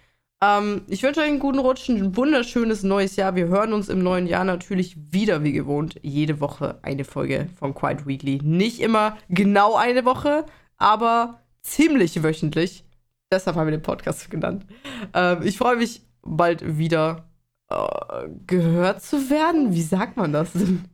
Ähm, 0.42 0.84
ich 0.88 1.04
wünsche 1.04 1.20
euch 1.20 1.28
einen 1.28 1.40
guten 1.40 1.60
Rutsch, 1.60 1.90
ein 1.90 2.16
wunderschönes 2.16 2.84
neues 2.84 3.16
Jahr. 3.16 3.36
Wir 3.36 3.48
hören 3.48 3.74
uns 3.74 3.90
im 3.90 4.02
neuen 4.02 4.26
Jahr 4.26 4.44
natürlich 4.44 4.96
wieder 5.12 5.44
wie 5.44 5.52
gewohnt. 5.52 6.00
Jede 6.02 6.40
Woche 6.40 6.80
eine 6.82 7.04
Folge 7.04 7.50
vom 7.60 7.76
Quiet 7.76 8.08
Weekly. 8.08 8.40
Nicht 8.42 8.80
immer 8.80 9.18
genau 9.30 9.76
eine 9.76 10.06
Woche, 10.06 10.46
aber 10.78 11.42
ziemlich 11.62 12.24
wöchentlich. 12.24 12.86
Deshalb 13.32 13.56
haben 13.56 13.68
wir 13.68 13.72
den 13.72 13.84
Podcast 13.84 14.32
genannt. 14.32 14.66
Ähm, 15.14 15.44
ich 15.44 15.58
freue 15.58 15.76
mich 15.76 16.02
bald 16.24 16.78
wieder 16.78 17.30
äh, 17.70 18.30
gehört 18.48 19.04
zu 19.04 19.30
werden. 19.30 19.74
Wie 19.74 19.82
sagt 19.82 20.18
man 20.18 20.34
das 20.34 20.54
denn? 20.54 20.86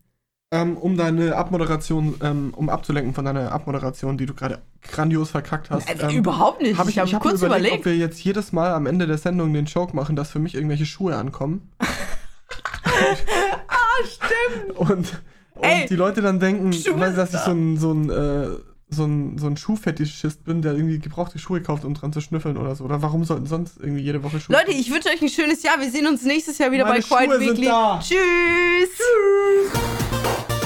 Ähm, 0.49 0.77
um 0.77 0.95
deine 0.95 1.35
Abmoderation, 1.35 2.15
ähm, 2.23 2.53
um 2.55 2.69
abzulenken 2.69 3.13
von 3.13 3.25
deiner 3.25 3.51
Abmoderation, 3.51 4.17
die 4.17 4.25
du 4.25 4.33
gerade 4.33 4.59
grandios 4.81 5.31
verkackt 5.31 5.69
hast. 5.69 5.89
Also, 5.89 6.07
ähm, 6.07 6.15
überhaupt 6.15 6.61
nicht. 6.61 6.77
Hab 6.77 6.85
ich 6.85 6.91
ich, 6.91 6.99
habe 6.99 7.09
ich 7.09 7.15
hab 7.15 7.21
kurz 7.21 7.41
überlegt, 7.41 7.65
überlegt. 7.65 7.79
ob 7.79 7.85
wir 7.85 7.97
jetzt 7.97 8.23
jedes 8.23 8.53
Mal 8.53 8.71
am 8.71 8.85
Ende 8.85 9.07
der 9.07 9.17
Sendung 9.17 9.53
den 9.53 9.65
Joke 9.65 9.93
machen, 9.93 10.15
dass 10.15 10.31
für 10.31 10.39
mich 10.39 10.55
irgendwelche 10.55 10.85
Schuhe 10.85 11.17
ankommen. 11.17 11.69
ah, 11.79 11.85
stimmt. 14.05 14.77
Und, 14.77 15.21
und 15.55 15.89
die 15.89 15.95
Leute 15.97 16.21
dann 16.21 16.39
denken, 16.39 16.71
Schuhe 16.71 16.97
weil, 16.97 17.13
dass 17.13 17.33
ich 17.33 17.41
so 17.41 17.51
ein, 17.51 17.75
so 17.75 17.91
ein, 17.91 18.09
äh, 18.09 18.47
so 18.89 19.03
ein, 19.03 19.37
so 19.37 19.47
ein 19.47 19.57
Schuhfetischist 19.57 20.45
bin, 20.45 20.61
der 20.61 20.73
irgendwie 20.73 20.99
gebrauchte 20.99 21.39
Schuhe 21.39 21.61
kauft, 21.61 21.83
um 21.83 21.93
dran 21.93 22.13
zu 22.13 22.21
schnüffeln 22.21 22.57
oder 22.57 22.73
so. 22.75 22.85
Oder 22.85 23.01
warum 23.01 23.25
sollten 23.25 23.45
sonst 23.45 23.77
irgendwie 23.79 24.01
jede 24.01 24.23
Woche 24.23 24.39
Schuhe 24.39 24.55
Leute, 24.55 24.71
ich 24.71 24.89
wünsche 24.91 25.09
euch 25.09 25.21
ein 25.21 25.29
schönes 25.29 25.61
Jahr. 25.63 25.79
Wir 25.79 25.91
sehen 25.91 26.07
uns 26.07 26.23
nächstes 26.23 26.57
Jahr 26.57 26.71
wieder 26.71 26.85
Meine 26.85 27.01
bei 27.01 27.25
Quiet 27.25 27.31
Schuhe 27.31 27.39
Weekly. 27.41 27.69
Tschüss. 27.99 28.89
Tschüss. 28.97 30.56